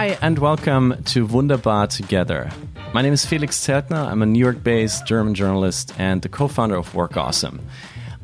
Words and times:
Hi, 0.00 0.16
and 0.22 0.38
welcome 0.38 1.04
to 1.04 1.26
Wunderbar 1.26 1.88
Together. 1.88 2.50
My 2.94 3.02
name 3.02 3.12
is 3.12 3.26
Felix 3.26 3.58
Zeltner. 3.58 4.06
I'm 4.10 4.22
a 4.22 4.24
New 4.24 4.38
York 4.38 4.64
based 4.64 5.06
German 5.06 5.34
journalist 5.34 5.92
and 5.98 6.22
the 6.22 6.28
co 6.30 6.48
founder 6.48 6.76
of 6.76 6.94
Work 6.94 7.18
Awesome. 7.18 7.60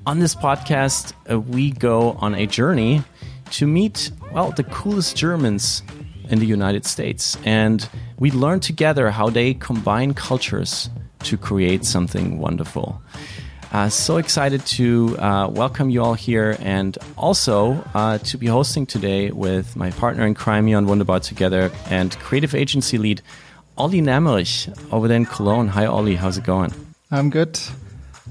On 0.07 0.18
this 0.18 0.35
podcast, 0.35 1.12
uh, 1.31 1.39
we 1.39 1.73
go 1.73 2.12
on 2.12 2.35
a 2.35 2.46
journey 2.46 3.03
to 3.50 3.67
meet, 3.67 4.11
well, 4.32 4.53
the 4.53 4.64
coolest 4.64 5.18
Germans 5.18 5.82
in 6.31 6.39
the 6.39 6.46
United 6.46 6.86
States. 6.86 7.36
And 7.45 7.86
we 8.18 8.31
learn 8.31 8.61
together 8.61 9.11
how 9.11 9.29
they 9.29 9.53
combine 9.53 10.14
cultures 10.14 10.89
to 11.25 11.36
create 11.36 11.85
something 11.85 12.39
wonderful. 12.39 13.03
Uh, 13.76 13.90
so 13.90 14.16
excited 14.16 14.64
to 14.64 15.18
uh, 15.18 15.46
welcome 15.48 15.90
you 15.90 16.03
all 16.03 16.14
here 16.14 16.57
and 16.61 16.96
also 17.18 17.75
uh, 17.93 18.17
to 18.17 18.39
be 18.39 18.46
hosting 18.46 18.86
today 18.86 19.30
with 19.30 19.76
my 19.76 19.90
partner 19.90 20.25
in 20.26 20.32
crime 20.32 20.67
on 20.72 20.86
Wunderbar 20.86 21.21
Together 21.21 21.71
and 21.90 22.18
creative 22.20 22.54
agency 22.54 22.96
lead 22.96 23.20
Olli 23.76 24.00
Nemmerich 24.00 24.67
over 24.90 25.08
there 25.08 25.18
in 25.18 25.26
Cologne. 25.26 25.68
Hi, 25.68 25.84
Olli. 25.84 26.14
How's 26.14 26.39
it 26.39 26.44
going? 26.44 26.72
I'm 27.11 27.29
good. 27.29 27.61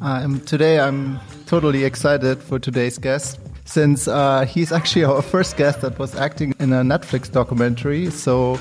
Um, 0.01 0.39
today, 0.39 0.79
I'm 0.79 1.19
totally 1.45 1.83
excited 1.83 2.41
for 2.41 2.57
today's 2.57 2.97
guest 2.97 3.39
since 3.65 4.07
uh, 4.07 4.45
he's 4.45 4.71
actually 4.71 5.03
our 5.03 5.21
first 5.21 5.57
guest 5.57 5.81
that 5.81 5.99
was 5.99 6.15
acting 6.15 6.55
in 6.59 6.73
a 6.73 6.81
Netflix 6.81 7.31
documentary. 7.31 8.09
So 8.09 8.59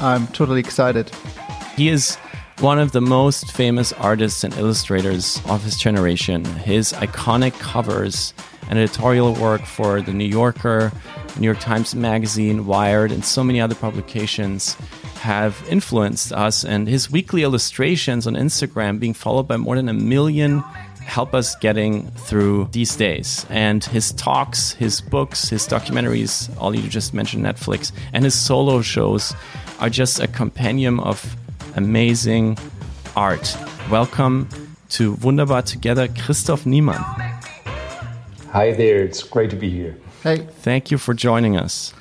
I'm 0.00 0.26
totally 0.26 0.58
excited. 0.58 1.12
He 1.76 1.88
is 1.88 2.18
one 2.60 2.78
of 2.78 2.92
the 2.92 3.00
most 3.00 3.52
famous 3.52 3.90
artists 3.94 4.44
and 4.44 4.52
illustrators 4.58 5.40
of 5.46 5.62
his 5.64 5.78
generation. 5.78 6.44
His 6.44 6.92
iconic 6.92 7.58
covers 7.58 8.34
and 8.68 8.78
editorial 8.78 9.32
work 9.34 9.62
for 9.62 10.02
The 10.02 10.12
New 10.12 10.26
Yorker, 10.26 10.92
New 11.38 11.46
York 11.46 11.60
Times 11.60 11.94
Magazine, 11.94 12.66
Wired, 12.66 13.12
and 13.12 13.24
so 13.24 13.42
many 13.42 13.62
other 13.62 13.74
publications 13.74 14.74
have 15.20 15.66
influenced 15.70 16.32
us. 16.32 16.62
And 16.62 16.86
his 16.86 17.10
weekly 17.10 17.44
illustrations 17.44 18.26
on 18.26 18.34
Instagram 18.34 19.00
being 19.00 19.14
followed 19.14 19.48
by 19.48 19.56
more 19.56 19.76
than 19.76 19.88
a 19.88 19.94
million 19.94 20.60
help 21.00 21.34
us 21.34 21.56
getting 21.56 22.10
through 22.10 22.68
these 22.72 22.94
days. 22.94 23.46
And 23.48 23.82
his 23.82 24.12
talks, 24.12 24.72
his 24.72 25.00
books, 25.00 25.48
his 25.48 25.66
documentaries, 25.66 26.54
all 26.58 26.74
you 26.74 26.88
just 26.88 27.14
mentioned 27.14 27.42
Netflix, 27.42 27.90
and 28.12 28.22
his 28.22 28.34
solo 28.34 28.82
shows 28.82 29.34
are 29.80 29.88
just 29.88 30.20
a 30.20 30.28
compendium 30.28 31.00
of 31.00 31.36
amazing 31.76 32.58
art. 33.16 33.56
Welcome 33.90 34.48
to 34.90 35.14
Wunderbar 35.14 35.62
Together, 35.62 36.08
Christoph 36.08 36.66
Niemann. 36.66 37.00
Hi 38.52 38.72
there, 38.72 39.02
it's 39.02 39.22
great 39.22 39.50
to 39.50 39.56
be 39.56 39.70
here. 39.70 39.96
Hey. 40.22 40.38
Thank 40.38 40.90
you 40.90 40.98
for 40.98 41.14
joining 41.14 41.56
us. 41.56 41.94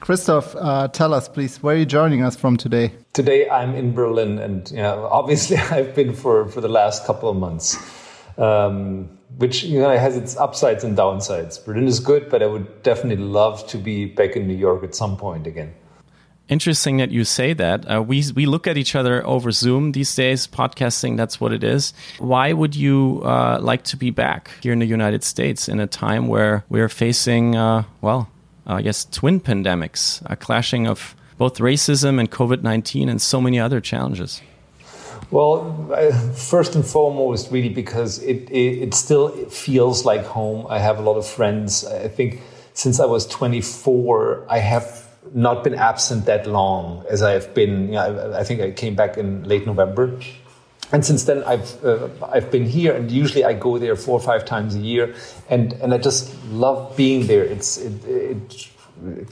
Christoph, 0.00 0.54
uh, 0.56 0.88
tell 0.88 1.12
us, 1.12 1.28
please, 1.28 1.62
where 1.62 1.74
are 1.74 1.78
you 1.78 1.86
joining 1.86 2.22
us 2.22 2.36
from 2.36 2.56
today? 2.56 2.92
Today 3.12 3.48
I'm 3.48 3.74
in 3.74 3.92
Berlin, 3.92 4.38
and 4.38 4.70
you 4.70 4.78
know, 4.78 5.06
obviously 5.10 5.56
I've 5.56 5.94
been 5.94 6.14
for, 6.14 6.48
for 6.48 6.60
the 6.60 6.68
last 6.68 7.04
couple 7.04 7.28
of 7.28 7.36
months, 7.36 7.76
um, 8.38 9.08
which 9.36 9.64
you 9.64 9.80
know 9.80 9.96
has 9.96 10.16
its 10.16 10.36
upsides 10.36 10.84
and 10.84 10.96
downsides. 10.96 11.64
Berlin 11.64 11.86
is 11.86 12.00
good, 12.00 12.28
but 12.30 12.42
I 12.42 12.46
would 12.46 12.82
definitely 12.82 13.22
love 13.24 13.66
to 13.68 13.78
be 13.78 14.06
back 14.06 14.36
in 14.36 14.46
New 14.46 14.56
York 14.56 14.82
at 14.84 14.94
some 14.94 15.16
point 15.16 15.46
again. 15.46 15.74
Interesting 16.48 16.96
that 16.96 17.10
you 17.10 17.24
say 17.24 17.52
that. 17.52 17.84
Uh, 17.84 18.02
we 18.02 18.24
we 18.34 18.46
look 18.46 18.66
at 18.66 18.78
each 18.78 18.94
other 18.94 19.26
over 19.26 19.50
Zoom 19.50 19.92
these 19.92 20.14
days. 20.14 20.46
Podcasting, 20.46 21.16
that's 21.16 21.38
what 21.38 21.52
it 21.52 21.62
is. 21.62 21.92
Why 22.18 22.54
would 22.54 22.74
you 22.74 23.20
uh, 23.22 23.58
like 23.60 23.82
to 23.84 23.98
be 23.98 24.10
back 24.10 24.50
here 24.62 24.72
in 24.72 24.78
the 24.78 24.86
United 24.86 25.24
States 25.24 25.68
in 25.68 25.78
a 25.78 25.86
time 25.86 26.26
where 26.26 26.64
we're 26.70 26.88
facing, 26.88 27.54
uh, 27.54 27.82
well, 28.00 28.30
I 28.66 28.80
guess, 28.80 29.04
twin 29.04 29.40
pandemics, 29.40 30.22
a 30.24 30.36
clashing 30.36 30.86
of 30.86 31.14
both 31.36 31.58
racism 31.58 32.18
and 32.18 32.30
COVID 32.30 32.62
nineteen, 32.62 33.10
and 33.10 33.20
so 33.20 33.42
many 33.42 33.60
other 33.60 33.82
challenges? 33.82 34.40
Well, 35.30 36.32
first 36.34 36.74
and 36.74 36.86
foremost, 36.86 37.52
really, 37.52 37.68
because 37.68 38.22
it, 38.22 38.48
it, 38.50 38.82
it 38.84 38.94
still 38.94 39.28
feels 39.50 40.06
like 40.06 40.24
home. 40.24 40.66
I 40.70 40.78
have 40.78 40.98
a 40.98 41.02
lot 41.02 41.18
of 41.18 41.26
friends. 41.26 41.84
I 41.84 42.08
think 42.08 42.40
since 42.72 42.98
I 43.00 43.04
was 43.04 43.26
24, 43.26 44.46
I 44.48 44.58
have 44.60 45.07
not 45.34 45.64
been 45.64 45.74
absent 45.74 46.26
that 46.26 46.46
long 46.46 47.04
as 47.08 47.22
I 47.22 47.32
have 47.32 47.54
been. 47.54 47.88
You 47.88 47.94
know, 47.94 48.32
I, 48.32 48.40
I, 48.40 48.44
think 48.44 48.60
I 48.60 48.70
came 48.70 48.94
back 48.94 49.16
in 49.16 49.44
late 49.44 49.66
November, 49.66 50.18
and 50.92 51.04
since 51.04 51.24
then 51.24 51.44
I've 51.44 51.84
uh, 51.84 52.08
I've 52.22 52.50
been 52.50 52.64
here, 52.64 52.94
and 52.94 53.10
usually 53.10 53.44
I 53.44 53.52
go 53.52 53.78
there 53.78 53.96
four 53.96 54.18
or 54.18 54.22
five 54.22 54.44
times 54.44 54.74
a 54.74 54.80
year, 54.80 55.14
and 55.48 55.72
and 55.74 55.92
I 55.92 55.98
just 55.98 56.34
love 56.46 56.96
being 56.96 57.26
there. 57.26 57.44
It's 57.44 57.76
it, 57.76 58.04
it 58.06 58.72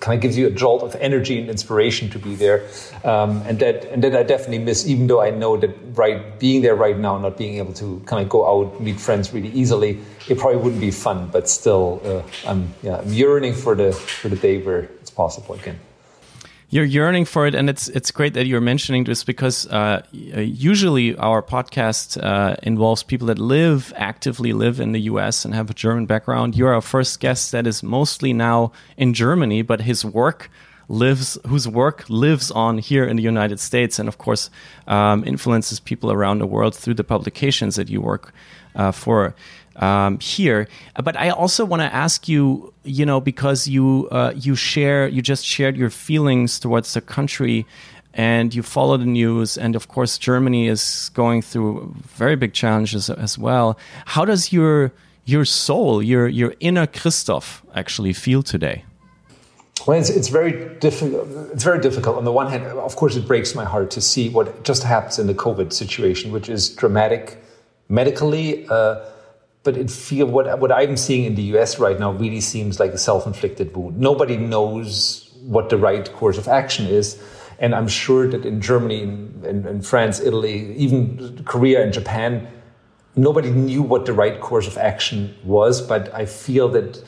kind 0.01 0.15
of 0.15 0.23
gives 0.23 0.37
you 0.39 0.47
a 0.47 0.51
jolt 0.51 0.83
of 0.83 0.95
energy 0.97 1.41
and 1.41 1.49
inspiration 1.49 2.11
to 2.11 2.19
be 2.19 2.35
there, 2.35 2.69
um, 3.05 3.43
and 3.47 3.59
that 3.61 3.85
and 3.87 4.05
that 4.05 4.15
I 4.15 4.23
definitely 4.23 4.59
miss. 4.59 4.87
Even 4.87 5.07
though 5.07 5.23
I 5.23 5.31
know 5.31 5.57
that 5.57 5.75
right 5.95 6.39
being 6.39 6.63
there 6.63 6.77
right 6.77 6.99
now, 6.99 7.17
not 7.19 7.39
being 7.39 7.57
able 7.57 7.73
to 7.75 8.03
kind 8.07 8.23
of 8.23 8.29
go 8.29 8.47
out 8.47 8.81
meet 8.81 9.01
friends 9.01 9.33
really 9.33 9.51
easily, 9.51 10.01
it 10.29 10.39
probably 10.39 10.59
wouldn't 10.59 10.81
be 10.81 10.91
fun. 10.91 11.29
But 11.33 11.49
still, 11.49 12.03
uh, 12.05 12.49
I'm 12.49 12.75
yeah 12.83 12.99
I'm 12.99 13.13
yearning 13.13 13.55
for 13.55 13.75
the 13.75 13.93
for 13.93 14.29
the 14.29 14.37
day 14.37 14.63
where 14.63 14.81
it's 15.01 15.11
possible 15.11 15.55
again 15.55 15.79
you're 16.69 16.85
yearning 16.85 17.25
for 17.25 17.47
it, 17.47 17.55
and 17.55 17.71
it's 17.71 17.89
it's 17.89 18.11
great 18.11 18.35
that 18.35 18.47
you're 18.47 18.61
mentioning 18.61 19.05
this 19.05 19.23
because 19.23 19.67
uh, 19.69 20.03
usually 20.13 21.17
our 21.17 21.43
podcast 21.43 22.21
uh, 22.23 22.57
involves 22.63 23.03
people 23.03 23.29
that 23.29 23.39
live 23.39 23.93
actively 23.97 24.53
live 24.53 24.81
in 24.81 24.93
the 24.93 25.01
U.S. 25.03 25.45
and 25.45 25.55
have 25.55 25.71
a 25.71 25.75
German 25.75 26.07
background. 26.07 26.57
You're 26.57 26.75
our 26.75 26.81
first 26.81 27.21
guest 27.21 27.53
that 27.53 27.67
is 27.67 27.83
mostly 27.83 28.33
now 28.33 28.73
in 28.97 29.15
Germany, 29.15 29.63
but 29.63 29.83
his 29.83 30.05
work 30.05 30.51
lives 30.89 31.39
whose 31.47 31.69
work 31.69 32.05
lives 32.09 32.51
on 32.51 32.79
here 32.79 33.05
in 33.05 33.17
the 33.17 33.23
United 33.23 33.61
States, 33.61 33.99
and 33.99 34.09
of 34.09 34.19
course 34.19 34.51
um, 34.89 35.25
influences 35.25 35.79
people 35.79 36.11
around 36.11 36.41
the 36.41 36.47
world 36.47 36.75
through 36.75 36.95
the 36.95 37.05
publications 37.05 37.77
that 37.77 37.89
you 37.89 38.01
work 38.01 38.33
uh, 38.75 38.91
for 38.91 39.35
um, 39.77 40.19
here. 40.21 40.69
But 41.03 41.17
I 41.17 41.31
also 41.31 41.65
want 41.65 41.83
to 41.83 41.95
ask 41.95 42.29
you, 42.29 42.73
you 42.85 43.05
know, 43.05 43.21
because 43.21 43.69
you 43.69 44.09
uh, 44.11 44.33
you 44.35 44.55
share, 44.55 45.09
you 45.09 45.23
just 45.23 45.45
shared 45.45 45.77
your 45.77 45.91
feelings 45.91 46.59
towards 46.59 46.95
the 46.95 47.01
country, 47.01 47.67
and 48.15 48.55
you 48.55 48.63
follow 48.63 48.97
the 48.97 49.07
news, 49.07 49.59
and 49.59 49.77
of 49.77 49.89
course 49.89 50.19
Germany 50.19 50.69
is 50.69 51.11
going 51.15 51.43
through 51.43 51.95
very 52.17 52.37
big 52.37 52.53
challenges 52.53 53.11
as 53.11 53.39
well. 53.39 53.79
How 54.07 54.25
does 54.25 54.53
your 54.53 54.93
your 55.25 55.45
soul, 55.45 56.03
your 56.03 56.29
your 56.29 56.55
inner 56.61 56.87
Christoph, 56.87 57.63
actually 57.75 58.13
feel 58.13 58.43
today? 58.43 58.85
Well, 59.87 60.01
it's, 60.01 60.11
it's 60.11 60.29
very 60.29 60.75
difficult. 60.81 61.29
It's 61.53 61.63
very 61.63 61.81
difficult. 61.81 62.17
On 62.17 62.25
the 62.25 62.33
one 62.33 62.49
hand, 62.51 62.65
of 62.65 62.97
course, 62.97 63.15
it 63.15 63.27
breaks 63.27 63.55
my 63.55 63.65
heart 63.65 63.91
to 63.93 64.01
see 64.01 64.29
what 64.31 64.65
just 64.65 64.83
happens 64.83 65.19
in 65.19 65.27
the 65.27 65.35
COVID 65.35 65.73
situation, 65.73 66.33
which 66.33 66.49
is 66.49 66.71
dramatic 66.71 67.37
medically. 67.89 68.67
Uh, 68.69 68.97
but 69.67 69.77
it 69.77 69.91
feel 69.91 70.27
what 70.27 70.59
what 70.61 70.73
I'm 70.73 70.97
seeing 70.97 71.25
in 71.25 71.35
the 71.35 71.47
US 71.55 71.79
right 71.79 71.99
now 72.01 72.13
really 72.13 72.41
seems 72.41 72.81
like 72.81 72.93
a 72.93 72.99
self-inflicted 72.99 73.77
wound. 73.77 73.99
Nobody 73.99 74.37
knows 74.39 75.27
what 75.43 75.69
the 75.69 75.77
right 75.77 76.11
course 76.15 76.39
of 76.39 76.49
action 76.49 76.87
is. 76.87 77.21
And 77.59 77.75
I'm 77.75 77.89
sure 77.89 78.29
that 78.29 78.45
in 78.45 78.61
Germany, 78.61 79.03
in, 79.03 79.43
in, 79.45 79.67
in 79.67 79.83
France, 79.83 80.21
Italy, 80.21 80.75
even 80.77 81.43
Korea 81.45 81.83
and 81.83 81.93
Japan, 81.93 82.47
nobody 83.17 83.51
knew 83.51 83.83
what 83.83 84.07
the 84.07 84.13
right 84.13 84.41
course 84.41 84.67
of 84.67 84.77
action 84.77 85.35
was. 85.43 85.81
But 85.81 86.15
I 86.15 86.27
feel 86.27 86.69
that 86.71 87.03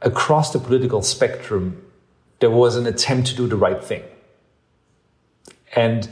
across 0.00 0.52
the 0.52 0.58
political 0.58 1.02
spectrum, 1.02 1.82
there 2.40 2.50
was 2.50 2.76
an 2.76 2.86
attempt 2.86 3.28
to 3.28 3.36
do 3.36 3.46
the 3.48 3.56
right 3.56 3.82
thing. 3.82 4.04
And 5.74 6.08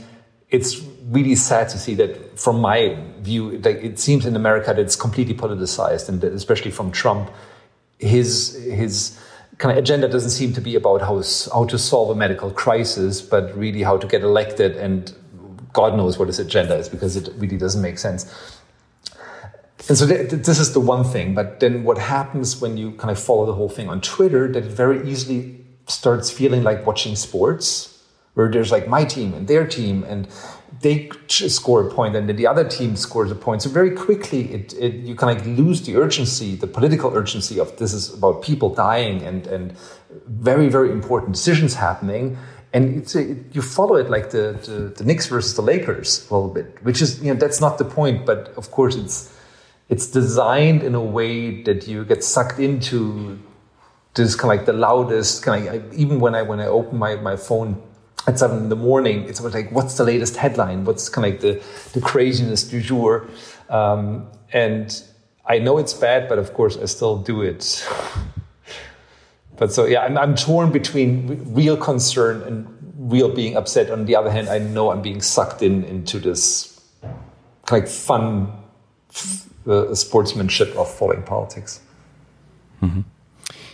it's 0.53 0.81
really 1.09 1.35
sad 1.35 1.67
to 1.69 1.77
see 1.77 1.95
that 1.95 2.39
from 2.39 2.61
my 2.61 2.95
view, 3.19 3.57
like 3.57 3.77
it 3.77 3.99
seems 3.99 4.25
in 4.25 4.35
America 4.35 4.67
that 4.67 4.79
it's 4.79 4.95
completely 4.95 5.33
politicized, 5.33 6.07
and 6.07 6.23
especially 6.23 6.71
from 6.71 6.91
Trump, 6.91 7.29
his 7.97 8.55
his 8.63 9.19
kind 9.57 9.71
of 9.71 9.83
agenda 9.83 10.07
doesn't 10.07 10.29
seem 10.29 10.53
to 10.53 10.61
be 10.61 10.75
about 10.75 11.01
how 11.01 11.21
how 11.51 11.65
to 11.65 11.77
solve 11.77 12.11
a 12.11 12.15
medical 12.15 12.51
crisis, 12.51 13.21
but 13.21 13.55
really 13.57 13.81
how 13.81 13.97
to 13.97 14.07
get 14.07 14.21
elected, 14.21 14.77
and 14.77 15.11
God 15.73 15.97
knows 15.97 16.19
what 16.19 16.27
his 16.27 16.39
agenda 16.39 16.75
is 16.75 16.87
because 16.87 17.17
it 17.17 17.29
really 17.37 17.57
doesn't 17.57 17.81
make 17.81 17.97
sense. 17.97 18.25
And 19.89 19.97
so 19.97 20.05
th 20.07 20.29
this 20.29 20.59
is 20.59 20.71
the 20.73 20.79
one 20.79 21.03
thing, 21.03 21.33
but 21.33 21.59
then 21.59 21.83
what 21.83 21.97
happens 21.97 22.61
when 22.61 22.77
you 22.77 22.91
kind 22.91 23.11
of 23.11 23.19
follow 23.19 23.45
the 23.45 23.53
whole 23.53 23.69
thing 23.69 23.89
on 23.89 24.01
Twitter 24.01 24.51
that 24.53 24.63
it 24.63 24.71
very 24.71 24.99
easily 25.09 25.65
starts 25.87 26.29
feeling 26.31 26.63
like 26.63 26.85
watching 26.85 27.15
sports 27.15 27.92
where 28.33 28.49
there's 28.49 28.71
like 28.71 28.87
my 28.87 29.05
team 29.05 29.33
and 29.33 29.47
their 29.47 29.67
team 29.67 30.03
and 30.03 30.27
they 30.81 31.09
score 31.27 31.87
a 31.87 31.91
point 31.91 32.15
and 32.15 32.27
then 32.27 32.35
the 32.35 32.47
other 32.47 32.67
team 32.67 32.95
scores 32.95 33.31
a 33.31 33.35
point. 33.35 33.61
So 33.61 33.69
very 33.69 33.91
quickly, 33.91 34.53
it, 34.53 34.73
it, 34.73 34.95
you 34.95 35.15
kind 35.15 35.39
of 35.39 35.47
lose 35.47 35.83
the 35.83 35.95
urgency, 35.95 36.55
the 36.55 36.67
political 36.67 37.15
urgency 37.15 37.59
of 37.59 37.77
this 37.77 37.93
is 37.93 38.13
about 38.13 38.41
people 38.41 38.73
dying 38.73 39.21
and, 39.21 39.47
and 39.47 39.75
very, 40.27 40.67
very 40.67 40.91
important 40.91 41.33
decisions 41.33 41.75
happening. 41.75 42.37
And 42.73 42.97
it's 42.97 43.15
a, 43.15 43.35
you 43.51 43.61
follow 43.61 43.95
it 43.95 44.09
like 44.09 44.31
the, 44.31 44.59
the, 44.65 44.93
the 44.97 45.03
Knicks 45.03 45.27
versus 45.27 45.55
the 45.55 45.61
Lakers 45.61 46.27
a 46.29 46.33
little 46.33 46.53
bit, 46.53 46.83
which 46.83 47.01
is, 47.01 47.21
you 47.21 47.33
know, 47.33 47.39
that's 47.39 47.61
not 47.61 47.77
the 47.77 47.85
point. 47.85 48.25
But 48.25 48.49
of 48.57 48.71
course, 48.71 48.95
it's, 48.95 49.33
it's 49.89 50.07
designed 50.07 50.83
in 50.83 50.95
a 50.95 51.01
way 51.03 51.61
that 51.63 51.87
you 51.87 52.03
get 52.03 52.23
sucked 52.23 52.59
into 52.59 53.39
this 54.15 54.35
kind 54.35 54.51
of 54.51 54.57
like 54.57 54.65
the 54.65 54.73
loudest 54.73 55.43
kind 55.43 55.67
of, 55.67 55.93
even 55.93 56.19
when 56.19 56.35
I, 56.35 56.41
when 56.41 56.59
I 56.59 56.65
open 56.65 56.97
my, 56.97 57.15
my 57.15 57.35
phone 57.35 57.81
at 58.27 58.39
seven 58.39 58.57
in 58.57 58.69
the 58.69 58.75
morning, 58.75 59.23
it's 59.27 59.41
like, 59.41 59.71
what's 59.71 59.97
the 59.97 60.03
latest 60.03 60.37
headline? 60.37 60.85
What's 60.85 61.09
kind 61.09 61.25
of 61.25 61.33
like 61.33 61.41
the, 61.41 61.63
the 61.93 62.01
craziness 62.01 62.63
du 62.63 62.81
jour? 62.81 63.27
Um, 63.69 64.27
and 64.51 65.03
I 65.45 65.59
know 65.59 65.77
it's 65.77 65.93
bad, 65.93 66.29
but 66.29 66.39
of 66.39 66.53
course 66.53 66.77
I 66.77 66.85
still 66.85 67.17
do 67.17 67.41
it. 67.41 67.87
but 69.57 69.73
so, 69.73 69.85
yeah, 69.85 70.01
I'm, 70.01 70.17
I'm 70.17 70.35
torn 70.35 70.71
between 70.71 71.53
real 71.53 71.75
concern 71.75 72.41
and 72.43 72.67
real 72.97 73.29
being 73.29 73.57
upset. 73.57 73.89
On 73.89 74.05
the 74.05 74.15
other 74.15 74.31
hand, 74.31 74.47
I 74.49 74.59
know 74.59 74.91
I'm 74.91 75.01
being 75.01 75.21
sucked 75.21 75.61
in 75.61 75.83
into 75.83 76.19
this 76.19 76.81
of 77.65 77.87
fun 77.87 78.51
uh, 79.67 79.93
sportsmanship 79.95 80.75
of 80.75 80.93
following 80.93 81.23
politics. 81.23 81.81
Mm-hmm. 82.81 83.01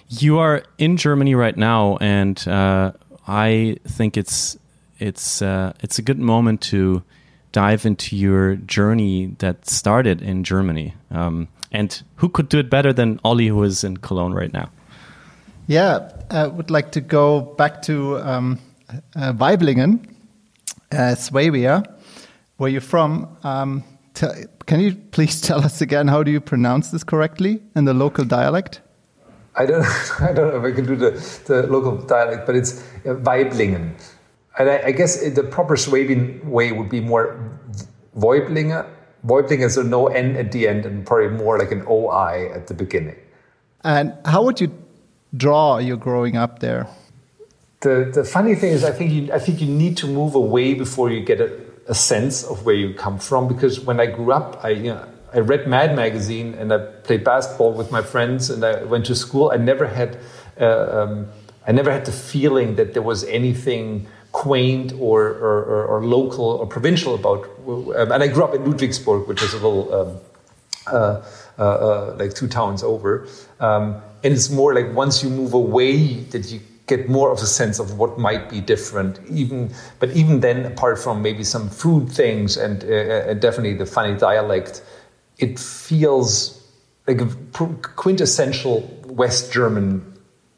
You 0.09 0.39
are 0.39 0.63
in 0.77 0.97
Germany 0.97 1.35
right 1.35 1.55
now, 1.55 1.97
and 1.97 2.47
uh, 2.47 2.93
I 3.29 3.77
think 3.87 4.17
it's 4.17 4.57
it's 4.97 5.43
uh, 5.43 5.73
it's 5.81 5.99
a 5.99 6.01
good 6.01 6.17
moment 6.17 6.61
to 6.71 7.03
dive 7.51 7.85
into 7.85 8.15
your 8.15 8.55
journey 8.55 9.35
that 9.37 9.69
started 9.69 10.23
in 10.23 10.43
Germany. 10.43 10.95
Um, 11.11 11.47
and 11.71 12.01
who 12.15 12.29
could 12.29 12.49
do 12.49 12.57
it 12.57 12.71
better 12.71 12.91
than 12.91 13.19
Ollie, 13.23 13.47
who 13.47 13.61
is 13.63 13.83
in 13.83 13.97
Cologne 13.97 14.33
right 14.33 14.51
now? 14.51 14.71
Yeah, 15.67 16.11
I 16.31 16.47
would 16.47 16.71
like 16.71 16.91
to 16.93 17.01
go 17.01 17.41
back 17.41 17.83
to 17.83 18.17
um, 18.17 18.59
uh, 19.15 19.33
Waiblingen, 19.33 20.09
uh, 20.91 21.13
Swabia, 21.13 21.83
where 22.57 22.71
you're 22.71 22.81
from. 22.81 23.37
Um, 23.43 23.83
can 24.15 24.79
you 24.79 24.95
please 25.11 25.39
tell 25.49 25.63
us 25.63 25.81
again 25.81 26.07
how 26.07 26.23
do 26.23 26.31
you 26.31 26.41
pronounce 26.41 26.89
this 26.89 27.03
correctly 27.03 27.61
in 27.75 27.85
the 27.85 27.93
local 27.93 28.25
dialect? 28.25 28.81
I 29.59 29.65
don't, 29.65 29.85
I 30.21 30.33
don't 30.33 30.53
know 30.53 30.65
if 30.65 30.73
I 30.73 30.75
can 30.75 30.85
do 30.85 30.95
the, 30.95 31.11
the 31.45 31.67
local 31.67 31.97
dialect, 31.97 32.47
but 32.47 32.55
it's 32.55 32.81
uh, 33.05 33.15
Waiblingen. 33.15 33.91
And 34.57 34.69
I, 34.69 34.81
I 34.85 34.91
guess 34.91 35.21
the 35.21 35.43
proper 35.43 35.75
Swabian 35.75 36.49
way 36.49 36.71
would 36.71 36.89
be 36.89 37.01
more 37.01 37.37
Weiblinger. 38.17 38.89
Weiblinger, 39.25 39.69
so 39.69 39.81
no 39.81 40.07
N 40.07 40.37
at 40.37 40.51
the 40.53 40.67
end 40.67 40.85
and 40.85 41.05
probably 41.05 41.29
more 41.29 41.59
like 41.59 41.71
an 41.71 41.85
OI 41.87 42.49
at 42.53 42.67
the 42.67 42.73
beginning. 42.73 43.17
And 43.83 44.13
how 44.25 44.43
would 44.43 44.59
you 44.59 44.71
draw 45.35 45.77
your 45.77 45.97
growing 45.97 46.37
up 46.37 46.59
there? 46.59 46.87
The, 47.81 48.11
the 48.13 48.23
funny 48.23 48.55
thing 48.55 48.71
is, 48.73 48.83
I 48.83 48.91
think 48.91 49.11
you, 49.11 49.31
I 49.31 49.39
think 49.39 49.61
you 49.61 49.67
need 49.67 49.97
to 49.97 50.07
move 50.07 50.35
away 50.35 50.73
before 50.73 51.09
you 51.09 51.21
get 51.21 51.39
a, 51.39 51.59
a 51.87 51.95
sense 51.95 52.43
of 52.43 52.65
where 52.65 52.75
you 52.75 52.93
come 52.93 53.19
from. 53.19 53.47
Because 53.47 53.79
when 53.79 53.99
I 53.99 54.07
grew 54.07 54.31
up, 54.31 54.63
I, 54.63 54.69
you 54.69 54.93
know, 54.93 55.07
I 55.33 55.39
read 55.39 55.67
Mad 55.67 55.95
Magazine 55.95 56.55
and 56.55 56.73
I 56.73 56.79
played 56.79 57.23
basketball 57.23 57.73
with 57.73 57.91
my 57.91 58.01
friends 58.01 58.49
and 58.49 58.63
I 58.63 58.83
went 58.83 59.05
to 59.07 59.15
school. 59.15 59.51
I 59.51 59.57
never 59.57 59.85
had, 59.85 60.17
uh, 60.59 61.01
um, 61.01 61.27
I 61.67 61.71
never 61.71 61.91
had 61.91 62.05
the 62.05 62.11
feeling 62.11 62.75
that 62.75 62.93
there 62.93 63.03
was 63.03 63.23
anything 63.25 64.07
quaint 64.31 64.93
or, 64.99 65.21
or, 65.27 65.63
or, 65.63 65.85
or 65.85 66.05
local 66.05 66.45
or 66.45 66.65
provincial 66.65 67.15
about. 67.15 67.47
Um, 67.67 68.11
and 68.11 68.23
I 68.23 68.27
grew 68.27 68.43
up 68.43 68.55
in 68.55 68.63
Ludwigsburg, 68.63 69.27
which 69.27 69.43
is 69.43 69.53
a 69.53 69.57
little 69.57 69.93
um, 69.93 70.17
uh, 70.87 71.23
uh, 71.57 71.61
uh, 71.61 72.15
like 72.17 72.33
two 72.33 72.47
towns 72.47 72.83
over. 72.83 73.27
Um, 73.59 74.01
and 74.23 74.33
it's 74.33 74.49
more 74.49 74.73
like 74.73 74.93
once 74.93 75.23
you 75.23 75.29
move 75.29 75.53
away 75.53 76.15
that 76.31 76.51
you 76.51 76.59
get 76.87 77.07
more 77.07 77.31
of 77.31 77.37
a 77.37 77.45
sense 77.45 77.77
of 77.77 77.99
what 77.99 78.17
might 78.17 78.49
be 78.49 78.59
different. 78.59 79.19
Even, 79.29 79.71
but 79.99 80.09
even 80.11 80.39
then, 80.39 80.65
apart 80.65 80.97
from 80.97 81.21
maybe 81.21 81.43
some 81.43 81.69
food 81.69 82.09
things 82.09 82.57
and, 82.57 82.83
uh, 82.83 83.29
and 83.29 83.39
definitely 83.39 83.75
the 83.75 83.85
funny 83.85 84.17
dialect 84.17 84.81
it 85.39 85.57
feels 85.57 86.55
like 87.07 87.21
a 87.21 87.27
quintessential 87.95 88.81
West 89.05 89.51
German 89.51 90.05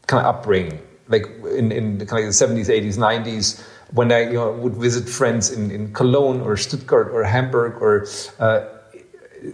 kind 0.07 0.25
of 0.25 0.35
upbringing, 0.35 0.79
like 1.07 1.25
in, 1.55 1.71
in 1.71 1.97
the 1.97 2.05
kind 2.05 2.25
of 2.25 2.37
the 2.37 2.45
70s, 2.45 2.67
80s, 2.67 2.97
90s, 2.97 3.63
when 3.93 4.11
I 4.11 4.23
you 4.23 4.33
know, 4.33 4.51
would 4.51 4.75
visit 4.75 5.07
friends 5.07 5.51
in, 5.51 5.71
in 5.71 5.93
Cologne 5.93 6.41
or 6.41 6.57
Stuttgart 6.57 7.09
or 7.11 7.23
Hamburg 7.23 7.81
or 7.81 8.07
uh, 8.39 8.65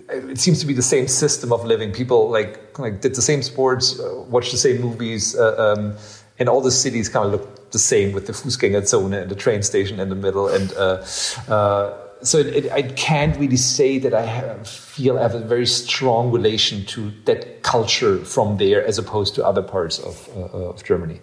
it 0.09 0.39
seems 0.39 0.59
to 0.59 0.65
be 0.65 0.73
the 0.73 0.81
same 0.81 1.07
system 1.07 1.53
of 1.53 1.63
living. 1.65 1.91
People 1.93 2.29
like 2.29 2.77
like 2.77 3.01
did 3.01 3.15
the 3.15 3.21
same 3.21 3.41
sports, 3.41 3.99
uh, 3.99 4.23
watched 4.27 4.51
the 4.51 4.57
same 4.57 4.81
movies, 4.81 5.35
uh, 5.35 5.75
um, 5.77 5.95
and 6.39 6.49
all 6.49 6.61
the 6.61 6.71
cities 6.71 7.09
kind 7.09 7.25
of 7.25 7.31
look 7.31 7.71
the 7.71 7.79
same 7.79 8.11
with 8.11 8.27
the 8.27 8.33
Fußgängerzone 8.33 9.21
and 9.21 9.31
the 9.31 9.35
train 9.35 9.63
station 9.63 9.99
in 9.99 10.09
the 10.09 10.15
middle. 10.15 10.47
And 10.49 10.73
uh, 10.73 11.05
uh 11.47 12.06
so 12.21 12.39
it, 12.39 12.47
it, 12.47 12.71
I 12.71 12.81
can't 12.81 13.37
really 13.37 13.57
say 13.57 13.99
that 13.99 14.13
I 14.13 14.25
have, 14.25 14.67
feel 14.67 15.17
I 15.17 15.21
have 15.21 15.35
a 15.35 15.39
very 15.39 15.65
strong 15.65 16.31
relation 16.31 16.85
to 16.85 17.11
that 17.25 17.63
culture 17.63 18.23
from 18.25 18.57
there 18.57 18.85
as 18.85 18.97
opposed 18.97 19.35
to 19.35 19.45
other 19.45 19.61
parts 19.61 19.99
of, 19.99 20.29
uh, 20.35 20.69
of 20.69 20.83
Germany. 20.83 21.19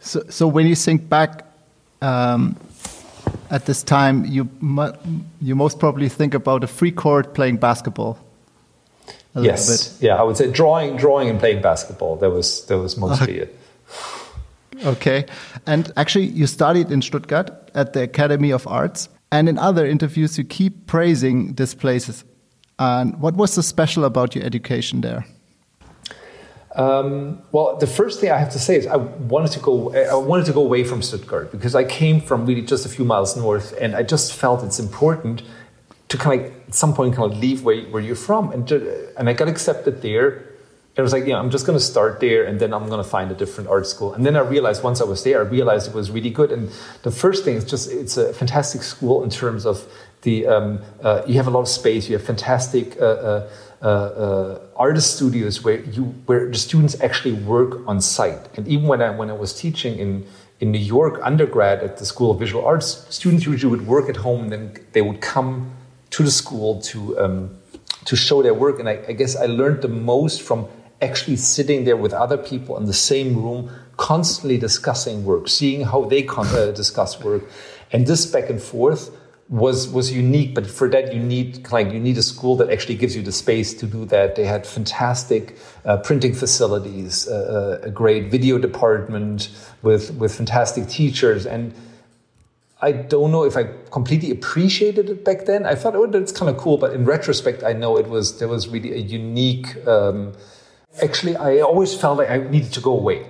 So, 0.00 0.22
so 0.28 0.46
when 0.46 0.66
you 0.66 0.74
think 0.74 1.08
back 1.08 1.46
um, 2.02 2.56
at 3.50 3.66
this 3.66 3.82
time, 3.82 4.24
you 4.26 4.48
you 5.40 5.54
most 5.54 5.78
probably 5.78 6.08
think 6.08 6.34
about 6.34 6.64
a 6.64 6.66
free 6.66 6.92
court 6.92 7.34
playing 7.34 7.56
basketball. 7.56 8.18
yes, 9.34 9.98
yeah, 10.00 10.16
I 10.16 10.22
would 10.22 10.36
say 10.36 10.50
drawing, 10.50 10.96
drawing, 10.96 11.30
and 11.30 11.38
playing 11.38 11.62
basketball. 11.62 12.16
That 12.16 12.30
was 12.30 12.66
that 12.66 12.78
was 12.78 12.96
mostly 12.96 13.38
it. 13.38 13.58
Okay, 14.84 15.24
and 15.66 15.92
actually, 15.96 16.26
you 16.26 16.46
studied 16.46 16.90
in 16.90 17.00
Stuttgart 17.00 17.50
at 17.74 17.92
the 17.92 18.02
Academy 18.02 18.50
of 18.50 18.66
Arts. 18.66 19.08
And 19.34 19.48
in 19.48 19.58
other 19.58 19.84
interviews, 19.84 20.38
you 20.38 20.44
keep 20.44 20.86
praising 20.86 21.54
these 21.54 21.74
places. 21.74 22.24
And 22.78 23.20
what 23.20 23.34
was 23.34 23.54
so 23.54 23.62
special 23.62 24.04
about 24.04 24.36
your 24.36 24.44
education 24.44 25.00
there? 25.00 25.26
Um, 26.76 27.42
well, 27.50 27.76
the 27.76 27.88
first 27.88 28.20
thing 28.20 28.30
I 28.30 28.38
have 28.38 28.52
to 28.52 28.60
say 28.60 28.76
is 28.76 28.86
I 28.86 28.96
wanted 29.34 29.50
to 29.52 29.60
go. 29.60 29.74
I 29.92 30.14
wanted 30.14 30.46
to 30.46 30.52
go 30.52 30.62
away 30.62 30.84
from 30.84 31.02
Stuttgart 31.02 31.50
because 31.50 31.74
I 31.74 31.82
came 31.82 32.20
from 32.20 32.46
really 32.46 32.62
just 32.62 32.86
a 32.86 32.88
few 32.88 33.04
miles 33.04 33.36
north, 33.36 33.74
and 33.80 33.96
I 33.96 34.04
just 34.04 34.32
felt 34.32 34.62
it's 34.62 34.78
important 34.78 35.42
to 36.10 36.16
kind 36.16 36.40
of 36.40 36.46
at 36.68 36.74
some 36.74 36.94
point 36.94 37.16
kind 37.16 37.32
of 37.32 37.36
leave 37.38 37.64
where, 37.64 37.82
where 37.92 38.02
you're 38.02 38.24
from, 38.28 38.52
and 38.52 38.70
and 39.18 39.28
I 39.28 39.32
got 39.32 39.48
accepted 39.48 40.00
there 40.02 40.30
it 40.96 41.02
was 41.02 41.12
like, 41.12 41.26
yeah, 41.26 41.38
I'm 41.38 41.50
just 41.50 41.66
going 41.66 41.76
to 41.76 41.84
start 41.84 42.20
there 42.20 42.44
and 42.44 42.60
then 42.60 42.72
I'm 42.72 42.86
going 42.86 43.02
to 43.02 43.08
find 43.08 43.30
a 43.30 43.34
different 43.34 43.68
art 43.68 43.86
school. 43.86 44.14
And 44.14 44.24
then 44.24 44.36
I 44.36 44.40
realized 44.40 44.84
once 44.84 45.00
I 45.00 45.04
was 45.04 45.24
there, 45.24 45.40
I 45.40 45.42
realized 45.42 45.88
it 45.88 45.94
was 45.94 46.10
really 46.10 46.30
good. 46.30 46.52
And 46.52 46.70
the 47.02 47.10
first 47.10 47.44
thing 47.44 47.56
is 47.56 47.64
just, 47.64 47.90
it's 47.90 48.16
a 48.16 48.32
fantastic 48.32 48.82
school 48.84 49.24
in 49.24 49.30
terms 49.30 49.66
of 49.66 49.84
the, 50.22 50.46
um, 50.46 50.80
uh, 51.02 51.22
you 51.26 51.34
have 51.34 51.48
a 51.48 51.50
lot 51.50 51.62
of 51.62 51.68
space, 51.68 52.08
you 52.08 52.16
have 52.16 52.24
fantastic 52.24 52.96
uh, 53.00 53.04
uh, 53.04 53.50
uh, 53.82 53.86
uh 53.86 54.60
artist 54.76 55.16
studios 55.16 55.62
where 55.64 55.80
you, 55.80 56.04
where 56.26 56.48
the 56.48 56.56
students 56.56 56.98
actually 57.00 57.34
work 57.34 57.86
on 57.88 58.00
site. 58.00 58.48
And 58.56 58.66
even 58.68 58.86
when 58.86 59.02
I, 59.02 59.10
when 59.10 59.30
I 59.30 59.34
was 59.34 59.52
teaching 59.52 59.98
in, 59.98 60.24
in 60.60 60.70
New 60.70 60.78
York 60.78 61.18
undergrad 61.24 61.82
at 61.82 61.98
the 61.98 62.06
School 62.06 62.30
of 62.30 62.38
Visual 62.38 62.64
Arts, 62.64 63.04
students 63.10 63.44
usually 63.46 63.76
would 63.76 63.86
work 63.86 64.08
at 64.08 64.16
home 64.16 64.44
and 64.44 64.52
then 64.52 64.76
they 64.92 65.02
would 65.02 65.20
come 65.20 65.72
to 66.10 66.22
the 66.22 66.30
school 66.30 66.80
to, 66.82 67.18
um, 67.18 67.58
to 68.04 68.14
show 68.14 68.44
their 68.44 68.54
work. 68.54 68.78
And 68.78 68.88
I, 68.88 69.02
I 69.08 69.12
guess 69.12 69.34
I 69.34 69.46
learned 69.46 69.82
the 69.82 69.88
most 69.88 70.40
from 70.40 70.68
actually 71.00 71.36
sitting 71.36 71.84
there 71.84 71.96
with 71.96 72.12
other 72.12 72.36
people 72.36 72.76
in 72.76 72.86
the 72.86 72.94
same 72.94 73.34
room, 73.42 73.70
constantly 73.96 74.58
discussing 74.58 75.24
work, 75.24 75.48
seeing 75.48 75.82
how 75.82 76.04
they 76.04 76.26
uh, 76.26 76.70
discuss 76.72 77.22
work, 77.22 77.42
and 77.92 78.06
this 78.06 78.26
back 78.26 78.50
and 78.50 78.60
forth 78.60 79.10
was 79.48 79.88
was 79.88 80.12
unique. 80.12 80.54
But 80.54 80.66
for 80.66 80.88
that, 80.88 81.14
you 81.14 81.20
need 81.20 81.70
like 81.70 81.92
you 81.92 82.00
need 82.00 82.18
a 82.18 82.22
school 82.22 82.56
that 82.56 82.70
actually 82.70 82.96
gives 82.96 83.14
you 83.14 83.22
the 83.22 83.32
space 83.32 83.74
to 83.74 83.86
do 83.86 84.04
that. 84.06 84.36
They 84.36 84.44
had 84.44 84.66
fantastic 84.66 85.56
uh, 85.84 85.98
printing 85.98 86.34
facilities, 86.34 87.28
uh, 87.28 87.80
uh 87.82 87.88
a 87.88 87.90
great 87.90 88.30
video 88.30 88.58
department 88.58 89.50
with 89.82 90.14
with 90.14 90.34
fantastic 90.34 90.88
teachers 90.88 91.46
and. 91.46 91.74
I 92.82 92.92
don't 92.92 93.30
know 93.30 93.44
if 93.44 93.56
I 93.56 93.70
completely 93.90 94.30
appreciated 94.30 95.08
it 95.08 95.24
back 95.24 95.46
then. 95.46 95.64
I 95.64 95.74
thought, 95.74 95.96
oh, 95.96 96.06
that's 96.06 96.32
kind 96.32 96.50
of 96.50 96.58
cool, 96.58 96.76
but 96.76 96.92
in 96.92 97.06
retrospect, 97.06 97.64
I 97.64 97.72
know 97.72 97.96
it 97.96 98.08
was 98.08 98.40
there 98.40 98.48
was 98.48 98.68
really 98.68 98.92
a 98.92 98.98
unique 98.98 99.74
um, 99.86 100.34
actually, 101.02 101.36
I 101.36 101.60
always 101.60 101.94
felt 101.94 102.18
like 102.18 102.30
I 102.30 102.38
needed 102.38 102.72
to 102.74 102.80
go 102.80 102.92
away. 102.92 103.26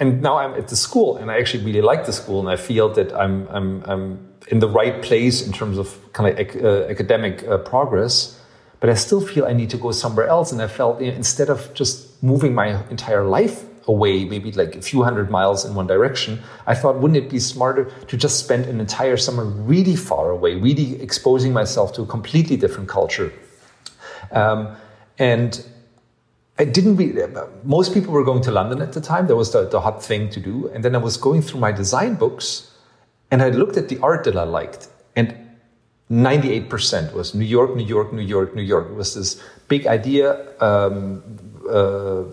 And 0.00 0.22
now 0.22 0.38
I'm 0.38 0.54
at 0.54 0.68
the 0.68 0.76
school, 0.76 1.16
and 1.16 1.30
I 1.30 1.38
actually 1.38 1.64
really 1.64 1.82
like 1.82 2.06
the 2.06 2.12
school, 2.12 2.40
and 2.40 2.48
I 2.48 2.56
feel 2.56 2.88
that 2.90 3.12
I'm 3.12 3.48
I'm, 3.48 3.82
I'm 3.84 4.28
in 4.48 4.60
the 4.60 4.68
right 4.68 5.02
place 5.02 5.44
in 5.46 5.52
terms 5.52 5.76
of 5.76 5.96
kind 6.12 6.30
of 6.30 6.38
ac 6.38 6.60
uh, 6.62 6.88
academic 6.88 7.46
uh, 7.48 7.58
progress. 7.58 8.40
But 8.80 8.90
I 8.90 8.94
still 8.94 9.20
feel 9.20 9.44
I 9.44 9.54
need 9.54 9.70
to 9.70 9.76
go 9.76 9.90
somewhere 9.90 10.28
else, 10.28 10.52
and 10.52 10.62
I 10.62 10.68
felt 10.68 11.00
you 11.00 11.10
know, 11.10 11.16
instead 11.16 11.50
of 11.50 11.74
just 11.74 12.22
moving 12.22 12.54
my 12.54 12.88
entire 12.90 13.24
life 13.24 13.64
away, 13.88 14.24
maybe 14.24 14.52
like 14.52 14.76
a 14.76 14.82
few 14.82 15.02
hundred 15.02 15.30
miles 15.30 15.64
in 15.64 15.74
one 15.74 15.86
direction, 15.86 16.38
I 16.66 16.74
thought, 16.74 17.00
wouldn't 17.00 17.16
it 17.16 17.30
be 17.30 17.40
smarter 17.40 17.90
to 18.06 18.16
just 18.16 18.38
spend 18.38 18.66
an 18.66 18.80
entire 18.80 19.16
summer 19.16 19.44
really 19.44 19.96
far 19.96 20.30
away, 20.30 20.54
really 20.54 21.00
exposing 21.02 21.52
myself 21.52 21.92
to 21.94 22.02
a 22.02 22.06
completely 22.06 22.56
different 22.56 22.88
culture? 22.88 23.32
Um, 24.30 24.76
and 25.18 25.64
I 26.58 26.64
didn't 26.64 26.96
really, 26.96 27.22
most 27.62 27.94
people 27.94 28.12
were 28.12 28.24
going 28.24 28.42
to 28.42 28.50
London 28.50 28.82
at 28.82 28.92
the 28.92 29.00
time. 29.00 29.28
That 29.28 29.36
was 29.36 29.52
the, 29.52 29.68
the 29.68 29.80
hot 29.80 30.02
thing 30.02 30.28
to 30.30 30.40
do. 30.40 30.68
And 30.68 30.84
then 30.84 30.94
I 30.96 30.98
was 30.98 31.16
going 31.16 31.42
through 31.42 31.60
my 31.60 31.70
design 31.70 32.16
books 32.16 32.72
and 33.30 33.42
I 33.42 33.50
looked 33.50 33.76
at 33.76 33.88
the 33.88 33.98
art 34.00 34.24
that 34.24 34.36
I 34.36 34.42
liked. 34.42 34.88
And 35.14 35.36
98% 36.10 37.12
was 37.12 37.34
New 37.34 37.44
York, 37.44 37.76
New 37.76 37.84
York, 37.84 38.12
New 38.12 38.22
York, 38.22 38.54
New 38.56 38.62
York. 38.62 38.88
It 38.90 38.94
was 38.94 39.14
this 39.14 39.40
big 39.68 39.86
idea, 39.86 40.50
um, 40.60 41.22
uh, 41.70 42.24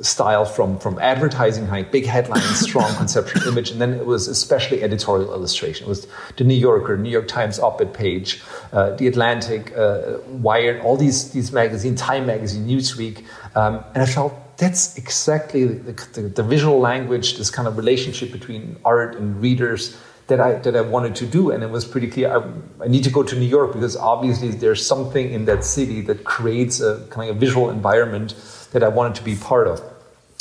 style 0.00 0.44
from 0.44 0.78
from 0.78 0.98
advertising, 0.98 1.68
like 1.68 1.92
big 1.92 2.06
headlines, 2.06 2.60
strong 2.60 2.94
conceptual 2.96 3.46
image, 3.48 3.70
and 3.70 3.80
then 3.80 3.92
it 3.92 4.06
was 4.06 4.28
especially 4.28 4.82
editorial 4.82 5.32
illustration. 5.32 5.86
It 5.86 5.88
was 5.88 6.06
the 6.36 6.44
New 6.44 6.54
Yorker, 6.54 6.96
New 6.96 7.10
York 7.10 7.28
Times 7.28 7.58
op-ed 7.58 7.92
page, 7.92 8.42
uh, 8.72 8.90
the 8.96 9.06
Atlantic, 9.06 9.76
uh, 9.76 10.18
Wired, 10.26 10.80
all 10.80 10.96
these 10.96 11.32
these 11.32 11.52
magazines, 11.52 12.00
Time 12.00 12.26
Magazine, 12.26 12.66
Newsweek, 12.66 13.24
um, 13.54 13.84
and 13.94 14.02
I 14.02 14.06
felt 14.06 14.34
that's 14.56 14.96
exactly 14.96 15.64
the, 15.64 15.92
the, 16.12 16.22
the, 16.22 16.42
visual 16.42 16.78
language, 16.78 17.38
this 17.38 17.50
kind 17.50 17.66
of 17.66 17.76
relationship 17.76 18.30
between 18.30 18.76
art 18.84 19.16
and 19.16 19.42
readers 19.42 19.96
that 20.28 20.40
I 20.40 20.54
that 20.54 20.74
I 20.74 20.80
wanted 20.80 21.14
to 21.16 21.26
do, 21.26 21.50
and 21.50 21.62
it 21.62 21.70
was 21.70 21.84
pretty 21.84 22.08
clear. 22.08 22.30
I, 22.34 22.84
I, 22.84 22.88
need 22.88 23.04
to 23.04 23.10
go 23.10 23.22
to 23.22 23.36
New 23.36 23.46
York 23.46 23.74
because 23.74 23.96
obviously 23.96 24.48
there's 24.48 24.84
something 24.86 25.30
in 25.30 25.44
that 25.44 25.64
city 25.64 26.00
that 26.02 26.24
creates 26.24 26.80
a 26.80 27.06
kind 27.10 27.28
of 27.28 27.36
a 27.36 27.38
visual 27.38 27.68
environment 27.68 28.34
that 28.74 28.82
I 28.82 28.88
wanted 28.88 29.14
to 29.14 29.22
be 29.22 29.36
part 29.36 29.66
of. 29.68 29.80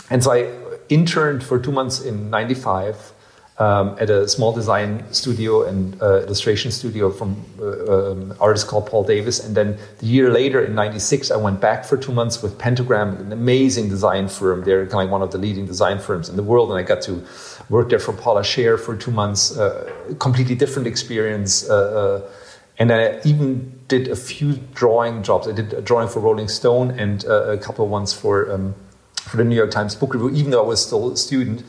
And 0.09 0.23
so 0.23 0.31
I 0.33 0.51
interned 0.89 1.43
for 1.43 1.57
two 1.59 1.71
months 1.71 2.01
in 2.01 2.29
'95 2.29 3.13
um, 3.59 3.95
at 3.99 4.09
a 4.09 4.27
small 4.27 4.51
design 4.51 5.05
studio 5.13 5.63
and 5.63 6.01
uh, 6.01 6.21
illustration 6.21 6.71
studio 6.71 7.11
from 7.11 7.29
uh, 7.61 8.11
um, 8.11 8.33
artist 8.39 8.67
called 8.67 8.87
Paul 8.87 9.03
Davis. 9.03 9.39
And 9.45 9.55
then 9.55 9.77
the 9.99 10.07
year 10.07 10.31
later, 10.31 10.59
in 10.65 10.73
'96, 10.73 11.29
I 11.29 11.37
went 11.37 11.61
back 11.61 11.85
for 11.85 11.95
two 11.95 12.11
months 12.11 12.41
with 12.41 12.57
Pentagram, 12.57 13.17
an 13.17 13.31
amazing 13.31 13.87
design 13.87 14.27
firm. 14.27 14.63
They're 14.63 14.87
kind 14.87 15.05
of 15.05 15.11
one 15.11 15.21
of 15.21 15.31
the 15.31 15.37
leading 15.37 15.67
design 15.67 15.99
firms 15.99 16.27
in 16.27 16.35
the 16.35 16.43
world, 16.43 16.71
and 16.71 16.79
I 16.79 16.83
got 16.83 17.01
to 17.03 17.23
work 17.69 17.89
there 17.89 17.99
for 17.99 18.13
Paula 18.13 18.41
Scher 18.41 18.79
for 18.79 18.95
two 18.97 19.11
months, 19.11 19.57
uh, 19.57 20.15
completely 20.19 20.55
different 20.55 20.87
experience. 20.87 21.69
Uh, 21.69 21.73
uh, 21.73 22.29
and 22.77 22.91
I 22.91 23.19
even 23.23 23.79
did 23.87 24.07
a 24.07 24.15
few 24.15 24.53
drawing 24.73 25.23
jobs. 25.23 25.47
I 25.47 25.51
did 25.51 25.73
a 25.73 25.81
drawing 25.81 26.07
for 26.07 26.19
Rolling 26.19 26.47
Stone 26.47 26.91
and 26.91 27.23
uh, 27.25 27.51
a 27.51 27.57
couple 27.57 27.85
of 27.85 27.91
ones 27.91 28.13
for, 28.13 28.51
um, 28.51 28.75
for 29.15 29.37
the 29.37 29.43
New 29.43 29.55
York 29.55 29.71
Times 29.71 29.95
Book 29.95 30.13
Review, 30.13 30.31
even 30.31 30.51
though 30.51 30.63
I 30.63 30.67
was 30.67 30.83
still 30.83 31.11
a 31.11 31.17
student. 31.17 31.63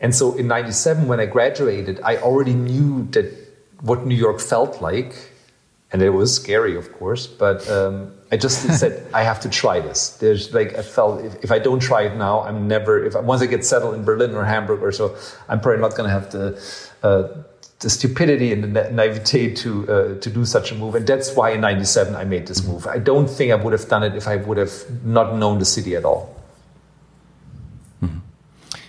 And 0.00 0.14
so 0.14 0.34
in 0.36 0.46
97, 0.46 1.08
when 1.08 1.20
I 1.20 1.26
graduated, 1.26 2.00
I 2.02 2.16
already 2.16 2.54
knew 2.54 3.06
that 3.10 3.32
what 3.80 4.06
New 4.06 4.14
York 4.14 4.40
felt 4.40 4.80
like. 4.80 5.32
And 5.92 6.02
it 6.02 6.10
was 6.10 6.34
scary, 6.34 6.76
of 6.76 6.92
course, 6.94 7.26
but 7.26 7.68
um, 7.70 8.12
I 8.32 8.36
just 8.36 8.62
said 8.80 9.06
I 9.14 9.22
have 9.22 9.40
to 9.40 9.48
try 9.48 9.80
this. 9.80 10.10
There's 10.16 10.52
like 10.52 10.74
I 10.74 10.82
felt 10.82 11.24
if, 11.24 11.44
if 11.44 11.52
I 11.52 11.58
don't 11.58 11.80
try 11.80 12.02
it 12.02 12.16
now, 12.16 12.40
I'm 12.40 12.66
never. 12.66 13.04
If 13.04 13.14
once 13.14 13.40
I 13.40 13.46
get 13.46 13.64
settled 13.64 13.94
in 13.94 14.04
Berlin 14.04 14.34
or 14.34 14.44
Hamburg 14.44 14.82
or 14.82 14.90
so, 14.90 15.16
I'm 15.48 15.60
probably 15.60 15.80
not 15.80 15.94
going 15.96 16.08
to 16.08 16.12
have 16.12 16.32
the 16.32 16.60
uh, 17.04 17.42
the 17.80 17.90
stupidity 17.90 18.52
and 18.52 18.64
the 18.64 18.90
naivete 18.90 19.54
to 19.54 19.88
uh, 19.88 20.20
to 20.20 20.30
do 20.30 20.44
such 20.44 20.72
a 20.72 20.74
move. 20.74 20.94
And 20.94 21.06
that's 21.06 21.34
why 21.34 21.50
in 21.50 21.60
'97 21.60 22.14
I 22.14 22.24
made 22.24 22.46
this 22.46 22.66
move. 22.66 22.86
I 22.86 22.98
don't 22.98 23.28
think 23.28 23.52
I 23.52 23.54
would 23.54 23.72
have 23.72 23.88
done 23.88 24.02
it 24.02 24.14
if 24.14 24.26
I 24.26 24.36
would 24.36 24.56
have 24.56 24.72
not 25.04 25.36
known 25.36 25.58
the 25.58 25.64
city 25.64 25.94
at 25.94 26.04
all. 26.04 26.34
Mm-hmm. 28.02 28.18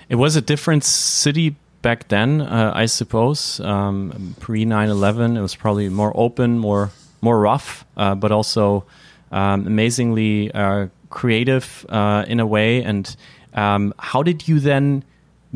It 0.10 0.16
was 0.16 0.36
a 0.36 0.42
different 0.42 0.84
city 0.84 1.56
back 1.82 2.08
then, 2.08 2.42
uh, 2.42 2.72
I 2.74 2.86
suppose. 2.86 3.60
Um, 3.60 4.36
Pre 4.40 4.66
9/11, 4.66 5.38
it 5.38 5.42
was 5.42 5.56
probably 5.56 5.90
more 5.90 6.14
open, 6.16 6.60
more 6.60 6.92
more 7.22 7.40
rough, 7.40 7.86
uh, 7.98 8.16
but 8.16 8.32
also 8.32 8.86
um, 9.32 9.68
amazingly 9.68 10.52
uh, 10.54 10.88
creative 11.10 11.86
uh, 11.90 12.24
in 12.28 12.40
a 12.40 12.46
way. 12.46 12.84
And 12.84 13.16
um, 13.54 13.94
how 14.00 14.24
did 14.24 14.48
you 14.48 14.60
then 14.60 15.04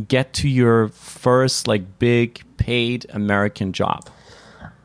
get 0.07 0.33
to 0.33 0.49
your 0.49 0.89
first 0.89 1.67
like 1.67 1.99
big 1.99 2.43
paid 2.57 3.05
American 3.09 3.73
job? 3.73 4.09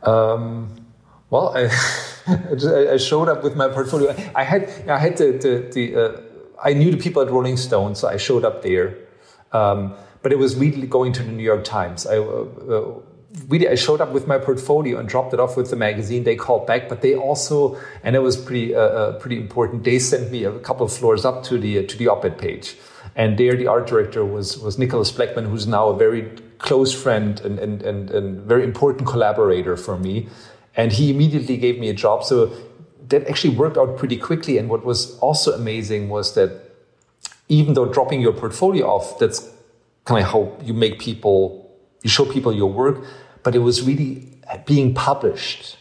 Um, 0.03 0.87
well, 1.31 1.53
I, 2.27 2.89
I 2.93 2.97
showed 2.97 3.29
up 3.29 3.43
with 3.43 3.57
my 3.57 3.69
portfolio. 3.69 4.15
I 4.35 4.45
had 4.45 4.69
I 4.89 4.99
had 4.99 5.17
the 5.17 5.33
the, 5.33 5.71
the 5.73 5.97
uh, 5.97 6.21
I 6.63 6.73
knew 6.73 6.91
the 6.91 6.97
people 6.97 7.23
at 7.23 7.31
Rolling 7.31 7.57
Stone, 7.57 7.95
so 7.95 8.09
I 8.09 8.17
showed 8.17 8.45
up 8.45 8.63
there. 8.63 8.97
Um, 9.53 9.95
but 10.23 10.33
it 10.33 10.39
was 10.39 10.57
really 10.57 10.87
going 10.87 11.13
to 11.13 11.23
the 11.23 11.31
New 11.31 11.45
York 11.45 11.65
Times. 11.65 12.07
I 12.07 12.19
uh, 12.19 12.47
uh, 12.69 13.01
really, 13.49 13.69
I 13.69 13.75
showed 13.75 14.01
up 14.01 14.13
with 14.13 14.27
my 14.27 14.39
portfolio 14.39 14.99
and 14.99 15.09
dropped 15.09 15.33
it 15.33 15.41
off 15.41 15.57
with 15.57 15.71
the 15.71 15.77
magazine. 15.77 16.25
They 16.25 16.37
called 16.37 16.67
back, 16.67 16.89
but 16.89 17.03
they 17.03 17.15
also, 17.15 17.79
and 18.03 18.17
it 18.17 18.21
was 18.21 18.37
pretty 18.37 18.75
uh, 18.75 18.81
uh, 18.81 19.19
pretty 19.19 19.39
important. 19.39 19.85
They 19.85 19.99
sent 19.99 20.31
me 20.31 20.45
a 20.45 20.59
couple 20.59 20.87
of 20.87 20.93
floors 20.93 21.25
up 21.25 21.45
to 21.45 21.59
the 21.59 21.87
to 21.87 21.97
the 21.97 22.09
op-ed 22.09 22.39
page, 22.39 22.77
and 23.17 23.39
there 23.39 23.57
the 23.57 23.67
art 23.67 23.87
director 23.87 24.25
was 24.25 24.59
was 24.59 24.79
Nicholas 24.79 25.11
Blechman, 25.11 25.49
who's 25.51 25.67
now 25.67 25.89
a 25.89 25.97
very 25.97 26.23
close 26.59 26.93
friend 26.95 27.41
and 27.41 27.59
and 27.59 27.83
and, 27.83 28.11
and 28.11 28.41
very 28.43 28.63
important 28.63 29.09
collaborator 29.09 29.77
for 29.77 29.99
me. 29.99 30.29
And 30.77 30.93
he 30.93 31.11
immediately 31.11 31.57
gave 31.57 31.79
me 31.79 31.89
a 31.89 31.95
job. 31.95 32.23
So 32.23 32.53
that 33.09 33.27
actually 33.29 33.57
worked 33.57 33.79
out 33.79 33.97
pretty 33.97 34.19
quickly. 34.19 34.59
And 34.59 34.69
what 34.69 34.85
was 34.85 35.19
also 35.21 35.53
amazing 35.53 36.11
was 36.11 36.35
that 36.35 36.51
even 37.49 37.75
though 37.75 37.87
dropping 37.87 38.21
your 38.21 38.33
portfolio 38.33 38.87
off, 38.87 39.19
that's 39.19 39.49
kind 40.05 40.23
of 40.23 40.31
how 40.33 40.57
you 40.63 40.75
make 40.75 40.99
people, 40.99 41.71
you 42.03 42.11
show 42.11 42.27
people 42.27 42.53
your 42.53 42.71
work 42.71 43.05
but 43.47 43.55
it 43.55 43.61
was 43.61 43.81
really 43.81 44.27
being 44.65 44.93
published. 44.93 45.77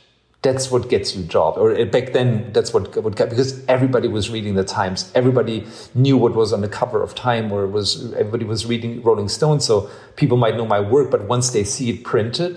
That's 0.45 0.69
what 0.71 0.89
gets 0.93 1.15
you 1.15 1.23
a 1.23 1.27
job. 1.37 1.57
Or 1.57 1.67
uh, 1.75 1.85
back 1.85 2.13
then, 2.13 2.53
that's 2.53 2.71
what 2.73 2.83
would 3.03 3.15
get 3.15 3.29
because 3.29 3.51
everybody 3.67 4.07
was 4.07 4.29
reading 4.29 4.53
the 4.61 4.63
Times. 4.63 5.11
Everybody 5.21 5.57
knew 6.03 6.17
what 6.23 6.33
was 6.41 6.53
on 6.53 6.61
the 6.61 6.67
cover 6.79 6.99
of 7.01 7.15
Time, 7.15 7.51
or 7.51 7.65
was 7.77 8.13
everybody 8.13 8.45
was 8.45 8.65
reading 8.65 9.01
Rolling 9.01 9.29
Stone. 9.37 9.59
So 9.61 9.89
people 10.15 10.37
might 10.37 10.55
know 10.55 10.67
my 10.77 10.79
work, 10.79 11.09
but 11.09 11.21
once 11.35 11.49
they 11.49 11.63
see 11.63 11.89
it 11.93 12.03
printed, 12.03 12.55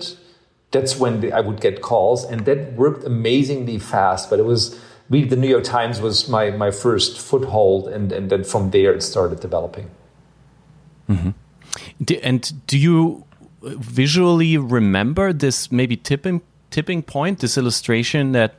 that's 0.71 0.93
when 1.01 1.21
the, 1.21 1.33
I 1.33 1.41
would 1.47 1.61
get 1.61 1.81
calls, 1.81 2.23
and 2.23 2.45
that 2.45 2.73
worked 2.73 3.03
amazingly 3.05 3.79
fast. 3.79 4.29
But 4.29 4.39
it 4.39 4.45
was 4.45 4.79
really 5.09 5.27
the 5.27 5.35
New 5.43 5.49
York 5.55 5.63
Times 5.63 5.99
was 5.99 6.29
my 6.29 6.51
my 6.51 6.71
first 6.71 7.19
foothold, 7.19 7.87
and 7.87 8.11
and 8.11 8.29
then 8.29 8.43
from 8.43 8.69
there 8.69 8.93
it 8.93 9.01
started 9.01 9.39
developing. 9.39 9.89
Mm-hmm. 11.09 11.31
And 12.23 12.67
do 12.67 12.77
you 12.77 13.25
visually 13.61 14.57
remember 14.57 15.33
this 15.33 15.71
maybe 15.71 15.97
tipping 15.97 16.41
tipping 16.69 17.03
point, 17.03 17.39
this 17.39 17.57
illustration 17.57 18.31
that 18.33 18.55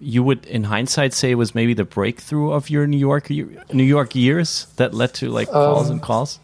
you 0.00 0.22
would, 0.22 0.44
in 0.46 0.64
hindsight, 0.64 1.12
say 1.12 1.34
was 1.34 1.54
maybe 1.54 1.74
the 1.74 1.84
breakthrough 1.84 2.52
of 2.52 2.70
your 2.70 2.86
New 2.86 2.98
York 2.98 3.30
New 3.30 3.84
York 3.84 4.14
years 4.14 4.66
that 4.76 4.92
led 4.94 5.14
to 5.14 5.28
like 5.28 5.50
calls 5.50 5.86
um, 5.86 5.92
and 5.92 6.02
calls? 6.02 6.40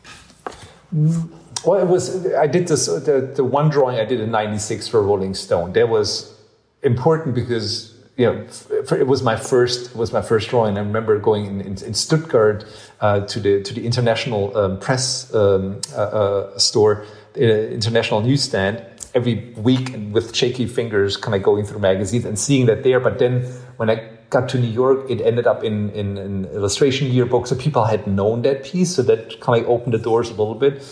Well, 1.65 1.81
it 1.81 1.89
was. 1.89 2.27
I 2.35 2.47
did 2.47 2.69
this. 2.69 2.87
The, 2.87 3.33
the 3.35 3.45
one 3.45 3.69
drawing 3.69 3.99
I 3.99 4.05
did 4.05 4.21
in 4.21 4.31
'96 4.31 4.89
for 4.89 5.03
Rolling 5.03 5.35
Stone. 5.35 5.75
That 5.75 5.89
was 5.89 6.35
important 6.83 7.35
because 7.35 7.95
you 8.17 8.27
know 8.27 8.47
it 8.91 9.07
was 9.07 9.23
my 9.23 9.37
first 9.37 9.91
it 9.91 9.97
was 9.97 10.13
my 10.13 10.23
first 10.23 10.49
drawing. 10.49 10.79
I 10.79 10.81
remember 10.81 11.19
going 11.19 11.47
in, 11.47 11.61
in, 11.61 11.85
in 11.85 11.95
Stuttgart 11.95 12.65
uh, 13.01 13.21
to 13.27 13.41
the 13.41 13.63
to 13.63 13.75
the 13.75 13.85
international 13.85 14.57
um, 14.57 14.79
press 14.79 15.33
um, 15.35 15.81
uh, 15.95 16.01
uh, 16.01 16.59
store 16.59 17.05
uh, 17.37 17.41
international 17.41 18.23
newsstand 18.23 18.85
every 19.15 19.53
week 19.57 19.95
with 20.13 20.35
shaky 20.35 20.67
fingers, 20.67 21.17
kind 21.17 21.35
of 21.35 21.43
going 21.43 21.65
through 21.65 21.81
magazines 21.81 22.25
and 22.25 22.39
seeing 22.39 22.67
that 22.67 22.83
there. 22.83 23.01
But 23.01 23.19
then 23.19 23.43
when 23.77 23.91
I 23.91 24.09
got 24.31 24.49
to 24.51 24.59
New 24.59 24.69
York, 24.69 25.11
it 25.11 25.21
ended 25.21 25.47
up 25.47 25.65
in, 25.65 25.91
in 25.91 26.19
an 26.19 26.45
illustration 26.47 27.09
yearbook. 27.09 27.47
So 27.47 27.57
people 27.57 27.85
had 27.85 28.07
known 28.07 28.43
that 28.43 28.65
piece. 28.65 28.95
So 28.95 29.03
that 29.03 29.41
kind 29.41 29.63
of 29.63 29.69
opened 29.69 29.95
the 29.95 29.99
doors 29.99 30.29
a 30.29 30.35
little 30.35 30.55
bit. 30.55 30.83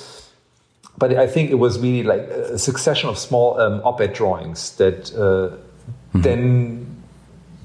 But 0.96 1.14
I 1.14 1.28
think 1.28 1.50
it 1.50 1.54
was 1.54 1.78
really 1.78 2.02
like 2.02 2.22
a 2.22 2.58
succession 2.58 3.08
of 3.08 3.18
small 3.18 3.58
um, 3.60 3.80
op-ed 3.84 4.14
drawings 4.14 4.74
that 4.76 5.12
uh, 5.14 5.54
mm-hmm. 5.54 6.22
then 6.22 7.02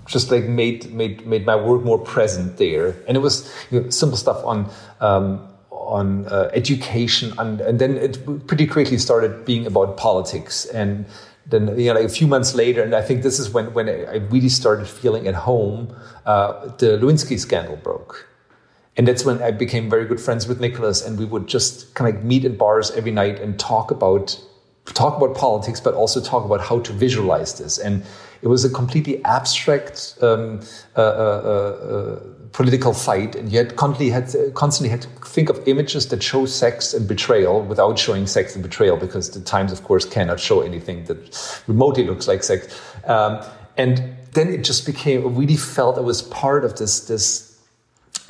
just 0.05 0.29
like 0.29 0.43
made 0.43 0.93
made 0.93 1.25
made 1.25 1.45
my 1.45 1.55
work 1.55 1.83
more 1.83 1.97
present 1.97 2.57
there. 2.57 2.95
And 3.07 3.17
it 3.17 3.21
was 3.21 3.51
you 3.71 3.81
know, 3.81 3.89
simple 3.89 4.17
stuff 4.17 4.43
on 4.45 4.69
um, 5.01 5.47
on 5.87 6.25
uh, 6.27 6.49
education, 6.53 7.33
and, 7.37 7.61
and 7.61 7.79
then 7.79 7.97
it 7.97 8.47
pretty 8.47 8.67
quickly 8.67 8.97
started 8.97 9.45
being 9.45 9.65
about 9.65 9.97
politics. 9.97 10.65
And 10.65 11.05
then 11.45 11.77
you 11.79 11.87
know, 11.87 11.99
like 11.99 12.05
a 12.05 12.09
few 12.09 12.27
months 12.27 12.55
later, 12.55 12.81
and 12.81 12.95
I 12.95 13.01
think 13.01 13.23
this 13.23 13.39
is 13.39 13.49
when 13.51 13.73
when 13.73 13.89
I 13.89 14.17
really 14.31 14.49
started 14.49 14.87
feeling 14.87 15.27
at 15.27 15.35
home. 15.35 15.95
Uh, 16.25 16.67
the 16.77 16.97
Lewinsky 16.97 17.37
scandal 17.37 17.75
broke, 17.75 18.27
and 18.95 19.07
that's 19.07 19.25
when 19.25 19.41
I 19.41 19.51
became 19.51 19.89
very 19.89 20.05
good 20.05 20.21
friends 20.21 20.47
with 20.47 20.61
Nicholas, 20.61 21.05
and 21.05 21.19
we 21.19 21.25
would 21.25 21.47
just 21.47 21.93
kind 21.95 22.15
of 22.15 22.23
meet 22.23 22.45
in 22.45 22.55
bars 22.55 22.91
every 22.91 23.11
night 23.11 23.39
and 23.39 23.59
talk 23.59 23.91
about 23.91 24.39
talk 24.85 25.17
about 25.17 25.35
politics, 25.35 25.79
but 25.79 25.93
also 25.93 26.21
talk 26.21 26.45
about 26.45 26.61
how 26.61 26.79
to 26.79 26.93
visualize 26.93 27.57
this. 27.57 27.77
And 27.77 28.03
it 28.41 28.47
was 28.47 28.65
a 28.65 28.69
completely 28.69 29.23
abstract 29.25 30.17
um, 30.21 30.59
uh, 30.95 31.01
uh, 31.01 31.03
uh 31.03 32.19
political 32.53 32.93
fight, 32.93 33.35
and 33.35 33.49
yet 33.49 33.75
constantly 33.75 34.11
had, 34.11 34.53
constantly 34.53 34.89
had 34.89 35.01
to 35.01 35.09
think 35.25 35.49
of 35.49 35.67
images 35.67 36.07
that 36.09 36.21
show 36.21 36.45
sex 36.45 36.93
and 36.93 37.07
betrayal 37.07 37.61
without 37.63 37.97
showing 37.97 38.27
sex 38.27 38.55
and 38.55 38.63
betrayal, 38.63 38.95
because 38.95 39.31
the 39.31 39.41
Times, 39.41 39.71
of 39.71 39.83
course, 39.83 40.05
cannot 40.05 40.39
show 40.39 40.61
anything 40.61 41.03
that 41.05 41.63
remotely 41.67 42.05
looks 42.05 42.27
like 42.27 42.43
sex. 42.43 42.79
Um, 43.05 43.43
and 43.75 44.15
then 44.33 44.49
it 44.49 44.63
just 44.63 44.85
became, 44.85 45.25
I 45.25 45.29
really 45.29 45.57
felt 45.57 45.97
I 45.97 46.01
was 46.01 46.21
part 46.21 46.63
of 46.63 46.77
this, 46.77 47.07
this 47.07 47.59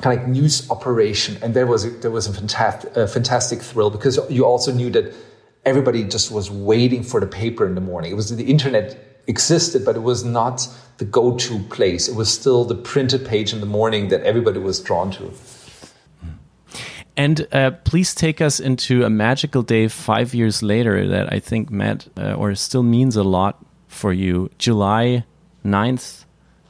kind 0.00 0.18
of 0.18 0.26
news 0.26 0.70
operation, 0.70 1.36
and 1.42 1.54
there 1.54 1.66
was 1.66 1.84
a, 1.84 1.90
there 1.90 2.10
was 2.10 2.26
a 2.26 2.32
fantastic, 2.32 2.96
a 2.96 3.06
fantastic 3.06 3.60
thrill 3.60 3.90
because 3.90 4.18
you 4.30 4.44
also 4.44 4.72
knew 4.72 4.90
that 4.90 5.14
everybody 5.66 6.02
just 6.04 6.30
was 6.30 6.50
waiting 6.50 7.02
for 7.02 7.20
the 7.20 7.26
paper 7.26 7.66
in 7.66 7.74
the 7.74 7.80
morning. 7.80 8.10
It 8.10 8.14
was 8.14 8.34
the 8.34 8.44
internet 8.44 9.13
existed, 9.26 9.84
but 9.84 9.96
it 9.96 10.02
was 10.02 10.24
not 10.24 10.68
the 10.98 11.04
go-to 11.04 11.58
place. 11.64 12.08
It 12.08 12.14
was 12.14 12.32
still 12.32 12.64
the 12.64 12.74
printed 12.74 13.26
page 13.26 13.52
in 13.52 13.60
the 13.60 13.66
morning 13.66 14.08
that 14.08 14.22
everybody 14.22 14.60
was 14.60 14.80
drawn 14.80 15.10
to. 15.12 15.32
And 17.16 17.46
uh, 17.52 17.72
please 17.84 18.14
take 18.14 18.40
us 18.40 18.58
into 18.58 19.04
a 19.04 19.10
magical 19.10 19.62
day 19.62 19.88
five 19.88 20.34
years 20.34 20.62
later 20.62 21.06
that 21.08 21.32
I 21.32 21.38
think 21.38 21.70
meant 21.70 22.10
uh, 22.16 22.34
or 22.34 22.54
still 22.54 22.82
means 22.82 23.16
a 23.16 23.22
lot 23.22 23.64
for 23.86 24.12
you. 24.12 24.50
July 24.58 25.24
9th, 25.64 26.24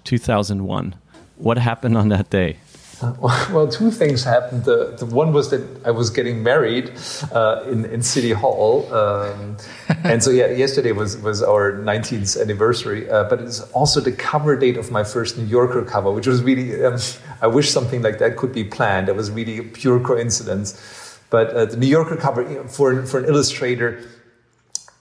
2001. 0.04 0.94
What 1.36 1.58
happened 1.58 1.96
on 1.96 2.08
that 2.10 2.30
day? 2.30 2.58
Well, 3.52 3.68
two 3.68 3.90
things 3.90 4.24
happened. 4.24 4.64
The, 4.64 4.94
the 4.98 5.06
one 5.06 5.32
was 5.32 5.50
that 5.50 5.62
I 5.84 5.90
was 5.90 6.10
getting 6.10 6.42
married 6.42 6.92
uh, 7.32 7.64
in, 7.68 7.84
in 7.86 8.02
City 8.02 8.32
Hall. 8.32 8.92
Um, 8.92 9.56
and 10.04 10.22
so, 10.22 10.30
yeah, 10.30 10.48
yesterday 10.48 10.92
was, 10.92 11.16
was 11.18 11.42
our 11.42 11.72
19th 11.72 12.40
anniversary. 12.40 13.08
Uh, 13.08 13.24
but 13.24 13.40
it's 13.40 13.60
also 13.72 14.00
the 14.00 14.12
cover 14.12 14.56
date 14.56 14.76
of 14.76 14.90
my 14.90 15.04
first 15.04 15.38
New 15.38 15.44
Yorker 15.44 15.82
cover, 15.84 16.10
which 16.12 16.26
was 16.26 16.42
really, 16.42 16.84
um, 16.84 16.98
I 17.40 17.46
wish 17.46 17.70
something 17.70 18.02
like 18.02 18.18
that 18.18 18.36
could 18.36 18.52
be 18.52 18.64
planned. 18.64 19.08
It 19.08 19.16
was 19.16 19.30
really 19.30 19.58
a 19.58 19.64
pure 19.64 20.00
coincidence. 20.00 21.18
But 21.30 21.50
uh, 21.50 21.64
the 21.66 21.76
New 21.76 21.86
Yorker 21.88 22.16
cover, 22.16 22.68
for, 22.68 23.04
for 23.06 23.18
an 23.18 23.24
illustrator, 23.26 24.02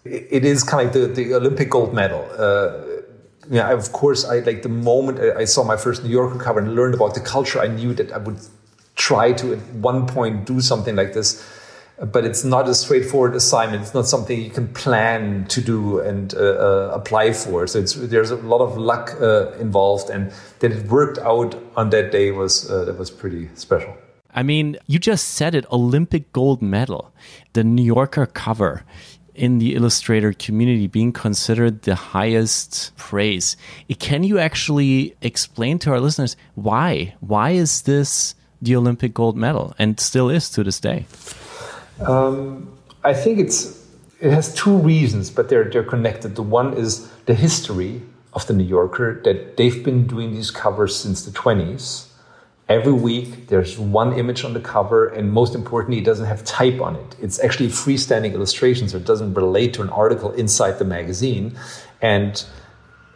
it 0.05 0.43
is 0.43 0.63
kind 0.63 0.87
of 0.87 0.95
like 0.95 1.15
the, 1.15 1.23
the 1.23 1.33
Olympic 1.35 1.69
gold 1.69 1.93
medal. 1.93 2.27
Yeah, 3.49 3.71
of 3.71 3.91
course, 3.91 4.25
I 4.25 4.39
like 4.39 4.61
the 4.61 4.69
moment 4.69 5.19
I 5.19 5.45
saw 5.45 5.63
my 5.63 5.77
first 5.77 6.03
New 6.03 6.09
Yorker 6.09 6.39
cover 6.39 6.59
and 6.59 6.75
learned 6.75 6.95
about 6.95 7.13
the 7.13 7.19
culture, 7.19 7.59
I 7.59 7.67
knew 7.67 7.93
that 7.93 8.11
I 8.11 8.17
would 8.17 8.39
try 8.95 9.33
to 9.33 9.53
at 9.53 9.59
one 9.73 10.05
point 10.07 10.45
do 10.45 10.61
something 10.61 10.95
like 10.95 11.13
this. 11.13 11.43
But 12.11 12.25
it's 12.25 12.43
not 12.43 12.67
a 12.67 12.73
straightforward 12.73 13.35
assignment. 13.35 13.83
It's 13.83 13.93
not 13.93 14.07
something 14.07 14.41
you 14.41 14.49
can 14.49 14.67
plan 14.73 15.45
to 15.49 15.61
do 15.61 15.99
and 15.99 16.33
uh, 16.33 16.39
uh, 16.39 16.91
apply 16.93 17.33
for. 17.33 17.67
So 17.67 17.81
there's 17.81 18.31
a 18.31 18.35
lot 18.37 18.61
of 18.61 18.77
luck 18.77 19.15
uh, 19.21 19.51
involved, 19.59 20.09
and 20.09 20.31
that 20.59 20.71
it 20.71 20.87
worked 20.87 21.19
out 21.19 21.55
on 21.75 21.91
that 21.91 22.11
day 22.11 22.31
was 22.31 22.69
uh, 22.69 22.85
that 22.85 22.97
was 22.97 23.11
pretty 23.11 23.49
special. 23.53 23.95
I 24.35 24.41
mean, 24.41 24.77
you 24.87 24.97
just 24.97 25.29
said 25.29 25.53
it 25.53 25.71
Olympic 25.71 26.33
gold 26.33 26.61
medal, 26.61 27.13
the 27.53 27.63
New 27.63 27.83
Yorker 27.83 28.25
cover 28.25 28.83
in 29.35 29.59
the 29.59 29.75
illustrator 29.75 30.33
community 30.33 30.87
being 30.87 31.11
considered 31.11 31.81
the 31.83 31.95
highest 31.95 32.95
praise. 32.97 33.57
Can 33.99 34.23
you 34.23 34.39
actually 34.39 35.15
explain 35.21 35.79
to 35.79 35.91
our 35.91 35.99
listeners 35.99 36.35
why? 36.55 37.15
Why 37.19 37.51
is 37.51 37.83
this 37.83 38.35
the 38.61 38.75
Olympic 38.75 39.13
gold 39.13 39.35
medal 39.35 39.73
and 39.77 39.99
still 39.99 40.29
is 40.29 40.49
to 40.51 40.63
this 40.63 40.79
day? 40.79 41.05
Um, 42.05 42.71
I 43.03 43.13
think 43.13 43.39
it's 43.39 43.81
it 44.19 44.31
has 44.31 44.53
two 44.53 44.77
reasons, 44.77 45.29
but 45.29 45.49
they're 45.49 45.65
they're 45.65 45.83
connected. 45.83 46.35
The 46.35 46.43
one 46.43 46.73
is 46.73 47.09
the 47.25 47.33
history 47.33 48.01
of 48.33 48.47
the 48.47 48.53
New 48.53 48.63
Yorker 48.63 49.21
that 49.23 49.57
they've 49.57 49.83
been 49.83 50.07
doing 50.07 50.33
these 50.33 50.49
covers 50.49 50.95
since 50.95 51.23
the 51.23 51.31
20s 51.31 52.07
Every 52.69 52.93
week, 52.93 53.47
there's 53.47 53.77
one 53.77 54.17
image 54.17 54.45
on 54.45 54.53
the 54.53 54.59
cover, 54.59 55.07
and 55.07 55.31
most 55.31 55.53
importantly, 55.53 55.99
it 55.99 56.05
doesn't 56.05 56.25
have 56.25 56.45
type 56.45 56.79
on 56.79 56.95
it. 56.95 57.15
It's 57.21 57.39
actually 57.43 57.67
freestanding 57.67 58.33
illustrations, 58.33 58.91
so 58.91 58.97
it 58.97 59.05
doesn't 59.05 59.33
relate 59.33 59.73
to 59.73 59.81
an 59.81 59.89
article 59.89 60.31
inside 60.31 60.79
the 60.79 60.85
magazine. 60.85 61.57
And 62.01 62.43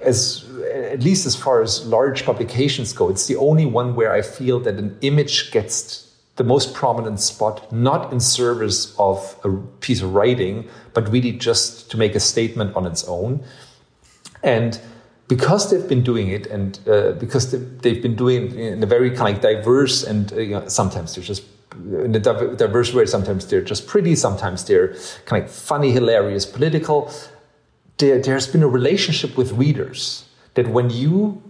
as 0.04 0.46
at 0.74 1.02
least 1.02 1.26
as 1.26 1.36
far 1.36 1.62
as 1.62 1.86
large 1.88 2.26
publications 2.26 2.92
go, 2.94 3.10
it's 3.10 3.28
the 3.28 3.38
only 3.38 3.66
one 3.66 3.96
where 3.96 4.12
I 4.12 4.22
feel 4.22 4.60
that 4.60 4.76
an 4.76 4.98
image 5.02 5.52
gets 5.52 6.04
the 6.36 6.44
most 6.44 6.74
prominent 6.74 7.20
spot, 7.20 7.72
not 7.72 8.12
in 8.14 8.20
service 8.20 8.94
of 9.00 9.40
a 9.44 9.50
piece 9.80 10.02
of 10.02 10.14
writing, 10.14 10.68
but 10.94 11.10
really 11.10 11.32
just 11.32 11.90
to 11.92 11.98
make 11.98 12.16
a 12.16 12.20
statement 12.20 12.76
on 12.76 12.86
its 12.86 13.04
own. 13.06 13.44
And 14.44 14.80
because 15.28 15.70
they've 15.70 15.88
been 15.88 16.04
doing 16.04 16.30
it 16.30 16.48
and 16.48 16.80
uh, 16.88 17.12
because 17.14 17.52
they've 17.52 18.02
been 18.02 18.16
doing 18.16 18.48
it 18.48 18.54
in 18.54 18.84
a 18.84 18.86
very 18.86 19.12
kind 19.12 19.36
of 19.36 19.42
diverse 19.42 20.04
and 20.04 20.32
uh, 20.34 20.38
you 20.38 20.52
know, 20.52 20.68
sometimes 20.68 21.16
they're 21.16 21.24
just 21.24 21.44
in 21.74 22.16
a 22.16 22.20
diverse 22.20 22.94
way 22.94 23.06
sometimes 23.06 23.46
they're 23.48 23.62
just 23.62 23.88
pretty 23.88 24.16
sometimes 24.16 24.66
they're 24.66 24.96
kind 25.26 25.44
of 25.44 25.52
funny 25.52 25.92
hilarious 25.92 26.46
political 26.46 27.12
there, 27.98 28.20
there's 28.20 28.48
been 28.48 28.64
a 28.64 28.68
relationship 28.68 29.38
with 29.38 29.52
readers 29.54 30.26
that 30.54 30.68
when 30.68 30.90
you 30.90 31.42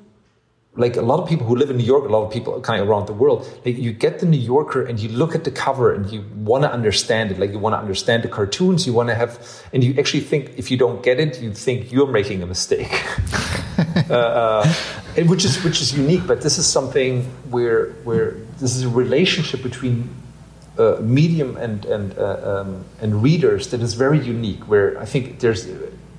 like 0.77 0.95
a 0.95 1.01
lot 1.01 1.19
of 1.19 1.27
people 1.27 1.45
who 1.47 1.55
live 1.55 1.71
in 1.71 1.77
New 1.77 1.83
York, 1.83 2.05
a 2.05 2.07
lot 2.07 2.23
of 2.23 2.31
people 2.31 2.61
kind 2.61 2.81
of 2.81 2.87
around 2.87 3.07
the 3.07 3.13
world, 3.13 3.49
like 3.65 3.77
you 3.77 3.91
get 3.91 4.19
the 4.19 4.27
New 4.27 4.37
Yorker 4.37 4.85
and 4.85 4.99
you 4.99 5.09
look 5.09 5.33
at 5.33 5.43
the 5.43 5.51
cover 5.51 5.91
and 5.91 6.09
you 6.11 6.23
want 6.35 6.63
to 6.63 6.71
understand 6.71 7.31
it. 7.31 7.39
Like 7.39 7.51
you 7.51 7.59
want 7.59 7.73
to 7.73 7.79
understand 7.79 8.23
the 8.23 8.27
cartoons, 8.27 8.85
you 8.85 8.93
want 8.93 9.09
to 9.09 9.15
have, 9.15 9.63
and 9.73 9.83
you 9.83 9.95
actually 9.97 10.21
think 10.21 10.51
if 10.55 10.69
you 10.69 10.77
don't 10.77 11.01
get 11.01 11.19
it, 11.19 11.41
you 11.41 11.51
think 11.51 11.91
you're 11.91 12.07
making 12.07 12.43
a 12.43 12.45
mistake, 12.45 12.91
uh, 14.09 14.13
uh, 14.13 14.73
which 15.25 15.45
is 15.45 15.63
which 15.63 15.81
is 15.81 15.97
unique. 15.97 16.25
But 16.27 16.41
this 16.41 16.57
is 16.57 16.67
something 16.67 17.23
where 17.49 17.91
where 18.03 18.31
this 18.59 18.75
is 18.75 18.83
a 18.83 18.89
relationship 18.89 19.63
between 19.63 20.09
uh, 20.77 20.97
medium 21.01 21.57
and 21.57 21.85
and 21.85 22.17
uh, 22.17 22.61
um, 22.61 22.85
and 23.01 23.23
readers 23.23 23.69
that 23.71 23.81
is 23.81 23.93
very 23.93 24.19
unique. 24.19 24.67
Where 24.67 24.99
I 24.99 25.05
think 25.05 25.39
there's 25.39 25.67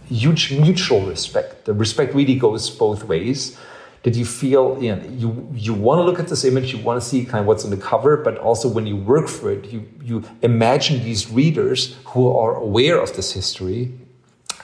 huge 0.09 0.53
mutual 0.53 1.03
respect. 1.07 1.65
The 1.65 1.75
respect 1.75 2.15
really 2.15 2.37
goes 2.37 2.71
both 2.71 3.05
ways 3.05 3.57
That 4.05 4.15
you 4.15 4.25
feel 4.25 4.81
you 4.81 4.95
know, 4.95 5.03
you 5.11 5.49
you 5.55 5.75
want 5.75 5.99
to 5.99 6.05
look 6.05 6.19
at 6.19 6.29
this 6.29 6.45
image 6.45 6.73
you 6.73 6.79
want 6.79 7.03
to 7.03 7.07
see 7.07 7.25
kind 7.25 7.41
of 7.41 7.47
what's 7.47 7.65
on 7.65 7.71
the 7.71 7.77
cover 7.77 8.17
but 8.17 8.39
also 8.39 8.69
when 8.69 8.87
you 8.87 8.97
work 8.97 9.29
for 9.29 9.51
it 9.51 9.65
you 9.73 9.81
you 10.09 10.23
imagine 10.41 11.03
these 11.03 11.29
readers 11.31 11.97
who 12.11 12.23
are 12.31 12.55
aware 12.55 12.99
of 13.03 13.11
this 13.17 13.33
history 13.33 13.93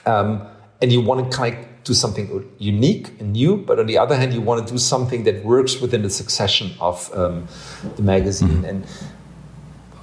um, 0.05 0.47
and 0.81 0.91
you 0.91 1.01
want 1.01 1.19
to 1.19 1.37
kind 1.37 1.53
of 1.57 1.74
do 1.85 1.93
something 1.93 2.27
unique 2.57 3.09
and 3.19 3.33
new 3.33 3.55
but 3.55 3.79
on 3.79 3.85
the 3.85 3.97
other 3.97 4.15
hand 4.15 4.33
you 4.33 4.41
want 4.41 4.65
to 4.65 4.73
do 4.73 4.77
something 4.77 5.23
that 5.23 5.43
works 5.45 5.79
within 5.79 6.01
the 6.01 6.09
succession 6.09 6.71
of 6.79 7.09
um, 7.15 7.47
the 7.95 8.01
magazine 8.01 8.49
mm-hmm. 8.49 8.65
and 8.65 8.85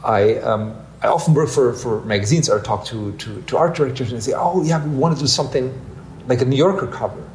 i 0.05 0.35
um, 0.37 0.75
I 1.05 1.09
often 1.09 1.35
work 1.35 1.49
for, 1.49 1.73
for 1.73 2.01
magazines 2.03 2.49
or 2.49 2.61
talk 2.61 2.85
to, 2.85 3.11
to, 3.17 3.43
to 3.43 3.57
art 3.57 3.75
directors 3.75 4.13
and 4.13 4.19
they 4.19 4.25
say, 4.31 4.35
oh, 4.37 4.63
yeah, 4.63 4.87
we 4.87 4.95
want 4.95 5.17
to 5.17 5.21
do 5.21 5.27
something 5.27 5.67
like 6.29 6.41
a 6.41 6.45
New 6.45 6.55
Yorker 6.55 6.87
cover 6.87 7.29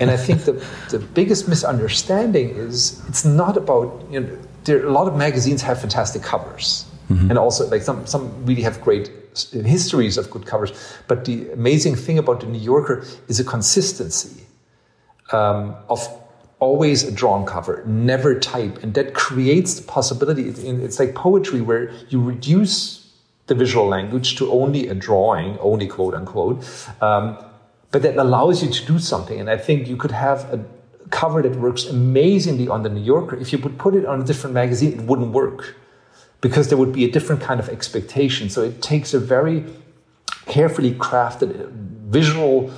and 0.00 0.10
I 0.10 0.16
think 0.16 0.44
the, 0.44 0.52
the 0.90 0.98
biggest 0.98 1.48
misunderstanding 1.48 2.50
is 2.50 3.02
it's 3.08 3.24
not 3.24 3.56
about, 3.56 4.06
you 4.10 4.20
know, 4.20 4.38
there, 4.64 4.86
a 4.86 4.92
lot 4.92 5.08
of 5.08 5.16
magazines 5.16 5.62
have 5.62 5.80
fantastic 5.80 6.22
covers. 6.22 6.84
Mm-hmm. 7.08 7.30
And 7.30 7.38
also, 7.38 7.68
like 7.68 7.82
some, 7.82 8.06
some 8.06 8.44
really 8.44 8.62
have 8.62 8.80
great 8.80 9.10
histories 9.52 10.18
of 10.18 10.30
good 10.30 10.46
covers. 10.46 10.72
But 11.06 11.24
the 11.24 11.50
amazing 11.52 11.96
thing 11.96 12.18
about 12.18 12.40
the 12.40 12.46
New 12.46 12.58
Yorker 12.58 13.04
is 13.28 13.40
a 13.40 13.44
consistency 13.44 14.44
um, 15.32 15.74
of 15.88 16.06
always 16.60 17.04
a 17.04 17.12
drawn 17.12 17.46
cover, 17.46 17.84
never 17.86 18.38
type. 18.38 18.82
And 18.82 18.92
that 18.94 19.14
creates 19.14 19.74
the 19.74 19.86
possibility. 19.86 20.48
It's 20.48 20.98
like 20.98 21.14
poetry 21.14 21.60
where 21.60 21.90
you 22.08 22.20
reduce 22.20 23.06
the 23.46 23.54
visual 23.54 23.86
language 23.86 24.36
to 24.36 24.50
only 24.50 24.88
a 24.88 24.94
drawing, 24.94 25.58
only 25.60 25.86
quote 25.86 26.14
unquote. 26.14 26.64
Um, 27.00 27.38
but 27.90 28.02
that 28.02 28.16
allows 28.16 28.62
you 28.62 28.70
to 28.70 28.86
do 28.86 28.98
something. 28.98 29.40
And 29.40 29.48
I 29.48 29.56
think 29.56 29.88
you 29.88 29.96
could 29.96 30.10
have 30.10 30.52
a 30.52 30.62
cover 31.10 31.40
that 31.40 31.56
works 31.56 31.86
amazingly 31.86 32.68
on 32.68 32.82
the 32.82 32.90
New 32.90 33.02
Yorker. 33.02 33.36
If 33.36 33.52
you 33.52 33.58
would 33.60 33.78
put 33.78 33.94
it 33.94 34.04
on 34.04 34.20
a 34.20 34.24
different 34.24 34.52
magazine, 34.52 34.92
it 34.92 35.00
wouldn't 35.02 35.32
work 35.32 35.74
because 36.40 36.68
there 36.68 36.78
would 36.78 36.92
be 36.92 37.04
a 37.04 37.10
different 37.10 37.42
kind 37.42 37.60
of 37.60 37.68
expectation. 37.68 38.48
So 38.48 38.62
it 38.62 38.80
takes 38.82 39.14
a 39.14 39.18
very 39.18 39.64
carefully 40.46 40.92
crafted 40.92 41.60
uh, 41.60 41.68
visual 42.10 42.70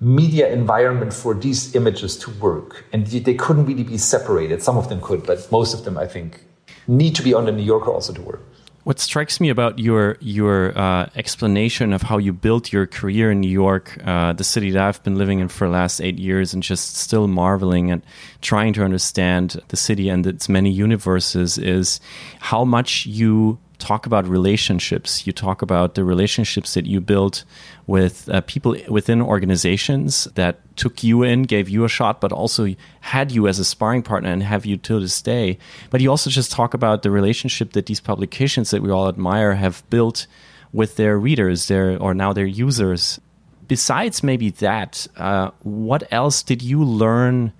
media 0.00 0.52
environment 0.52 1.12
for 1.12 1.34
these 1.34 1.74
images 1.74 2.16
to 2.18 2.30
work. 2.32 2.84
And 2.92 3.06
they 3.06 3.34
couldn't 3.34 3.66
really 3.66 3.84
be 3.84 3.98
separated. 3.98 4.62
Some 4.62 4.76
of 4.76 4.88
them 4.88 5.00
could, 5.00 5.24
but 5.24 5.50
most 5.52 5.74
of 5.74 5.84
them, 5.84 5.96
I 5.96 6.06
think, 6.06 6.44
need 6.88 7.14
to 7.14 7.22
be 7.22 7.32
on 7.34 7.46
the 7.46 7.52
New 7.52 7.62
Yorker 7.62 7.90
also 7.90 8.12
to 8.12 8.22
work. 8.22 8.42
What 8.84 8.98
strikes 8.98 9.40
me 9.40 9.48
about 9.48 9.78
your 9.78 10.16
your 10.18 10.76
uh, 10.76 11.08
explanation 11.14 11.92
of 11.92 12.02
how 12.02 12.18
you 12.18 12.32
built 12.32 12.72
your 12.72 12.88
career 12.88 13.30
in 13.30 13.40
New 13.40 13.50
York, 13.50 13.96
uh, 14.04 14.32
the 14.32 14.42
city 14.42 14.72
that 14.72 14.82
I've 14.82 15.02
been 15.04 15.16
living 15.16 15.38
in 15.38 15.46
for 15.48 15.68
the 15.68 15.72
last 15.72 16.00
eight 16.00 16.18
years, 16.18 16.52
and 16.52 16.64
just 16.64 16.96
still 16.96 17.28
marveling 17.28 17.92
and 17.92 18.02
trying 18.40 18.72
to 18.72 18.82
understand 18.82 19.60
the 19.68 19.76
city 19.76 20.08
and 20.08 20.26
its 20.26 20.48
many 20.48 20.72
universes, 20.72 21.58
is 21.58 22.00
how 22.40 22.64
much 22.64 23.06
you 23.06 23.58
talk 23.82 24.06
about 24.06 24.26
relationships. 24.26 25.26
You 25.26 25.32
talk 25.32 25.60
about 25.60 25.94
the 25.94 26.04
relationships 26.04 26.74
that 26.74 26.86
you 26.86 27.00
built 27.00 27.44
with 27.86 28.28
uh, 28.28 28.40
people 28.42 28.76
within 28.88 29.20
organizations 29.20 30.24
that 30.36 30.60
took 30.76 31.02
you 31.02 31.22
in, 31.22 31.42
gave 31.42 31.68
you 31.68 31.84
a 31.84 31.88
shot, 31.88 32.20
but 32.20 32.32
also 32.32 32.74
had 33.00 33.32
you 33.32 33.48
as 33.48 33.58
a 33.58 33.64
sparring 33.64 34.02
partner 34.02 34.30
and 34.30 34.42
have 34.42 34.64
you 34.64 34.76
till 34.76 35.00
this 35.00 35.20
day. 35.20 35.58
But 35.90 36.00
you 36.00 36.10
also 36.10 36.30
just 36.30 36.52
talk 36.52 36.74
about 36.74 37.02
the 37.02 37.10
relationship 37.10 37.72
that 37.72 37.86
these 37.86 38.00
publications 38.00 38.70
that 38.70 38.82
we 38.82 38.90
all 38.90 39.08
admire 39.08 39.54
have 39.54 39.82
built 39.90 40.26
with 40.72 40.96
their 40.96 41.18
readers, 41.18 41.66
their 41.66 41.98
or 41.98 42.14
now 42.14 42.32
their 42.32 42.46
users. 42.46 43.20
Besides 43.66 44.22
maybe 44.22 44.50
that, 44.50 45.06
uh, 45.16 45.50
what 45.62 46.04
else 46.12 46.42
did 46.42 46.62
you 46.62 46.84
learn 46.84 47.52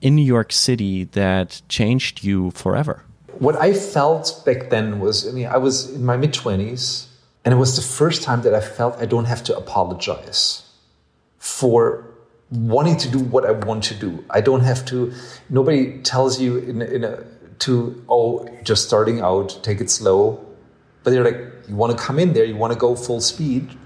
in 0.00 0.14
New 0.14 0.24
York 0.24 0.52
City 0.52 1.04
that 1.04 1.60
changed 1.68 2.24
you 2.24 2.50
forever? 2.52 3.04
What 3.38 3.56
I 3.56 3.72
felt 3.72 4.42
back 4.44 4.70
then 4.70 5.00
was, 5.00 5.26
I 5.28 5.32
mean, 5.32 5.46
I 5.46 5.58
was 5.58 5.90
in 5.90 6.04
my 6.04 6.16
mid 6.16 6.32
20s, 6.32 7.06
and 7.44 7.54
it 7.54 7.56
was 7.56 7.76
the 7.76 7.82
first 7.82 8.22
time 8.22 8.42
that 8.42 8.54
I 8.54 8.60
felt 8.60 8.96
I 9.00 9.06
don't 9.06 9.26
have 9.26 9.42
to 9.44 9.56
apologize 9.56 10.68
for 11.38 12.04
wanting 12.50 12.96
to 12.96 13.08
do 13.08 13.18
what 13.18 13.44
I 13.44 13.52
want 13.52 13.84
to 13.84 13.94
do. 13.94 14.24
I 14.30 14.40
don't 14.40 14.62
have 14.62 14.84
to, 14.86 15.12
nobody 15.50 15.98
tells 16.02 16.40
you 16.40 16.58
in, 16.58 16.82
in 16.82 17.04
a, 17.04 17.24
to 17.60 18.04
oh 18.08 18.48
just 18.62 18.86
starting 18.86 19.20
out 19.20 19.58
take 19.62 19.80
it 19.80 19.90
slow. 19.90 20.44
But 21.02 21.10
they're 21.10 21.24
like 21.24 21.68
you 21.68 21.74
want 21.74 21.96
to 21.96 22.02
come 22.02 22.18
in 22.18 22.32
there 22.32 22.44
you 22.44 22.56
want 22.56 22.72
to 22.72 22.78
go 22.78 22.94
full 22.94 23.20
speed 23.20 23.76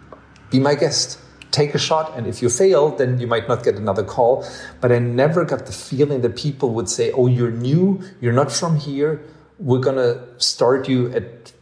be 0.51 0.59
my 0.59 0.75
guest. 0.75 1.19
Take 1.51 1.75
a 1.75 1.79
shot 1.79 2.17
and 2.17 2.27
if 2.27 2.41
you 2.43 2.49
fail 2.49 2.95
then 2.97 3.19
you 3.19 3.27
might 3.27 3.49
not 3.49 3.63
get 3.65 3.77
another 3.77 4.05
call. 4.05 4.47
But 4.81 4.93
i 4.93 4.99
never 4.99 5.45
got 5.45 5.67
the 5.67 5.73
feeling 5.73 6.21
that 6.23 6.37
people 6.37 6.71
would 6.75 6.89
say 6.89 7.13
oh 7.13 7.27
you're 7.27 7.51
new 7.51 8.03
you're 8.21 8.33
not 8.33 8.53
from 8.53 8.79
here 8.79 9.23
we're 9.63 9.81
going 9.81 9.97
to 9.97 10.21
start 10.39 10.89
you 10.89 11.13
at 11.13 11.53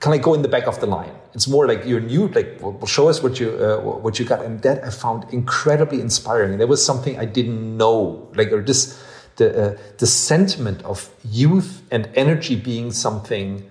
kind 0.00 0.16
of 0.16 0.22
go 0.22 0.34
in 0.34 0.42
the 0.42 0.48
back 0.48 0.66
of 0.66 0.80
the 0.80 0.86
line. 0.86 1.12
It's 1.34 1.46
more 1.46 1.66
like 1.66 1.84
you're 1.84 2.00
new 2.00 2.28
like 2.28 2.58
well, 2.60 2.86
show 2.86 3.08
us 3.08 3.22
what 3.22 3.38
you 3.38 3.50
uh, 3.50 3.78
what 3.80 4.18
you 4.18 4.24
got. 4.24 4.44
And 4.44 4.60
that 4.62 4.82
i 4.84 4.90
found 4.90 5.32
incredibly 5.32 6.00
inspiring. 6.00 6.58
There 6.58 6.66
was 6.66 6.84
something 6.84 7.18
i 7.18 7.24
didn't 7.24 7.76
know. 7.76 8.28
Like 8.34 8.50
or 8.52 8.62
this 8.62 9.00
the, 9.36 9.46
uh, 9.62 9.78
the 9.98 10.06
sentiment 10.06 10.82
of 10.82 11.10
youth 11.24 11.82
and 11.92 12.10
energy 12.14 12.56
being 12.56 12.90
something 12.90 13.70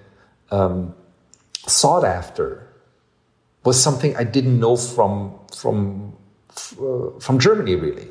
um, 0.49 0.95
sought 1.67 2.05
after 2.05 2.67
was 3.65 3.81
something 3.81 4.15
I 4.15 4.23
didn't 4.23 4.59
know 4.59 4.77
from 4.77 5.39
from 5.53 6.15
uh, 6.79 7.19
from 7.19 7.39
Germany 7.39 7.75
really. 7.75 8.07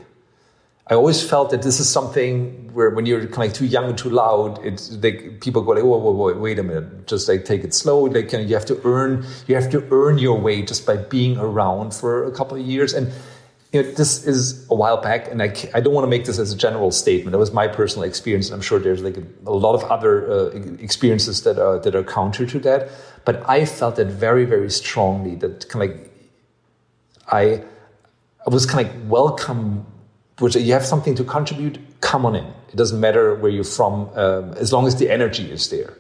I 0.89 0.95
always 0.95 1.29
felt 1.29 1.51
that 1.51 1.63
this 1.63 1.81
is 1.81 1.89
something 1.89 2.73
where 2.73 2.91
when 2.91 3.07
you're 3.07 3.27
kind 3.27 3.51
of 3.51 3.57
too 3.57 3.67
young 3.67 3.87
and 3.87 3.99
too 3.99 4.11
loud, 4.11 4.65
it's 4.65 4.93
like 5.03 5.41
people 5.41 5.63
go 5.63 5.73
like, 5.73 5.83
whoa, 5.83 5.99
whoa, 5.99 6.13
whoa, 6.13 6.39
wait 6.39 6.61
a 6.61 6.63
minute, 6.63 7.09
just 7.09 7.29
like 7.29 7.45
take 7.45 7.65
it 7.65 7.75
slow. 7.75 8.03
Like 8.05 8.31
you, 8.31 8.39
know, 8.39 8.45
you 8.45 8.55
have 8.55 8.67
to 8.67 8.81
earn, 8.85 9.27
you 9.49 9.57
have 9.57 9.69
to 9.71 9.85
earn 9.91 10.19
your 10.19 10.39
way 10.39 10.63
just 10.63 10.87
by 10.87 10.97
being 10.97 11.39
around 11.39 11.93
for 11.93 12.25
a 12.25 12.31
couple 12.31 12.57
of 12.57 12.65
years. 12.65 12.95
And 12.95 13.13
you 13.73 13.83
know, 13.83 13.91
this 13.91 14.25
is 14.25 14.65
a 14.71 14.77
while 14.77 14.97
back, 14.97 15.29
and 15.29 15.43
I, 15.43 15.53
I 15.75 15.81
don't 15.81 15.93
want 15.93 16.05
to 16.05 16.09
make 16.09 16.25
this 16.25 16.39
as 16.39 16.53
a 16.53 16.57
general 16.57 16.93
statement. 16.93 17.33
That 17.33 17.39
was 17.39 17.53
my 17.53 17.67
personal 17.67 18.09
experience. 18.09 18.51
I'm 18.51 18.61
sure 18.61 18.79
there's 18.79 19.03
like 19.03 19.17
a, 19.17 19.25
a 19.45 19.51
lot 19.51 19.75
of 19.75 19.83
other 19.91 20.31
uh, 20.31 20.47
experiences 20.79 21.43
that 21.43 21.59
are 21.59 21.81
that 21.81 21.97
are 21.97 22.05
counter 22.05 22.47
to 22.47 22.59
that. 22.61 22.91
But 23.25 23.43
I 23.49 23.65
felt 23.65 23.97
that 23.97 24.07
very, 24.07 24.45
very 24.45 24.71
strongly. 24.71 25.35
That 25.35 25.69
kind 25.69 25.91
of 25.91 25.97
like 25.97 26.13
I, 27.33 27.65
I 28.47 28.51
was 28.51 28.67
kind 28.67 28.87
of 28.87 28.95
like 28.95 29.11
welcome. 29.11 29.85
Which 30.39 30.55
you 30.55 30.73
have 30.75 30.85
something 30.85 31.15
to 31.15 31.25
contribute, 31.25 31.79
come 32.01 32.27
on 32.27 32.37
in. 32.37 32.45
It 32.69 32.77
doesn't 32.77 33.01
matter 33.01 33.35
where 33.35 33.51
you're 33.51 33.65
from, 33.65 34.11
um, 34.15 34.53
as 34.55 34.73
long 34.73 34.87
as 34.87 34.97
the 34.97 35.11
energy 35.11 35.51
is 35.51 35.71
there. 35.71 35.95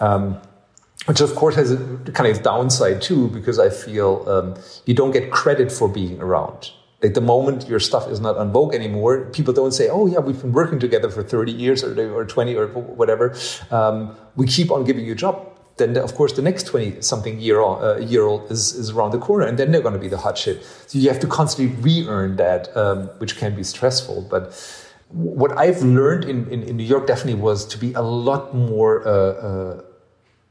Um, 0.00 0.38
which 1.06 1.20
of 1.20 1.34
course 1.34 1.56
has 1.56 1.72
a 1.72 1.76
kind 2.12 2.30
of 2.30 2.42
downside 2.42 3.02
too, 3.02 3.28
because 3.28 3.58
I 3.58 3.70
feel 3.70 4.24
um, 4.28 4.54
you 4.86 4.94
don't 4.94 5.10
get 5.10 5.30
credit 5.30 5.72
for 5.72 5.88
being 5.88 6.20
around. 6.20 6.70
Like 7.02 7.14
the 7.14 7.20
moment 7.20 7.68
your 7.68 7.80
stuff 7.80 8.08
is 8.08 8.20
not 8.20 8.36
on 8.36 8.52
Vogue 8.52 8.74
anymore, 8.74 9.24
people 9.32 9.52
don't 9.52 9.72
say, 9.72 9.88
"Oh 9.88 10.06
yeah, 10.06 10.20
we've 10.20 10.40
been 10.40 10.52
working 10.52 10.78
together 10.78 11.10
for 11.10 11.22
30 11.24 11.50
years 11.50 11.82
or, 11.82 11.98
or 12.14 12.24
20 12.24 12.54
or 12.54 12.68
whatever." 12.68 13.34
Um, 13.72 14.14
we 14.36 14.46
keep 14.46 14.70
on 14.70 14.84
giving 14.84 15.04
you 15.04 15.12
a 15.12 15.16
job. 15.16 15.51
Then 15.76 15.96
of 15.96 16.14
course 16.14 16.32
the 16.34 16.42
next 16.42 16.64
20 16.64 17.00
something 17.00 17.38
year 17.40 17.60
uh, 17.62 17.98
year 17.98 18.24
old 18.24 18.50
is, 18.50 18.72
is 18.74 18.90
around 18.90 19.12
the 19.12 19.18
corner, 19.18 19.46
and 19.46 19.58
then 19.58 19.72
they're 19.72 19.80
going 19.80 19.94
to 19.94 20.00
be 20.00 20.08
the 20.08 20.18
hot 20.18 20.36
shit. 20.38 20.64
So 20.86 20.98
you 20.98 21.08
have 21.08 21.20
to 21.20 21.26
constantly 21.26 21.74
re-earn 21.76 22.36
that, 22.36 22.76
um, 22.76 23.08
which 23.18 23.36
can 23.36 23.54
be 23.54 23.64
stressful. 23.64 24.28
But 24.30 24.44
what 25.08 25.56
I've 25.58 25.82
learned 25.82 26.24
in, 26.24 26.48
in, 26.50 26.62
in, 26.62 26.76
New 26.76 26.84
York 26.84 27.06
definitely 27.06 27.40
was 27.40 27.66
to 27.66 27.78
be 27.78 27.92
a 27.94 28.02
lot 28.02 28.54
more. 28.54 29.06
Uh, 29.06 29.10
uh, 29.10 29.82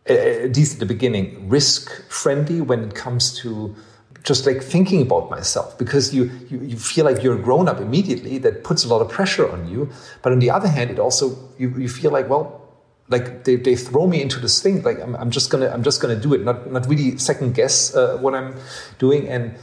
at 0.07 0.55
least 0.57 0.73
at 0.73 0.79
the 0.79 0.85
beginning, 0.87 1.47
risk 1.47 2.03
friendly 2.09 2.59
when 2.59 2.83
it 2.85 2.95
comes 2.95 3.37
to 3.37 3.75
just 4.23 4.45
like 4.45 4.61
thinking 4.61 5.01
about 5.01 5.29
myself 5.29 5.77
because 5.77 6.13
you, 6.13 6.29
you, 6.49 6.59
you 6.59 6.77
feel 6.77 7.05
like 7.05 7.23
you're 7.23 7.37
grown 7.37 7.67
up 7.67 7.79
immediately 7.79 8.37
that 8.37 8.63
puts 8.63 8.83
a 8.83 8.87
lot 8.87 9.01
of 9.01 9.09
pressure 9.09 9.49
on 9.51 9.67
you 9.67 9.89
but 10.21 10.31
on 10.31 10.39
the 10.39 10.49
other 10.49 10.67
hand 10.67 10.91
it 10.91 10.99
also 10.99 11.35
you, 11.57 11.69
you 11.77 11.89
feel 11.89 12.11
like 12.11 12.29
well 12.29 12.60
like 13.11 13.43
they, 13.43 13.55
they 13.55 13.75
throw 13.75 14.07
me 14.07 14.21
into 14.21 14.39
this 14.39 14.61
thing 14.61 14.81
like 14.83 14.99
I'm, 14.99 15.15
I'm 15.15 15.31
just 15.31 15.51
gonna 15.51 15.69
i'm 15.69 15.83
just 15.83 16.01
gonna 16.01 16.15
do 16.15 16.33
it 16.33 16.43
not 16.43 16.71
not 16.71 16.87
really 16.87 17.17
second 17.17 17.53
guess 17.53 17.93
uh, 17.95 18.17
what 18.17 18.33
i'm 18.33 18.55
doing 18.99 19.27
and 19.27 19.55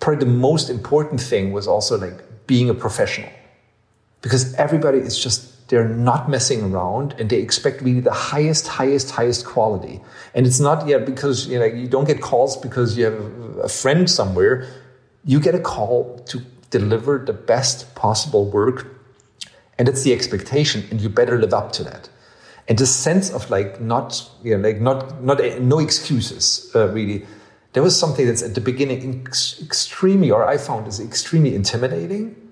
probably 0.00 0.24
the 0.24 0.30
most 0.30 0.68
important 0.70 1.20
thing 1.20 1.52
was 1.52 1.66
also 1.66 1.98
like 1.98 2.46
being 2.46 2.68
a 2.68 2.74
professional 2.74 3.30
because 4.22 4.54
everybody 4.54 4.98
is 4.98 5.18
just 5.18 5.68
they're 5.68 5.88
not 5.88 6.28
messing 6.28 6.72
around 6.72 7.14
and 7.18 7.28
they 7.28 7.38
expect 7.38 7.82
really 7.82 8.00
the 8.00 8.12
highest, 8.12 8.66
highest, 8.66 9.10
highest 9.10 9.44
quality. 9.44 10.00
And 10.34 10.46
it's 10.46 10.60
not 10.60 10.86
yet 10.88 11.04
because 11.04 11.46
you 11.46 11.58
know 11.58 11.66
you 11.66 11.86
don't 11.86 12.06
get 12.06 12.20
calls 12.20 12.56
because 12.56 12.96
you 12.96 13.04
have 13.04 13.20
a 13.58 13.68
friend 13.68 14.10
somewhere. 14.10 14.66
You 15.24 15.40
get 15.40 15.54
a 15.54 15.60
call 15.60 16.18
to 16.30 16.40
deliver 16.70 17.18
the 17.18 17.32
best 17.34 17.94
possible 17.94 18.50
work, 18.50 18.86
and 19.78 19.88
it's 19.88 20.02
the 20.04 20.12
expectation, 20.12 20.84
and 20.90 21.00
you 21.00 21.08
better 21.08 21.38
live 21.38 21.52
up 21.52 21.72
to 21.72 21.84
that. 21.84 22.08
And 22.68 22.78
this 22.78 22.94
sense 22.94 23.30
of 23.30 23.50
like 23.50 23.80
not 23.80 24.28
you 24.44 24.56
know 24.56 24.68
like 24.68 24.80
not 24.80 25.22
not 25.22 25.40
no 25.60 25.78
excuses 25.78 26.70
uh, 26.74 26.88
really. 26.88 27.26
There 27.74 27.82
was 27.82 27.98
something 27.98 28.26
that's 28.26 28.42
at 28.42 28.54
the 28.54 28.60
beginning 28.60 29.24
ex- 29.26 29.60
extremely, 29.62 30.30
or 30.30 30.46
I 30.46 30.56
found 30.56 30.86
is 30.86 31.00
extremely 31.00 31.54
intimidating 31.54 32.48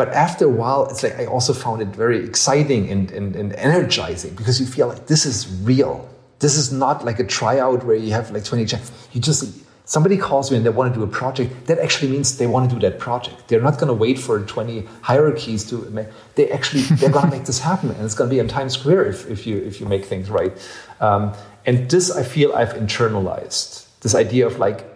but 0.00 0.08
after 0.14 0.46
a 0.46 0.48
while, 0.48 0.86
it's 0.86 1.02
like 1.02 1.18
I 1.18 1.26
also 1.26 1.52
found 1.52 1.82
it 1.82 1.88
very 1.88 2.24
exciting 2.24 2.90
and, 2.90 3.10
and, 3.10 3.36
and 3.36 3.52
energizing 3.52 4.34
because 4.34 4.58
you 4.58 4.64
feel 4.64 4.88
like 4.88 5.08
this 5.08 5.26
is 5.26 5.46
real. 5.60 6.08
This 6.38 6.56
is 6.56 6.72
not 6.72 7.04
like 7.04 7.18
a 7.18 7.24
tryout 7.26 7.84
where 7.84 7.96
you 7.96 8.10
have 8.12 8.30
like 8.30 8.42
20 8.42 8.64
checks. 8.64 8.90
You 9.12 9.20
just 9.20 9.62
somebody 9.90 10.16
calls 10.16 10.52
you 10.52 10.56
and 10.56 10.64
they 10.64 10.70
want 10.70 10.94
to 10.94 11.00
do 11.00 11.02
a 11.02 11.08
project, 11.08 11.66
that 11.66 11.80
actually 11.80 12.12
means 12.12 12.38
they 12.38 12.46
want 12.46 12.70
to 12.70 12.76
do 12.76 12.80
that 12.80 13.00
project. 13.00 13.48
They're 13.48 13.60
not 13.60 13.74
going 13.74 13.88
to 13.88 13.98
wait 14.04 14.20
for 14.20 14.38
20 14.38 14.86
hierarchies 15.02 15.64
to 15.70 15.78
make, 15.90 16.06
they 16.36 16.48
actually, 16.52 16.82
they're 16.98 17.10
going 17.10 17.28
to 17.28 17.36
make 17.36 17.44
this 17.44 17.58
happen. 17.58 17.90
And 17.90 18.04
it's 18.04 18.14
going 18.14 18.30
to 18.30 18.32
be 18.32 18.38
in 18.38 18.46
Times 18.46 18.74
Square 18.74 19.06
if, 19.06 19.28
if, 19.28 19.48
you, 19.48 19.56
if 19.56 19.80
you 19.80 19.86
make 19.86 20.04
things 20.04 20.30
right. 20.30 20.52
Um, 21.00 21.32
and 21.66 21.90
this, 21.90 22.08
I 22.08 22.22
feel 22.22 22.52
I've 22.52 22.74
internalized 22.74 23.88
this 24.00 24.14
idea 24.14 24.46
of 24.46 24.60
like, 24.60 24.86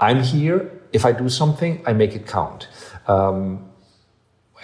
I'm 0.00 0.20
here. 0.20 0.68
If 0.92 1.04
I 1.04 1.12
do 1.12 1.28
something, 1.28 1.80
I 1.86 1.92
make 1.92 2.16
it 2.16 2.26
count. 2.26 2.66
Um, 3.06 3.70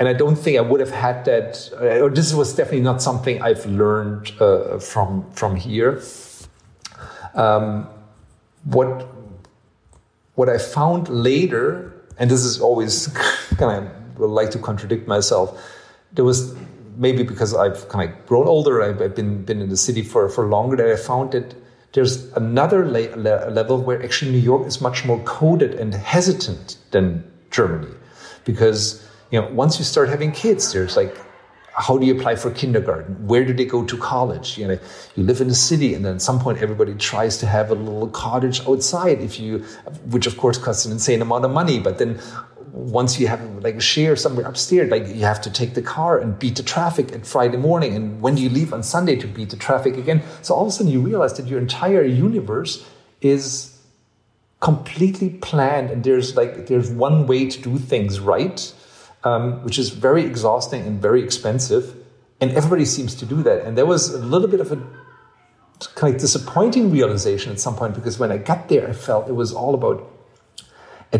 and 0.00 0.08
I 0.08 0.14
don't 0.14 0.34
think 0.34 0.58
I 0.58 0.62
would 0.62 0.80
have 0.80 0.90
had 0.90 1.24
that. 1.26 1.70
Uh, 1.72 2.04
or 2.04 2.10
this 2.10 2.34
was 2.34 2.56
definitely 2.56 2.80
not 2.80 3.00
something 3.00 3.40
I've 3.40 3.64
learned 3.66 4.32
uh, 4.40 4.78
from 4.78 5.30
from 5.30 5.54
here. 5.54 6.02
Um, 7.34 7.88
what 8.64 9.15
what 10.36 10.48
I 10.48 10.58
found 10.58 11.08
later, 11.08 11.92
and 12.18 12.30
this 12.30 12.44
is 12.44 12.60
always 12.60 13.08
kind 13.58 13.88
of 13.88 14.20
like 14.20 14.50
to 14.52 14.58
contradict 14.58 15.08
myself. 15.08 15.60
There 16.12 16.24
was 16.24 16.54
maybe 16.96 17.22
because 17.22 17.54
I've 17.54 17.88
kind 17.88 18.10
of 18.10 18.26
grown 18.26 18.46
older, 18.46 18.82
I've, 18.82 19.02
I've 19.02 19.16
been 19.16 19.44
been 19.44 19.60
in 19.60 19.68
the 19.68 19.76
city 19.76 20.02
for 20.02 20.28
for 20.28 20.46
longer 20.46 20.76
that 20.76 20.88
I 20.88 20.96
found 20.96 21.32
that 21.32 21.54
there's 21.92 22.30
another 22.32 22.84
level 22.86 23.82
where 23.82 24.02
actually 24.02 24.30
New 24.30 24.44
York 24.52 24.66
is 24.66 24.80
much 24.80 25.04
more 25.04 25.18
coded 25.24 25.74
and 25.74 25.94
hesitant 25.94 26.76
than 26.90 27.24
Germany, 27.50 27.92
because 28.44 29.02
you 29.30 29.40
know, 29.40 29.48
once 29.48 29.78
you 29.78 29.84
start 29.84 30.08
having 30.08 30.32
kids, 30.32 30.72
there's 30.72 30.96
like, 30.96 31.16
how 31.76 31.98
do 31.98 32.06
you 32.06 32.16
apply 32.18 32.36
for 32.36 32.50
kindergarten? 32.50 33.26
Where 33.26 33.44
do 33.44 33.52
they 33.52 33.66
go 33.66 33.84
to 33.84 33.96
college? 33.98 34.56
You 34.56 34.68
know, 34.68 34.78
you 35.14 35.22
live 35.22 35.42
in 35.42 35.50
a 35.50 35.54
city, 35.54 35.92
and 35.92 36.04
then 36.04 36.14
at 36.14 36.22
some 36.22 36.40
point, 36.40 36.58
everybody 36.58 36.94
tries 36.94 37.36
to 37.38 37.46
have 37.46 37.70
a 37.70 37.74
little 37.74 38.08
cottage 38.08 38.66
outside. 38.66 39.20
If 39.20 39.38
you, 39.38 39.58
which 40.06 40.26
of 40.26 40.38
course 40.38 40.56
costs 40.56 40.86
an 40.86 40.92
insane 40.92 41.20
amount 41.20 41.44
of 41.44 41.50
money, 41.50 41.78
but 41.78 41.98
then 41.98 42.18
once 42.72 43.20
you 43.20 43.26
have 43.26 43.42
like 43.62 43.74
a 43.74 43.80
share 43.80 44.16
somewhere 44.16 44.46
upstairs, 44.46 44.90
like 44.90 45.06
you 45.06 45.24
have 45.24 45.40
to 45.42 45.50
take 45.50 45.74
the 45.74 45.82
car 45.82 46.18
and 46.18 46.38
beat 46.38 46.56
the 46.56 46.62
traffic 46.62 47.12
at 47.12 47.26
Friday 47.26 47.58
morning, 47.58 47.94
and 47.94 48.22
when 48.22 48.36
do 48.36 48.42
you 48.42 48.48
leave 48.48 48.72
on 48.72 48.82
Sunday 48.82 49.16
to 49.16 49.26
beat 49.26 49.50
the 49.50 49.56
traffic 49.56 49.98
again? 49.98 50.22
So 50.40 50.54
all 50.54 50.62
of 50.62 50.68
a 50.68 50.70
sudden, 50.70 50.90
you 50.90 51.02
realize 51.02 51.34
that 51.34 51.46
your 51.46 51.60
entire 51.60 52.04
universe 52.04 52.88
is 53.20 53.78
completely 54.60 55.28
planned, 55.28 55.90
and 55.90 56.02
there's 56.04 56.36
like 56.36 56.68
there's 56.68 56.90
one 56.90 57.26
way 57.26 57.50
to 57.50 57.60
do 57.60 57.76
things 57.76 58.18
right 58.18 58.72
um, 59.26 59.64
which 59.64 59.78
is 59.78 59.88
very 59.90 60.24
exhausting 60.24 60.86
and 60.86 61.02
very 61.02 61.22
expensive. 61.22 61.84
And 62.40 62.52
everybody 62.52 62.84
seems 62.84 63.14
to 63.16 63.26
do 63.26 63.42
that. 63.42 63.64
And 63.64 63.76
there 63.76 63.86
was 63.86 64.14
a 64.14 64.18
little 64.18 64.46
bit 64.46 64.60
of 64.60 64.70
a 64.70 64.78
kind 65.94 66.14
of 66.14 66.20
disappointing 66.20 66.90
realization 66.92 67.52
at 67.52 67.58
some 67.58 67.74
point 67.74 67.94
because 67.94 68.18
when 68.18 68.30
I 68.30 68.38
got 68.38 68.68
there, 68.68 68.88
I 68.88 68.92
felt 68.92 69.28
it 69.28 69.34
was 69.34 69.52
all 69.52 69.74
about 69.74 69.98
uh, 71.12 71.18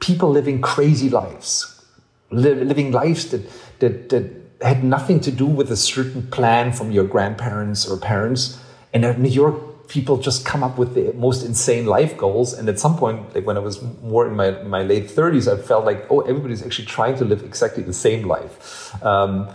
people 0.00 0.28
living 0.28 0.60
crazy 0.60 1.08
lives, 1.08 1.82
li 2.30 2.54
living 2.54 2.92
lives 2.92 3.30
that, 3.30 3.42
that, 3.78 4.10
that 4.10 4.24
had 4.60 4.84
nothing 4.84 5.18
to 5.20 5.32
do 5.32 5.46
with 5.46 5.70
a 5.70 5.76
certain 5.76 6.26
plan 6.28 6.72
from 6.72 6.90
your 6.92 7.04
grandparents 7.04 7.88
or 7.88 7.96
parents. 7.96 8.60
And 8.92 9.02
New 9.18 9.30
York, 9.30 9.56
people 9.88 10.16
just 10.16 10.44
come 10.44 10.62
up 10.62 10.78
with 10.78 10.94
the 10.94 11.12
most 11.14 11.44
insane 11.44 11.86
life 11.86 12.16
goals. 12.16 12.52
And 12.52 12.68
at 12.68 12.78
some 12.78 12.96
point, 12.96 13.34
like 13.34 13.46
when 13.46 13.56
I 13.56 13.60
was 13.60 13.82
more 14.02 14.26
in 14.26 14.34
my, 14.34 14.50
my 14.62 14.82
late 14.82 15.08
30s, 15.08 15.52
I 15.52 15.60
felt 15.60 15.84
like, 15.84 16.06
oh, 16.10 16.20
everybody's 16.20 16.64
actually 16.64 16.86
trying 16.86 17.16
to 17.18 17.24
live 17.24 17.42
exactly 17.42 17.82
the 17.82 17.92
same 17.92 18.26
life. 18.26 19.02
Um, 19.02 19.48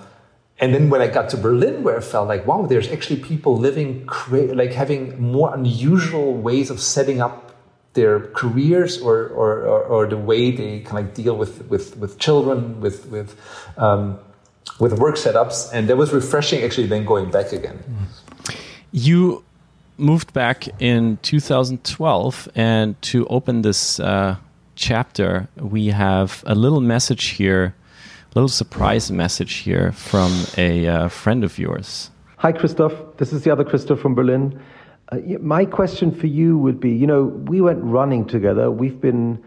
and 0.59 0.75
then 0.75 0.89
when 0.89 1.01
I 1.01 1.07
got 1.07 1.29
to 1.29 1.37
Berlin, 1.37 1.83
where 1.83 1.97
I 1.97 2.01
felt 2.01 2.27
like, 2.27 2.45
wow, 2.45 2.67
there's 2.67 2.91
actually 2.91 3.19
people 3.19 3.57
living, 3.57 4.07
like 4.29 4.73
having 4.73 5.19
more 5.19 5.53
unusual 5.53 6.35
ways 6.35 6.69
of 6.69 6.79
setting 6.79 7.19
up 7.19 7.51
their 7.93 8.19
careers 8.27 9.01
or, 9.01 9.27
or, 9.29 9.63
or, 9.63 9.83
or 9.83 10.05
the 10.05 10.17
way 10.17 10.51
they 10.51 10.79
kind 10.81 11.05
of 11.05 11.13
deal 11.13 11.35
with, 11.35 11.67
with, 11.67 11.97
with 11.97 12.19
children, 12.19 12.79
with, 12.79 13.07
with, 13.07 13.35
um, 13.77 14.19
with 14.79 14.97
work 14.99 15.15
setups, 15.15 15.69
and 15.73 15.87
that 15.89 15.97
was 15.97 16.13
refreshing. 16.13 16.63
Actually, 16.63 16.87
then 16.87 17.05
going 17.05 17.29
back 17.29 17.51
again. 17.51 17.83
You 18.91 19.43
moved 20.01 20.33
back 20.33 20.67
in 20.81 21.17
2012, 21.21 22.49
and 22.55 23.01
to 23.03 23.27
open 23.27 23.61
this 23.61 23.99
uh, 23.99 24.35
chapter, 24.75 25.47
we 25.57 25.87
have 25.87 26.43
a 26.47 26.55
little 26.55 26.81
message 26.81 27.25
here, 27.27 27.75
a 28.31 28.39
little 28.39 28.49
surprise 28.49 29.11
message 29.11 29.53
here 29.57 29.91
from 29.91 30.45
a 30.57 30.87
uh, 30.87 31.07
friend 31.07 31.43
of 31.43 31.59
yours. 31.59 32.09
Hi, 32.37 32.51
Christoph. 32.51 32.93
This 33.17 33.31
is 33.31 33.43
the 33.43 33.51
other 33.51 33.63
Christoph 33.63 33.99
from 33.99 34.15
Berlin. 34.15 34.59
Uh, 35.09 35.17
my 35.39 35.65
question 35.65 36.11
for 36.11 36.27
you 36.27 36.57
would 36.57 36.79
be 36.79 36.89
you 36.89 37.05
know, 37.05 37.25
we 37.25 37.61
went 37.61 37.83
running 37.83 38.25
together. 38.25 38.71
We've 38.71 38.99
been, 38.99 39.43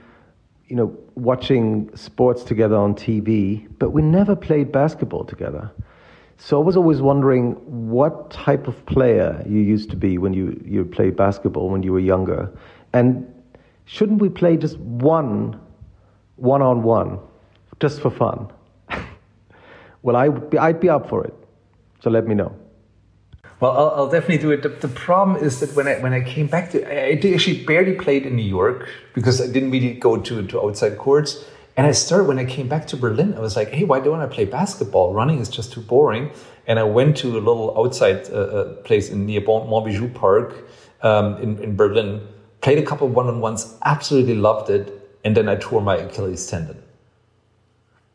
you 0.68 0.76
know, 0.76 0.96
watching 1.16 1.94
sports 1.96 2.44
together 2.44 2.76
on 2.76 2.94
TV, 2.94 3.66
but 3.78 3.90
we 3.90 4.02
never 4.02 4.36
played 4.36 4.70
basketball 4.70 5.24
together. 5.24 5.70
So 6.37 6.61
I 6.61 6.64
was 6.64 6.77
always 6.77 7.01
wondering 7.01 7.53
what 7.90 8.31
type 8.31 8.66
of 8.68 8.85
player 8.87 9.42
you 9.49 9.61
used 9.61 9.90
to 9.90 9.97
be 9.97 10.18
when 10.18 10.35
you, 10.35 10.61
you 10.64 10.85
played 10.85 11.16
basketball 11.16 11.70
when 11.70 11.83
you 11.83 11.92
were 11.92 12.01
younger. 12.01 12.53
And 12.92 13.33
shouldn't 13.85 14.20
we 14.20 14.29
play 14.29 14.57
just 14.57 14.79
one 14.79 15.61
one 16.37 16.62
on 16.62 16.83
one 16.83 17.20
just 17.81 18.01
for 18.01 18.11
fun? 18.11 18.51
well, 20.03 20.16
I, 20.16 20.31
I'd 20.59 20.81
be 20.81 20.88
up 20.88 21.09
for 21.09 21.25
it. 21.25 21.35
So 22.01 22.11
let 22.11 22.27
me 22.27 22.35
know. 22.35 22.55
Well, 23.61 23.73
I'll, 23.73 23.90
I'll, 23.97 24.11
definitely 24.11 24.38
do 24.38 24.51
it. 24.51 24.62
The, 24.62 24.68
the, 24.68 24.88
problem 24.88 25.42
is 25.42 25.61
that 25.61 25.75
when 25.75 25.87
I 25.87 25.99
when 26.01 26.12
I 26.12 26.23
came 26.23 26.49
back 26.49 26.73
to, 26.73 26.85
I, 26.85 27.12
I 27.12 27.35
actually 27.35 27.64
barely 27.64 27.94
played 27.94 28.27
in 28.27 28.37
New 28.37 28.42
York 28.42 28.88
because 29.14 29.40
I 29.40 29.47
didn't 29.47 29.70
really 29.70 29.94
go 29.94 30.16
to 30.16 30.47
to 30.47 30.61
outside 30.61 30.99
courts. 30.99 31.44
And 31.76 31.87
I 31.87 31.92
started 31.92 32.28
when 32.28 32.38
I 32.38 32.44
came 32.44 32.68
back 32.68 32.87
to 32.88 32.96
Berlin. 32.96 33.34
I 33.34 33.40
was 33.40 33.56
like, 33.56 33.70
hey, 33.70 33.84
why 33.84 34.00
don't 34.00 34.20
I 34.20 34.26
play 34.26 34.44
basketball? 34.44 35.12
Running 35.12 35.40
is 35.40 35.48
just 35.48 35.72
too 35.72 35.80
boring. 35.80 36.30
And 36.66 36.78
I 36.78 36.84
went 36.84 37.16
to 37.18 37.37
a 37.37 37.40
little 37.40 37.76
outside 37.76 38.28
uh, 38.30 38.37
uh 38.37 38.74
place 38.84 39.10
in 39.10 39.26
near 39.26 39.40
Monbijou 39.40 40.14
Park 40.14 40.54
um, 41.02 41.37
in, 41.42 41.62
in 41.62 41.76
Berlin, 41.76 42.26
played 42.60 42.78
a 42.78 42.82
couple 42.82 43.08
one 43.08 43.26
on 43.26 43.40
ones, 43.40 43.76
absolutely 43.84 44.34
loved 44.34 44.70
it. 44.70 44.90
And 45.24 45.37
then 45.37 45.48
I 45.48 45.56
tore 45.56 45.80
my 45.80 45.96
Achilles 45.96 46.46
tendon, 46.46 46.82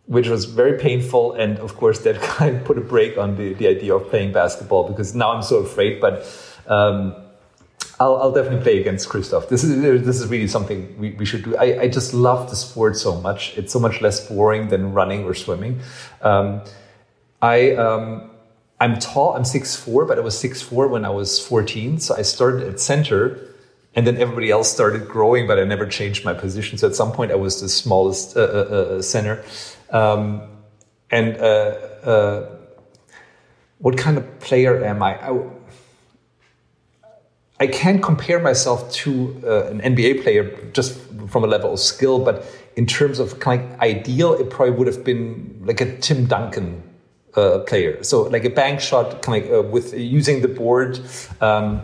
which 0.06 0.28
was 0.28 0.46
very 0.46 0.78
painful. 0.78 1.34
And 1.34 1.60
of 1.60 1.76
course, 1.76 2.00
that 2.00 2.22
kind 2.38 2.58
of 2.58 2.66
put 2.66 2.78
a 2.78 2.82
break 2.82 3.18
on 3.18 3.36
the, 3.36 3.54
the 3.54 3.68
idea 3.68 3.96
of 3.96 4.10
playing 4.10 4.32
basketball 4.32 4.88
because 4.88 5.14
now 5.14 5.32
I'm 5.32 5.44
so 5.44 5.58
afraid. 5.58 6.02
But 6.02 6.26
um, 6.68 7.16
I'll, 8.00 8.16
I'll, 8.16 8.32
definitely 8.32 8.62
play 8.64 8.80
against 8.80 9.10
Christoph. 9.10 9.50
This 9.50 9.64
is 9.64 10.04
this 10.06 10.22
is 10.22 10.28
really 10.28 10.48
something 10.48 10.98
we, 10.98 11.12
we 11.12 11.26
should 11.26 11.44
do. 11.44 11.58
I, 11.58 11.82
I 11.82 11.88
just 11.90 12.14
love 12.14 12.50
the 12.50 12.56
sport 12.56 12.96
so 12.96 13.20
much. 13.20 13.58
It's 13.58 13.74
so 13.74 13.80
much 13.80 14.02
less 14.02 14.26
boring 14.28 14.70
than 14.70 14.94
running 14.94 15.26
or 15.26 15.34
swimming. 15.34 15.82
Um, 16.22 16.62
I 17.42 17.74
um, 17.74 18.32
I'm 18.80 19.00
tall. 19.00 19.36
I'm 19.36 19.44
six 19.44 19.76
four, 19.76 20.06
but 20.06 20.18
I 20.18 20.22
was 20.22 20.38
six 20.38 20.62
four 20.62 20.88
when 20.88 21.04
I 21.04 21.10
was 21.10 21.46
14. 21.46 22.00
So 22.00 22.16
I 22.16 22.22
started 22.22 22.68
at 22.68 22.80
center, 22.80 23.38
and 23.96 24.08
then 24.08 24.16
everybody 24.18 24.50
else 24.50 24.72
started 24.72 25.10
growing, 25.10 25.46
but 25.46 25.60
I 25.60 25.66
never 25.66 25.86
changed 25.86 26.24
my 26.24 26.34
position. 26.34 26.78
So 26.78 26.88
at 26.88 26.96
some 26.96 27.12
point, 27.12 27.32
I 27.32 27.36
was 27.36 27.62
the 27.62 27.68
smallest 27.68 28.38
uh, 28.38 28.42
uh, 28.42 28.44
uh 28.44 29.02
center. 29.02 29.44
Um, 29.90 30.44
and 31.12 31.38
uh, 31.38 31.76
uh, 32.04 32.56
what 33.80 33.98
kind 33.98 34.18
of 34.18 34.40
player 34.40 34.84
am 34.86 35.02
I? 35.02 35.18
I 35.20 35.32
I 37.60 37.68
can't 37.68 38.02
compare 38.02 38.40
myself 38.40 38.90
to 39.04 39.42
uh, 39.46 39.66
an 39.66 39.82
NBA 39.82 40.24
player 40.24 40.72
just 40.72 40.98
from 41.28 41.44
a 41.44 41.48
level 41.48 41.74
of 41.74 41.80
skill, 41.80 42.20
but 42.20 42.46
in 42.76 42.86
terms 42.86 43.20
of 43.20 43.40
kind 43.40 43.62
of 43.62 43.80
ideal, 43.82 44.34
it 44.34 44.50
probably 44.50 44.76
would 44.76 44.88
have 44.88 45.04
been 45.04 45.62
like 45.66 45.82
a 45.82 45.98
Tim 45.98 46.26
Duncan 46.26 46.82
uh, 47.36 47.60
player. 47.60 48.02
So 48.04 48.24
like 48.24 48.46
a 48.46 48.50
bank 48.50 48.80
shot, 48.80 49.22
kind 49.22 49.44
of 49.46 49.66
uh, 49.66 49.68
with 49.68 49.94
using 49.94 50.42
the 50.42 50.48
board, 50.48 51.00
um, 51.42 51.82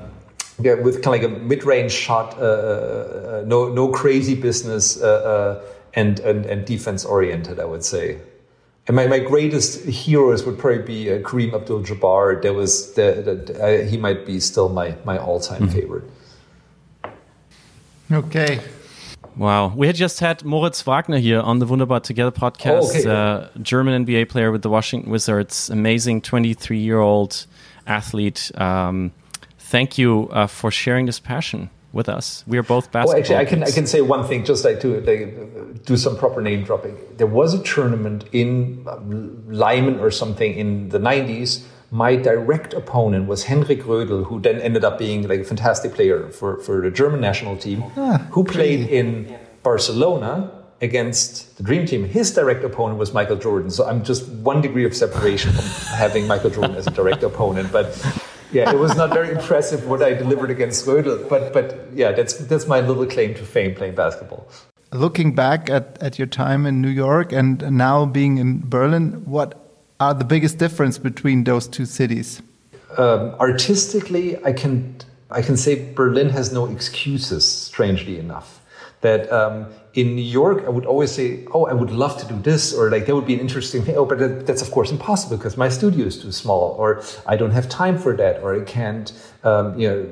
yeah, 0.61 0.75
with 0.75 1.03
kind 1.03 1.15
of 1.15 1.21
like 1.21 1.23
a 1.23 1.43
mid-range 1.43 1.91
shot, 1.91 2.37
uh, 2.37 2.41
uh, 2.41 2.45
uh, 2.45 3.43
no 3.45 3.67
no 3.67 3.89
crazy 3.89 4.35
business, 4.35 4.95
and, 5.01 6.19
and 6.19 6.45
and 6.45 6.65
defense 6.65 7.03
oriented. 7.03 7.59
I 7.59 7.65
would 7.65 7.83
say. 7.83 8.21
And 8.87 8.95
my, 8.95 9.07
my 9.07 9.19
greatest 9.19 9.85
heroes 9.85 10.45
would 10.45 10.59
probably 10.59 10.83
be 10.83 11.11
uh, 11.11 11.19
Kareem 11.19 11.53
Abdul-Jabbar. 11.53 12.41
There 12.43 12.53
was 12.53 12.93
the, 12.93 13.45
the 13.45 13.63
uh, 13.63 13.87
he 13.87 13.97
might 13.97 14.25
be 14.25 14.39
still 14.39 14.69
my 14.69 14.95
my 15.05 15.17
all 15.17 15.39
time 15.39 15.67
mm 15.67 15.73
favorite. 15.73 16.03
Okay. 18.11 18.59
Wow. 19.35 19.73
We 19.75 19.87
had 19.87 19.95
just 19.95 20.19
had 20.19 20.45
Moritz 20.45 20.81
Wagner 20.83 21.17
here 21.17 21.41
on 21.41 21.59
the 21.59 21.65
Wunderbar 21.65 22.01
Together 22.01 22.31
podcast, 22.31 22.81
oh, 22.83 22.99
okay. 22.99 23.09
uh, 23.09 23.47
German 23.61 24.05
NBA 24.05 24.29
player 24.29 24.51
with 24.51 24.61
the 24.61 24.69
Washington 24.69 25.11
Wizards, 25.11 25.69
amazing 25.69 26.21
23 26.21 26.77
year 26.77 26.99
old 26.99 27.45
athlete. 27.87 28.51
Um, 28.55 29.11
thank 29.57 29.97
you 29.97 30.29
uh, 30.31 30.47
for 30.47 30.69
sharing 30.71 31.07
this 31.07 31.19
passion 31.19 31.69
with 31.95 32.09
us. 32.09 32.43
We 32.45 32.57
are 32.57 32.63
both 32.63 32.91
basketball. 32.91 33.13
Well, 33.13 33.19
actually, 33.19 33.37
I 33.37 33.45
can 33.45 33.63
I 33.63 33.71
can 33.71 33.87
say 33.87 34.01
one 34.01 34.27
thing, 34.27 34.43
just 34.43 34.63
like 34.65 34.81
to 34.81 34.99
like, 35.01 35.85
do 35.85 35.95
some 35.97 36.17
proper 36.17 36.41
name 36.41 36.63
dropping. 36.63 36.97
There 37.17 37.31
was 37.41 37.53
a 37.53 37.63
tournament 37.63 38.25
in 38.33 38.85
um, 38.87 39.43
Lyman 39.47 39.99
or 39.99 40.11
something 40.11 40.53
in 40.53 40.89
the 40.89 40.99
'90s. 40.99 41.63
My 41.91 42.17
direct 42.17 42.73
opponent 42.73 43.27
was 43.27 43.45
Henrik 43.45 43.83
Rödl, 43.83 44.25
who 44.25 44.41
then 44.41 44.59
ended 44.59 44.83
up 44.83 44.97
being 44.99 45.27
like 45.27 45.39
a 45.39 45.43
fantastic 45.45 45.93
player 45.93 46.29
for, 46.29 46.57
for 46.57 46.81
the 46.81 46.91
German 46.91 47.21
national 47.21 47.55
team, 47.55 47.83
ah, 47.95 48.17
who 48.31 48.43
played 48.43 48.89
in 48.89 49.39
Barcelona 49.63 50.51
against 50.81 51.55
the 51.57 51.63
Dream 51.63 51.85
Team. 51.85 52.03
His 52.03 52.33
direct 52.33 52.65
opponent 52.65 52.99
was 52.99 53.13
Michael 53.13 53.37
Jordan. 53.37 53.69
So 53.69 53.87
I'm 53.87 54.03
just 54.03 54.27
one 54.27 54.61
degree 54.61 54.83
of 54.83 54.93
separation 54.93 55.53
from 55.53 55.63
having 55.95 56.27
Michael 56.27 56.49
Jordan 56.49 56.75
as 56.75 56.87
a 56.87 56.91
direct 56.91 57.23
opponent. 57.23 57.71
But 57.71 57.87
yeah, 58.55 58.71
it 58.71 58.79
was 58.79 58.95
not 58.95 59.13
very 59.13 59.31
impressive 59.31 59.85
what 59.85 60.01
I 60.01 60.13
delivered 60.13 60.49
against 60.49 60.85
Rödl, 60.85 61.27
but 61.27 61.51
but 61.51 61.65
yeah, 61.93 62.13
that's 62.13 62.33
that's 62.49 62.67
my 62.67 62.79
little 62.79 63.05
claim 63.05 63.33
to 63.35 63.43
fame 63.43 63.75
playing 63.75 63.95
basketball. 63.95 64.47
Looking 64.93 65.35
back 65.35 65.69
at, 65.69 65.97
at 66.01 66.17
your 66.17 66.27
time 66.27 66.65
in 66.65 66.81
New 66.81 66.93
York 67.05 67.33
and 67.33 67.61
now 67.71 68.05
being 68.05 68.37
in 68.37 68.61
Berlin, 68.69 69.25
what 69.25 69.49
are 69.99 70.13
the 70.13 70.23
biggest 70.23 70.57
difference 70.57 70.97
between 70.97 71.43
those 71.43 71.67
two 71.67 71.85
cities? 71.85 72.41
Um, 72.97 73.35
artistically, 73.39 74.37
I 74.45 74.53
can 74.53 74.95
I 75.29 75.41
can 75.41 75.57
say 75.57 75.91
Berlin 75.93 76.29
has 76.29 76.53
no 76.53 76.65
excuses. 76.65 77.43
Strangely 77.43 78.17
enough, 78.19 78.61
that 79.01 79.29
um, 79.33 79.65
in 79.95 80.13
New 80.15 80.21
York, 80.21 80.65
I 80.65 80.69
would 80.69 80.85
always 80.85 81.11
say, 81.11 81.45
"Oh, 81.53 81.65
I 81.65 81.73
would 81.73 81.89
love 81.89 82.17
to 82.17 82.25
do 82.27 82.37
this," 82.41 82.73
or 82.73 82.89
like 82.89 83.05
that 83.05 83.15
would 83.15 83.25
be 83.25 83.33
an 83.33 83.39
interesting 83.39 83.81
thing. 83.81 83.95
Oh, 83.95 84.05
but 84.05 84.19
that, 84.19 84.45
that's 84.45 84.61
of 84.61 84.69
course 84.69 84.91
impossible 84.91 85.37
because 85.37 85.55
my 85.57 85.69
studio 85.69 86.05
is 86.05 86.17
too 86.21 86.33
small, 86.33 86.75
or 86.77 87.01
I 87.25 87.37
don't 87.37 87.51
have 87.51 87.69
time 87.69 87.97
for 87.97 88.15
that, 88.17 88.43
or 88.43 88.61
I 88.61 88.63
can't, 88.63 89.11
um, 89.43 89.79
you 89.79 89.87
know. 89.89 90.07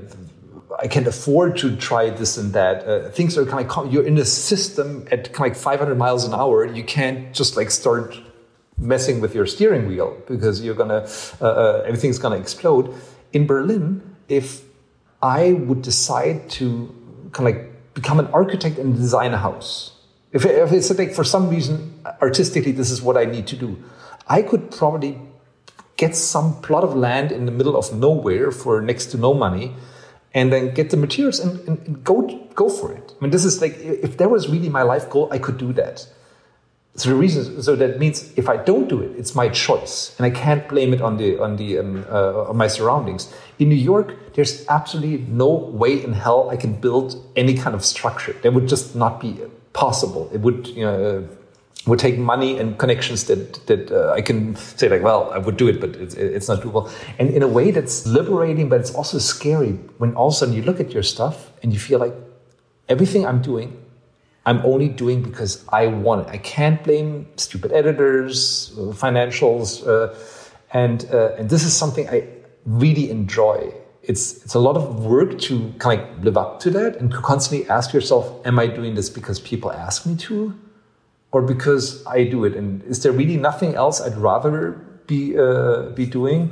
I 0.79 0.87
can't 0.87 1.05
afford 1.05 1.55
to 1.57 1.75
try 1.75 2.09
this 2.09 2.35
and 2.35 2.51
that. 2.53 2.87
Uh, 2.87 3.09
things 3.11 3.37
are 3.37 3.45
kind 3.45 3.69
of 3.69 3.93
you're 3.93 4.07
in 4.07 4.17
a 4.17 4.25
system 4.25 5.07
at 5.11 5.31
kind 5.31 5.51
of 5.51 5.55
like 5.55 5.55
500 5.55 5.95
miles 5.95 6.25
an 6.25 6.33
hour. 6.33 6.65
You 6.65 6.83
can't 6.83 7.31
just 7.31 7.55
like 7.55 7.69
start 7.69 8.17
messing 8.79 9.21
with 9.21 9.35
your 9.35 9.45
steering 9.45 9.87
wheel 9.87 10.17
because 10.27 10.63
you're 10.63 10.73
gonna 10.73 11.07
uh, 11.39 11.45
uh, 11.45 11.83
everything's 11.85 12.17
gonna 12.17 12.37
explode. 12.37 12.91
In 13.33 13.45
Berlin, 13.45 14.01
if 14.27 14.63
I 15.21 15.53
would 15.53 15.83
decide 15.83 16.49
to 16.57 16.67
kind 17.33 17.47
of 17.47 17.55
like 17.55 17.72
become 17.93 18.19
an 18.19 18.27
architect 18.27 18.77
and 18.77 18.95
design 18.95 19.33
a 19.33 19.37
house. 19.37 19.91
If, 20.31 20.45
if 20.45 20.71
it's 20.71 20.97
like 20.97 21.13
for 21.13 21.23
some 21.23 21.49
reason, 21.49 22.01
artistically, 22.21 22.71
this 22.71 22.89
is 22.89 23.01
what 23.01 23.17
I 23.17 23.25
need 23.25 23.47
to 23.47 23.55
do, 23.55 23.81
I 24.27 24.41
could 24.41 24.71
probably 24.71 25.19
get 25.97 26.15
some 26.15 26.59
plot 26.61 26.83
of 26.83 26.95
land 26.95 27.31
in 27.31 27.45
the 27.45 27.51
middle 27.51 27.77
of 27.77 27.93
nowhere 27.93 28.51
for 28.51 28.81
next 28.81 29.07
to 29.07 29.17
no 29.17 29.33
money 29.33 29.75
and 30.33 30.51
then 30.51 30.73
get 30.73 30.89
the 30.89 30.97
materials 30.97 31.39
and, 31.39 31.59
and, 31.67 31.77
and 31.87 32.03
go 32.03 32.21
go 32.55 32.69
for 32.69 32.91
it. 32.91 33.13
I 33.15 33.23
mean, 33.23 33.31
this 33.31 33.45
is 33.45 33.61
like 33.61 33.77
if 33.79 34.17
that 34.17 34.29
was 34.29 34.49
really 34.49 34.69
my 34.69 34.81
life 34.81 35.09
goal, 35.09 35.27
I 35.31 35.37
could 35.37 35.57
do 35.57 35.73
that. 35.73 36.07
So 36.95 37.09
the 37.09 37.15
reason, 37.15 37.61
so 37.63 37.75
that 37.75 37.97
means 37.97 38.31
if 38.37 38.47
I 38.47 38.57
don't 38.57 38.87
do 38.87 39.01
it, 39.01 39.17
it's 39.17 39.33
my 39.33 39.49
choice, 39.49 40.15
and 40.17 40.27
I 40.27 40.29
can't 40.29 40.67
blame 40.69 40.93
it 40.93 41.01
on 41.01 41.17
the 41.17 41.39
on 41.41 41.55
the 41.55 41.79
um, 41.79 42.05
uh, 42.07 42.49
on 42.49 42.57
my 42.57 42.67
surroundings. 42.67 43.33
In 43.57 43.69
New 43.69 43.83
York, 43.91 44.13
there's 44.35 44.63
absolutely 44.67 45.25
no 45.27 45.47
way 45.47 46.03
in 46.03 46.13
hell 46.13 46.51
I 46.51 46.55
can 46.55 46.73
build 46.73 47.15
any 47.35 47.55
kind 47.55 47.75
of 47.75 47.83
structure. 47.83 48.33
That 48.43 48.53
would 48.53 48.67
just 48.67 48.95
not 48.95 49.19
be 49.19 49.39
possible. 49.73 50.29
It 50.31 50.41
would, 50.41 50.67
you 50.67 50.85
know, 50.85 51.27
would 51.87 51.97
take 51.97 52.19
money 52.19 52.59
and 52.59 52.77
connections 52.77 53.23
that 53.23 53.65
that 53.65 53.91
uh, 53.91 54.11
I 54.11 54.21
can 54.21 54.55
say 54.55 54.87
like, 54.87 55.01
well, 55.01 55.31
I 55.33 55.39
would 55.39 55.57
do 55.57 55.67
it, 55.67 55.81
but 55.81 55.95
it's 55.95 56.13
it's 56.13 56.47
not 56.47 56.61
doable. 56.61 56.91
And 57.17 57.31
in 57.31 57.41
a 57.41 57.47
way, 57.47 57.71
that's 57.71 58.05
liberating, 58.05 58.69
but 58.69 58.79
it's 58.79 58.93
also 58.93 59.17
scary 59.17 59.79
when 59.97 60.13
all 60.13 60.27
of 60.27 60.33
a 60.33 60.37
sudden 60.37 60.53
you 60.53 60.61
look 60.61 60.79
at 60.79 60.93
your 60.93 61.03
stuff 61.03 61.51
and 61.63 61.73
you 61.73 61.79
feel 61.79 61.97
like 61.97 62.13
everything 62.87 63.25
I'm 63.25 63.41
doing 63.41 63.82
I'm 64.45 64.59
only 64.65 64.89
doing 64.89 65.21
because 65.23 65.63
I 65.69 65.87
want 65.87 66.27
it. 66.27 66.31
I 66.31 66.37
can't 66.37 66.83
blame 66.83 67.27
stupid 67.37 67.71
editors, 67.71 68.73
uh, 68.77 68.81
financials, 68.91 69.87
uh, 69.87 70.13
and 70.73 71.05
uh, 71.13 71.35
and 71.37 71.49
this 71.49 71.63
is 71.63 71.73
something 71.73 72.09
I 72.09 72.27
really 72.65 73.09
enjoy. 73.09 73.73
It's 74.01 74.43
it's 74.43 74.53
a 74.53 74.59
lot 74.59 74.75
of 74.75 75.05
work 75.05 75.39
to 75.47 75.73
kind 75.79 76.01
of 76.01 76.23
live 76.23 76.37
up 76.37 76.59
to 76.61 76.69
that 76.71 76.97
and 76.97 77.11
to 77.11 77.21
constantly 77.21 77.69
ask 77.69 77.93
yourself, 77.93 78.45
am 78.45 78.59
I 78.59 78.67
doing 78.67 78.95
this 78.95 79.09
because 79.09 79.39
people 79.39 79.71
ask 79.71 80.05
me 80.05 80.15
to, 80.27 80.53
or 81.31 81.41
because 81.41 82.05
I 82.05 82.25
do 82.25 82.43
it? 82.43 82.55
And 82.55 82.83
is 82.83 83.01
there 83.03 83.13
really 83.13 83.37
nothing 83.37 83.75
else 83.75 84.01
I'd 84.01 84.17
rather 84.17 84.83
be 85.07 85.37
uh, 85.37 85.89
be 85.95 86.05
doing. 86.05 86.51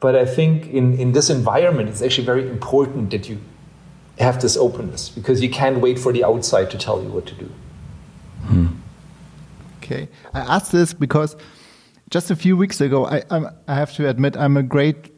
But 0.00 0.16
I 0.16 0.24
think 0.24 0.66
in, 0.66 0.94
in 0.98 1.12
this 1.12 1.30
environment, 1.30 1.88
it's 1.88 2.02
actually 2.02 2.26
very 2.26 2.48
important 2.48 3.10
that 3.10 3.28
you 3.28 3.38
have 4.22 4.40
this 4.40 4.56
openness 4.56 5.08
because 5.08 5.42
you 5.42 5.50
can't 5.50 5.80
wait 5.80 5.98
for 5.98 6.12
the 6.12 6.24
outside 6.24 6.70
to 6.70 6.78
tell 6.78 7.02
you 7.02 7.08
what 7.08 7.26
to 7.26 7.34
do. 7.34 7.50
Hmm. 8.44 8.66
Okay, 9.78 10.08
I 10.32 10.40
ask 10.40 10.70
this 10.70 10.94
because 10.94 11.36
just 12.10 12.30
a 12.30 12.36
few 12.36 12.56
weeks 12.56 12.80
ago, 12.80 13.06
I, 13.06 13.22
I'm, 13.30 13.48
i 13.68 13.74
have 13.74 13.92
to 13.94 14.08
admit 14.08 14.36
I'm 14.36 14.56
a 14.56 14.62
great 14.62 15.10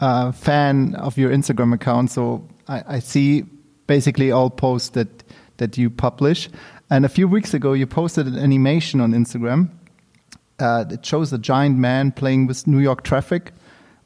uh, 0.00 0.32
fan 0.32 0.94
of 0.96 1.16
your 1.16 1.30
Instagram 1.30 1.74
account. 1.74 2.10
So 2.10 2.46
I, 2.68 2.96
I, 2.96 2.98
see 2.98 3.44
basically 3.86 4.30
all 4.30 4.50
posts 4.50 4.90
that 4.90 5.24
that 5.56 5.78
you 5.78 5.90
publish. 5.90 6.48
And 6.90 7.04
a 7.04 7.08
few 7.08 7.26
weeks 7.26 7.54
ago, 7.54 7.72
you 7.72 7.86
posted 7.86 8.26
an 8.26 8.38
animation 8.38 9.00
on 9.00 9.12
Instagram 9.12 9.70
uh, 10.58 10.84
that 10.84 11.04
shows 11.04 11.32
a 11.32 11.38
giant 11.38 11.78
man 11.78 12.12
playing 12.12 12.46
with 12.46 12.66
New 12.66 12.80
York 12.80 13.02
traffic 13.02 13.52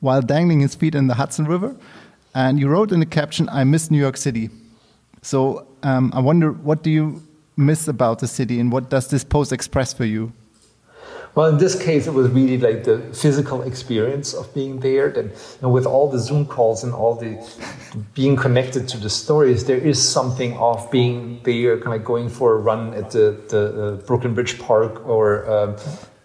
while 0.01 0.23
dangling 0.23 0.61
his 0.61 0.75
feet 0.75 0.95
in 0.95 1.09
the 1.09 1.15
Hudson 1.15 1.47
River. 1.47 1.77
And 2.35 2.59
you 2.61 2.69
wrote 2.69 2.93
in 2.93 3.01
the 3.01 3.07
caption, 3.07 3.49
I 3.49 3.65
miss 3.65 3.91
New 3.91 3.99
York 3.99 4.17
City. 4.17 4.51
So 5.23 5.67
um, 5.83 6.13
I 6.15 6.21
wonder, 6.21 6.53
what 6.53 6.83
do 6.83 6.91
you 6.91 7.23
miss 7.57 7.89
about 7.89 8.21
the 8.21 8.29
city 8.29 8.61
and 8.61 8.71
what 8.71 8.89
does 8.89 9.09
this 9.09 9.25
post 9.25 9.53
express 9.53 9.93
for 9.93 10.05
you? 10.05 10.33
Well, 11.35 11.47
in 11.47 11.59
this 11.59 11.81
case, 11.81 12.07
it 12.07 12.15
was 12.15 12.31
really 12.31 12.59
like 12.59 12.85
the 12.85 12.99
physical 13.13 13.63
experience 13.63 14.35
of 14.35 14.53
being 14.55 14.81
there. 14.81 15.09
And 15.09 15.73
with 15.73 15.87
all 15.87 16.11
the 16.11 16.19
Zoom 16.19 16.47
calls 16.47 16.83
and 16.83 16.93
all 16.93 17.15
the 17.15 17.39
being 18.15 18.35
connected 18.35 18.89
to 18.89 18.99
the 18.99 19.11
stories, 19.11 19.67
there 19.67 19.77
is 19.77 20.03
something 20.03 20.57
of 20.57 20.91
being 20.91 21.41
there, 21.45 21.79
kind 21.79 21.95
of 21.95 22.05
going 22.05 22.29
for 22.29 22.55
a 22.55 22.59
run 22.59 22.95
at 22.95 23.13
the, 23.13 23.41
the 23.51 23.63
uh, 23.85 24.07
Brooklyn 24.07 24.35
Bridge 24.35 24.59
Park 24.59 25.07
or 25.07 25.49
um, 25.49 25.77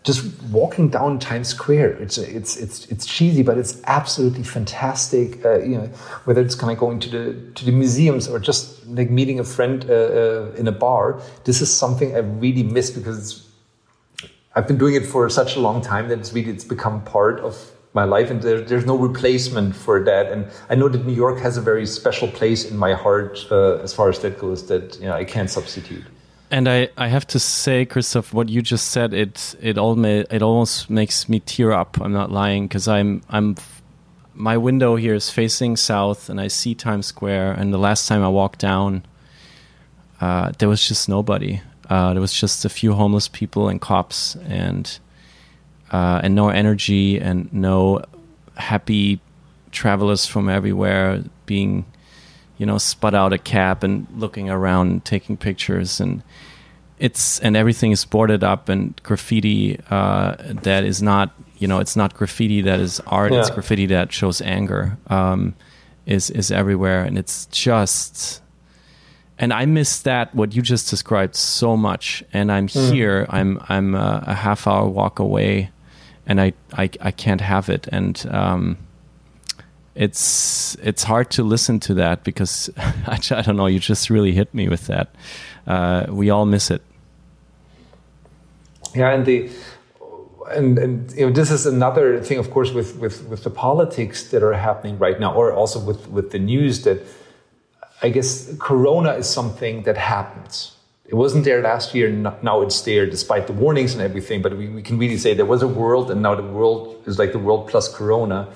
just 0.04 0.44
walking 0.52 0.90
down 0.90 1.18
Times 1.18 1.48
Square. 1.48 1.94
It's 2.02 2.18
it's 2.18 2.58
it's 2.58 2.86
it's 2.88 3.06
cheesy, 3.06 3.42
but 3.42 3.58
it's 3.58 3.82
absolutely 3.86 4.44
fantastic. 4.44 5.44
Uh, 5.46 5.60
you 5.60 5.78
know, 5.78 5.88
whether 6.26 6.42
it's 6.42 6.56
kind 6.56 6.72
of 6.72 6.78
going 6.78 7.00
to 7.00 7.10
the 7.10 7.52
to 7.56 7.66
the 7.66 7.72
museums 7.72 8.28
or 8.28 8.38
just 8.38 8.86
like 8.88 9.10
meeting 9.10 9.40
a 9.40 9.44
friend 9.44 9.86
uh, 9.90 9.94
uh, 9.94 10.52
in 10.58 10.68
a 10.68 10.72
bar. 10.72 11.22
This 11.46 11.62
is 11.62 11.74
something 11.74 12.16
I 12.16 12.20
really 12.20 12.64
miss 12.64 12.92
because 12.92 13.48
I've 14.56 14.68
been 14.68 14.78
doing 14.78 14.96
it 14.96 15.06
for 15.06 15.30
such 15.30 15.56
a 15.56 15.60
long 15.62 15.82
time 15.82 16.10
that 16.10 16.20
it's 16.20 16.34
really 16.34 16.52
it's 16.52 16.66
become 16.66 17.04
part 17.06 17.40
of 17.40 17.72
my 17.94 18.04
life, 18.04 18.30
and 18.30 18.42
there, 18.42 18.60
there's 18.60 18.86
no 18.86 18.98
replacement 18.98 19.76
for 19.76 20.04
that. 20.04 20.32
And 20.32 20.48
I 20.70 20.76
know 20.76 20.90
that 20.90 21.06
New 21.06 21.14
York 21.14 21.40
has 21.40 21.58
a 21.58 21.62
very 21.62 21.86
special 21.86 22.28
place 22.28 22.70
in 22.70 22.76
my 22.76 22.94
heart 22.94 23.46
uh, 23.52 23.76
as 23.76 23.94
far 23.94 24.10
as 24.10 24.20
that 24.20 24.38
goes. 24.38 24.68
That 24.68 25.00
you 25.00 25.06
know 25.06 25.14
I 25.14 25.24
can't 25.24 25.50
substitute. 25.50 26.04
And 26.54 26.70
I, 26.70 26.90
I 26.96 27.08
have 27.08 27.26
to 27.30 27.40
say, 27.40 27.84
Christoph, 27.84 28.32
what 28.32 28.48
you 28.48 28.62
just 28.62 28.92
said, 28.92 29.12
it 29.12 29.56
it 29.60 29.76
all 29.80 29.98
it 30.06 30.44
almost 30.44 30.88
makes 30.88 31.28
me 31.28 31.40
tear 31.40 31.72
up. 31.72 32.00
I'm 32.00 32.14
not 32.14 32.32
lying 32.32 32.68
because 32.68 32.88
I'm 32.88 33.24
I'm 33.28 33.56
my 34.36 34.56
window 34.58 34.96
here 34.96 35.16
is 35.16 35.32
facing 35.32 35.78
south, 35.78 36.30
and 36.30 36.40
I 36.40 36.50
see 36.50 36.76
Times 36.76 37.08
Square. 37.08 37.54
And 37.54 37.74
the 37.74 37.80
last 37.80 38.08
time 38.08 38.22
I 38.22 38.28
walked 38.28 38.60
down, 38.60 39.04
uh, 40.22 40.52
there 40.60 40.70
was 40.70 40.88
just 40.88 41.10
nobody. 41.10 41.60
Uh, 41.90 42.14
there 42.14 42.22
was 42.22 42.40
just 42.40 42.66
a 42.66 42.70
few 42.70 42.94
homeless 42.94 43.28
people 43.28 43.68
and 43.68 43.82
cops, 43.82 44.36
and 44.46 45.00
uh, 45.92 46.22
and 46.24 46.36
no 46.36 46.50
energy 46.50 47.20
and 47.20 47.52
no 47.52 48.06
happy 48.58 49.20
travelers 49.72 50.28
from 50.28 50.50
everywhere 50.50 51.24
being 51.48 51.86
you 52.64 52.66
know, 52.66 52.78
sput 52.78 53.14
out 53.14 53.34
a 53.34 53.38
cap 53.38 53.84
and 53.84 54.08
looking 54.16 54.50
around, 54.50 54.90
and 54.90 55.04
taking 55.04 55.36
pictures, 55.36 56.00
and 56.00 56.24
it's 56.98 57.38
and 57.40 57.58
everything 57.58 57.92
is 57.92 58.06
boarded 58.06 58.42
up 58.42 58.70
and 58.70 58.96
graffiti 59.04 59.82
uh, 59.90 60.36
that 60.40 60.86
is 60.86 61.02
not, 61.02 61.34
you 61.58 61.68
know, 61.68 61.80
it's 61.80 61.98
not 61.98 62.14
graffiti 62.14 62.62
that 62.62 62.80
is 62.80 63.02
art. 63.02 63.34
Yeah. 63.34 63.42
It's 63.42 63.50
graffiti 63.50 63.88
that 63.88 64.14
shows 64.14 64.42
anger. 64.42 64.98
Um, 65.08 65.56
is 66.06 66.30
is 66.30 66.52
everywhere, 66.52 67.04
and 67.04 67.18
it's 67.18 67.48
just. 67.48 68.42
And 69.38 69.52
I 69.52 69.66
miss 69.66 70.04
that 70.04 70.34
what 70.34 70.56
you 70.56 70.62
just 70.62 70.90
described 70.90 71.36
so 71.36 71.76
much. 71.76 72.24
And 72.32 72.50
I'm 72.50 72.70
mm. 72.70 72.94
here. 72.94 73.26
I'm 73.28 73.60
I'm 73.68 73.94
a, 73.94 74.24
a, 74.26 74.34
half 74.34 74.68
hour 74.68 74.88
walk 74.88 75.20
away, 75.20 75.70
and 76.26 76.40
I 76.40 76.54
I, 76.72 76.90
I 77.02 77.12
can't 77.12 77.42
have 77.42 77.68
it. 77.68 77.90
And 77.92 78.26
um, 78.32 78.78
it's 79.96 80.76
it's 80.82 81.04
hard 81.04 81.30
to 81.32 81.44
listen 81.44 81.80
to 81.82 81.94
that 81.96 82.24
because 82.24 82.70
I, 82.78 83.20
I 83.32 83.42
don't 83.42 83.58
know. 83.58 83.68
You 83.68 83.80
just 83.80 84.10
really 84.10 84.32
hit 84.32 84.54
me 84.54 84.68
with 84.68 84.88
that. 84.88 85.14
Uh, 85.68 86.06
we 86.10 86.30
all 86.30 86.46
miss 86.46 86.72
it. 86.72 86.82
Yeah, 88.96 89.12
and 89.12 89.26
the 89.26 89.50
and 90.52 90.78
and 90.78 91.12
you 91.14 91.28
know 91.28 91.32
this 91.32 91.52
is 91.52 91.66
another 91.66 92.20
thing, 92.22 92.38
of 92.38 92.52
course, 92.52 92.72
with 92.72 92.98
with 92.98 93.24
with 93.26 93.44
the 93.44 93.50
politics 93.50 94.30
that 94.32 94.44
are 94.44 94.54
happening 94.54 94.98
right 94.98 95.20
now, 95.20 95.34
or 95.34 95.54
also 95.54 95.80
with 95.80 96.08
with 96.10 96.32
the 96.32 96.40
news 96.40 96.84
that 96.84 97.00
I 98.02 98.10
guess 98.10 98.54
Corona 98.60 99.14
is 99.14 99.30
something 99.30 99.84
that 99.84 99.98
happens. 99.98 100.72
It 101.06 101.16
wasn't 101.16 101.44
there 101.44 101.62
last 101.62 101.94
year, 101.94 102.10
now 102.10 102.62
it's 102.62 102.82
there, 102.82 103.06
despite 103.06 103.46
the 103.46 103.54
warnings 103.54 103.94
and 103.94 104.02
everything. 104.02 104.42
But 104.42 104.58
we, 104.58 104.68
we 104.70 104.82
can 104.82 104.98
really 104.98 105.18
say 105.18 105.34
there 105.36 105.46
was 105.46 105.62
a 105.62 105.68
world, 105.68 106.10
and 106.10 106.22
now 106.22 106.34
the 106.34 106.44
world 106.44 107.04
is 107.06 107.20
like 107.20 107.34
the 107.34 107.40
world 107.40 107.68
plus 107.68 107.94
Corona 107.94 108.48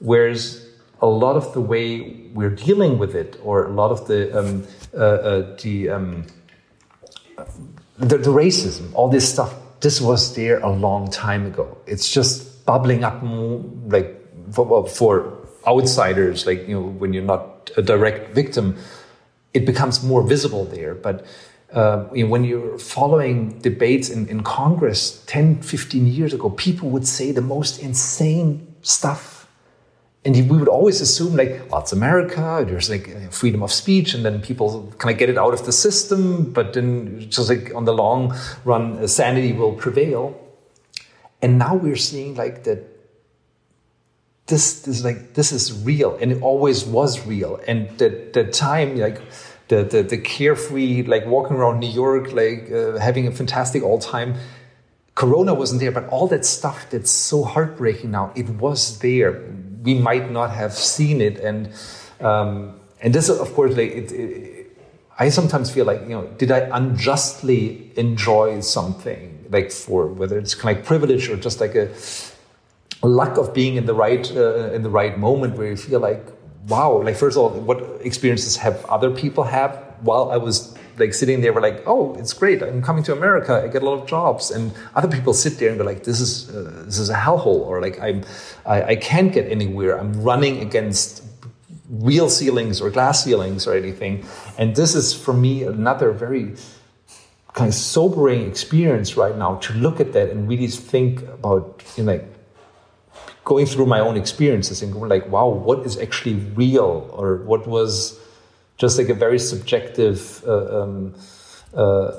Whereas 0.00 0.68
a 1.00 1.06
lot 1.06 1.36
of 1.36 1.52
the 1.52 1.60
way 1.60 2.28
we're 2.34 2.50
dealing 2.50 2.98
with 2.98 3.14
it, 3.14 3.38
or 3.42 3.66
a 3.66 3.70
lot 3.70 3.90
of 3.90 4.06
the 4.06 4.38
um, 4.38 4.66
uh, 4.94 4.98
uh, 4.98 5.56
the, 5.62 5.88
um, 5.90 6.24
the, 7.98 8.18
the 8.18 8.30
racism, 8.30 8.92
all 8.94 9.08
this 9.08 9.28
stuff, 9.28 9.54
this 9.80 10.00
was 10.00 10.34
there 10.34 10.58
a 10.60 10.70
long 10.70 11.10
time 11.10 11.46
ago. 11.46 11.78
It's 11.86 12.10
just 12.10 12.64
bubbling 12.64 13.04
up, 13.04 13.22
like 13.86 14.14
for, 14.52 14.86
for 14.88 15.48
outsiders, 15.66 16.46
like 16.46 16.66
you 16.66 16.74
know, 16.74 16.86
when 16.86 17.12
you're 17.12 17.22
not 17.22 17.70
a 17.76 17.82
direct 17.82 18.34
victim, 18.34 18.76
it 19.54 19.64
becomes 19.66 20.02
more 20.02 20.22
visible 20.22 20.64
there. 20.64 20.94
But 20.94 21.26
uh, 21.72 22.04
when 22.04 22.44
you're 22.44 22.78
following 22.78 23.58
debates 23.60 24.10
in, 24.10 24.26
in 24.28 24.42
Congress 24.42 25.22
10, 25.26 25.62
15 25.62 26.06
years 26.06 26.32
ago, 26.32 26.50
people 26.50 26.90
would 26.90 27.06
say 27.06 27.30
the 27.30 27.42
most 27.42 27.80
insane 27.80 28.74
stuff 28.82 29.37
and 30.28 30.50
we 30.50 30.58
would 30.58 30.68
always 30.68 31.00
assume 31.00 31.36
like 31.36 31.52
well 31.70 31.80
it's 31.80 31.92
america 31.92 32.64
there's 32.68 32.90
like 32.90 33.06
freedom 33.32 33.62
of 33.62 33.72
speech 33.72 34.14
and 34.14 34.24
then 34.24 34.40
people 34.42 34.92
kind 34.98 35.12
of 35.12 35.18
get 35.18 35.30
it 35.30 35.38
out 35.38 35.54
of 35.54 35.64
the 35.64 35.72
system 35.72 36.52
but 36.52 36.74
then 36.74 37.28
just 37.30 37.48
like 37.48 37.74
on 37.74 37.84
the 37.84 37.92
long 37.92 38.36
run 38.64 39.06
sanity 39.08 39.52
will 39.52 39.72
prevail. 39.72 40.38
And 41.42 41.58
now 41.58 41.74
we're 41.74 41.96
seeing 41.96 42.34
like 42.34 42.64
that 42.64 42.80
this 44.46 44.88
is 44.88 45.04
like 45.04 45.34
this 45.34 45.52
is 45.52 45.84
real 45.84 46.16
and 46.20 46.32
it 46.32 46.42
always 46.42 46.84
was 46.84 47.26
real. 47.26 47.60
And 47.66 47.88
that 47.98 48.32
the 48.32 48.44
time 48.44 48.96
like 48.96 49.20
the, 49.68 49.84
the 49.84 50.02
the 50.02 50.18
carefree 50.18 51.02
like 51.02 51.26
walking 51.26 51.56
around 51.56 51.78
new 51.80 51.94
york 52.04 52.32
like 52.32 52.72
uh, 52.72 52.98
having 52.98 53.26
a 53.26 53.30
fantastic 53.30 53.82
all 53.82 53.98
time 53.98 54.34
corona 55.14 55.52
wasn't 55.52 55.78
there 55.78 55.92
but 55.92 56.08
all 56.08 56.26
that 56.26 56.46
stuff 56.46 56.88
that's 56.88 57.10
so 57.10 57.44
heartbreaking 57.44 58.10
now 58.10 58.32
it 58.34 58.48
was 58.48 58.98
there 59.00 59.32
we 59.82 59.94
might 59.94 60.30
not 60.30 60.50
have 60.50 60.72
seen 60.72 61.20
it. 61.20 61.38
And 61.40 61.72
um, 62.20 62.80
and 63.00 63.14
this, 63.14 63.28
of 63.28 63.52
course, 63.54 63.76
like 63.76 63.90
it, 63.90 64.12
it, 64.12 64.76
I 65.18 65.28
sometimes 65.28 65.70
feel 65.70 65.86
like 65.86 66.02
you 66.02 66.08
know, 66.08 66.26
did 66.38 66.50
I 66.50 66.68
unjustly 66.72 67.92
enjoy 67.96 68.60
something 68.60 69.46
like 69.50 69.72
for 69.72 70.06
whether 70.06 70.38
it's 70.38 70.54
kind 70.54 70.76
of 70.76 70.82
like 70.82 70.86
privilege 70.86 71.28
or 71.28 71.36
just 71.36 71.60
like 71.60 71.74
a 71.74 71.88
luck 73.02 73.38
of 73.38 73.54
being 73.54 73.76
in 73.76 73.86
the 73.86 73.94
right 73.94 74.30
uh, 74.36 74.72
in 74.72 74.82
the 74.82 74.90
right 74.90 75.18
moment 75.18 75.56
where 75.56 75.68
you 75.68 75.76
feel 75.76 76.00
like 76.00 76.24
wow 76.68 77.02
like 77.02 77.16
first 77.16 77.36
of 77.36 77.42
all 77.42 77.50
what 77.60 77.80
experiences 78.04 78.56
have 78.56 78.84
other 78.86 79.10
people 79.10 79.44
have 79.44 79.76
while 80.00 80.30
i 80.30 80.36
was 80.36 80.76
like 80.98 81.14
sitting 81.14 81.40
there, 81.40 81.52
we're 81.52 81.60
like, 81.60 81.82
oh, 81.86 82.14
it's 82.14 82.32
great. 82.32 82.62
I'm 82.62 82.82
coming 82.82 83.02
to 83.04 83.12
America. 83.12 83.62
I 83.64 83.68
get 83.68 83.82
a 83.82 83.86
lot 83.86 84.00
of 84.00 84.06
jobs. 84.06 84.50
And 84.50 84.72
other 84.94 85.08
people 85.08 85.32
sit 85.32 85.58
there 85.58 85.68
and 85.68 85.78
go 85.78 85.84
like, 85.84 86.04
this 86.04 86.20
is 86.20 86.48
uh, 86.50 86.84
this 86.84 86.98
is 86.98 87.10
a 87.10 87.14
hellhole, 87.14 87.66
or 87.66 87.80
like 87.80 88.00
I'm 88.00 88.24
I, 88.66 88.82
I 88.82 88.96
can't 88.96 89.32
get 89.32 89.50
anywhere. 89.50 89.98
I'm 89.98 90.22
running 90.22 90.60
against 90.60 91.24
real 91.88 92.28
ceilings 92.28 92.80
or 92.80 92.90
glass 92.90 93.24
ceilings 93.24 93.66
or 93.66 93.74
anything. 93.74 94.24
And 94.58 94.76
this 94.76 94.94
is 94.94 95.14
for 95.14 95.32
me 95.32 95.62
another 95.62 96.12
very 96.12 96.54
kind 97.54 97.68
of 97.68 97.74
sobering 97.74 98.48
experience 98.48 99.16
right 99.16 99.36
now 99.36 99.56
to 99.56 99.72
look 99.72 100.00
at 100.00 100.12
that 100.12 100.30
and 100.30 100.48
really 100.48 100.68
think 100.68 101.22
about 101.22 101.82
you 101.96 102.04
know, 102.04 102.12
like 102.12 102.24
going 103.44 103.64
through 103.64 103.86
my 103.86 103.98
own 104.00 104.16
experiences 104.16 104.82
and 104.82 104.92
going 104.92 105.08
like, 105.08 105.26
wow, 105.28 105.48
what 105.48 105.84
is 105.86 105.98
actually 105.98 106.34
real 106.34 107.08
or 107.12 107.36
what 107.36 107.66
was 107.66 108.17
just 108.78 108.96
like 108.96 109.08
a 109.08 109.14
very 109.14 109.38
subjective 109.38 110.42
uh, 110.46 110.82
um, 110.82 111.14
uh, 111.74 112.12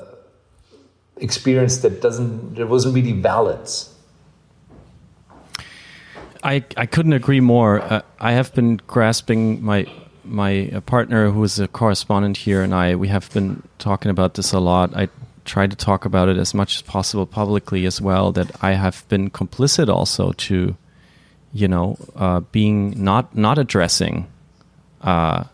experience 1.16 1.78
that 1.78 2.00
doesn't 2.00 2.54
that 2.54 2.68
wasn't 2.68 2.94
really 2.94 3.12
valid. 3.12 3.68
I 6.42 6.64
I 6.76 6.86
couldn't 6.86 7.14
agree 7.14 7.40
more. 7.40 7.80
Uh, 7.80 8.02
I 8.20 8.32
have 8.32 8.54
been 8.54 8.76
grasping 8.86 9.62
my 9.64 9.86
my 10.24 10.82
partner 10.86 11.30
who 11.30 11.42
is 11.42 11.58
a 11.58 11.66
correspondent 11.66 12.36
here 12.36 12.62
and 12.62 12.74
I 12.74 12.94
we 12.94 13.08
have 13.08 13.32
been 13.32 13.62
talking 13.78 14.10
about 14.10 14.34
this 14.34 14.52
a 14.52 14.60
lot. 14.60 14.94
I 14.94 15.08
try 15.44 15.66
to 15.66 15.76
talk 15.76 16.04
about 16.04 16.28
it 16.28 16.36
as 16.36 16.54
much 16.54 16.76
as 16.76 16.82
possible 16.82 17.26
publicly 17.26 17.86
as 17.86 18.00
well. 18.00 18.32
That 18.32 18.50
I 18.62 18.72
have 18.72 19.04
been 19.08 19.30
complicit 19.30 19.88
also 19.88 20.32
to, 20.32 20.76
you 21.52 21.68
know, 21.68 21.96
uh, 22.16 22.40
being 22.52 23.02
not 23.02 23.34
not 23.34 23.58
addressing 23.58 24.26
uh, 25.00 25.44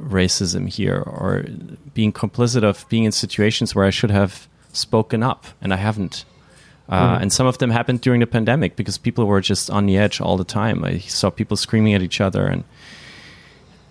racism 0.00 0.68
here 0.68 1.02
or 1.06 1.44
being 1.94 2.12
complicit 2.12 2.62
of 2.62 2.86
being 2.88 3.04
in 3.04 3.12
situations 3.12 3.74
where 3.74 3.84
I 3.84 3.90
should 3.90 4.10
have 4.10 4.48
spoken 4.72 5.22
up 5.22 5.46
and 5.60 5.72
I 5.72 5.76
haven't. 5.76 6.24
Uh, 6.88 7.16
mm. 7.16 7.22
And 7.22 7.32
some 7.32 7.46
of 7.46 7.58
them 7.58 7.70
happened 7.70 8.00
during 8.00 8.20
the 8.20 8.26
pandemic 8.26 8.76
because 8.76 8.98
people 8.98 9.26
were 9.26 9.40
just 9.40 9.70
on 9.70 9.86
the 9.86 9.96
edge 9.96 10.20
all 10.20 10.36
the 10.36 10.44
time. 10.44 10.84
I 10.84 10.98
saw 10.98 11.30
people 11.30 11.56
screaming 11.56 11.94
at 11.94 12.02
each 12.02 12.20
other, 12.20 12.46
and 12.46 12.62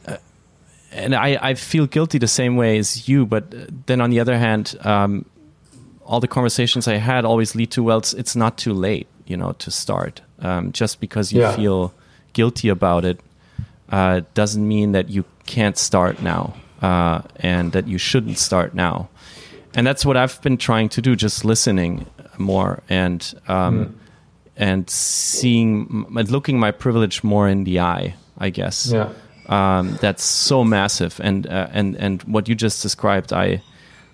uh, 0.07 0.17
and 0.93 1.13
I, 1.13 1.37
I 1.41 1.53
feel 1.55 1.87
guilty 1.87 2.19
the 2.19 2.27
same 2.27 2.55
way 2.55 2.77
as 2.77 3.09
you. 3.09 3.25
But 3.25 3.85
then 3.87 3.99
on 3.99 4.11
the 4.11 4.21
other 4.21 4.37
hand, 4.37 4.77
um, 4.81 5.25
all 6.05 6.21
the 6.21 6.27
conversations 6.29 6.87
I 6.87 6.95
had 6.95 7.25
always 7.25 7.53
lead 7.53 7.71
to 7.71 7.83
well, 7.83 7.97
it's, 7.97 8.13
it's 8.13 8.35
not 8.35 8.57
too 8.57 8.73
late, 8.73 9.07
you 9.25 9.35
know, 9.35 9.51
to 9.53 9.71
start. 9.71 10.21
Um, 10.39 10.71
just 10.71 11.01
because 11.01 11.33
you 11.33 11.41
yeah. 11.41 11.55
feel 11.55 11.93
guilty 12.31 12.69
about 12.69 13.03
it 13.03 13.19
uh, 13.89 14.21
doesn't 14.33 14.67
mean 14.67 14.91
that 14.93 15.09
you 15.09 15.25
can't 15.45 15.77
start 15.77 16.21
now 16.21 16.53
uh, 16.81 17.21
and 17.37 17.71
that 17.71 17.87
you 17.87 17.97
shouldn't 17.97 18.37
start 18.37 18.73
now. 18.73 19.09
And 19.75 19.85
that's 19.85 20.05
what 20.05 20.17
I've 20.17 20.41
been 20.41 20.57
trying 20.57 20.89
to 20.89 21.01
do, 21.01 21.15
just 21.15 21.43
listening 21.43 22.05
more 22.37 22.81
and 22.89 23.33
um, 23.47 23.85
mm. 23.85 23.93
and 24.55 24.89
seeing, 24.89 26.05
looking 26.09 26.59
my 26.59 26.71
privilege 26.71 27.23
more 27.23 27.47
in 27.49 27.65
the 27.65 27.79
eye. 27.79 28.15
I 28.37 28.49
guess. 28.49 28.91
Yeah. 28.91 29.09
Um, 29.47 29.97
that's 30.01 30.23
so 30.23 30.63
massive, 30.63 31.19
and 31.23 31.47
uh, 31.47 31.67
and 31.71 31.95
and 31.95 32.23
what 32.23 32.49
you 32.49 32.55
just 32.55 32.81
described, 32.81 33.31
I 33.31 33.61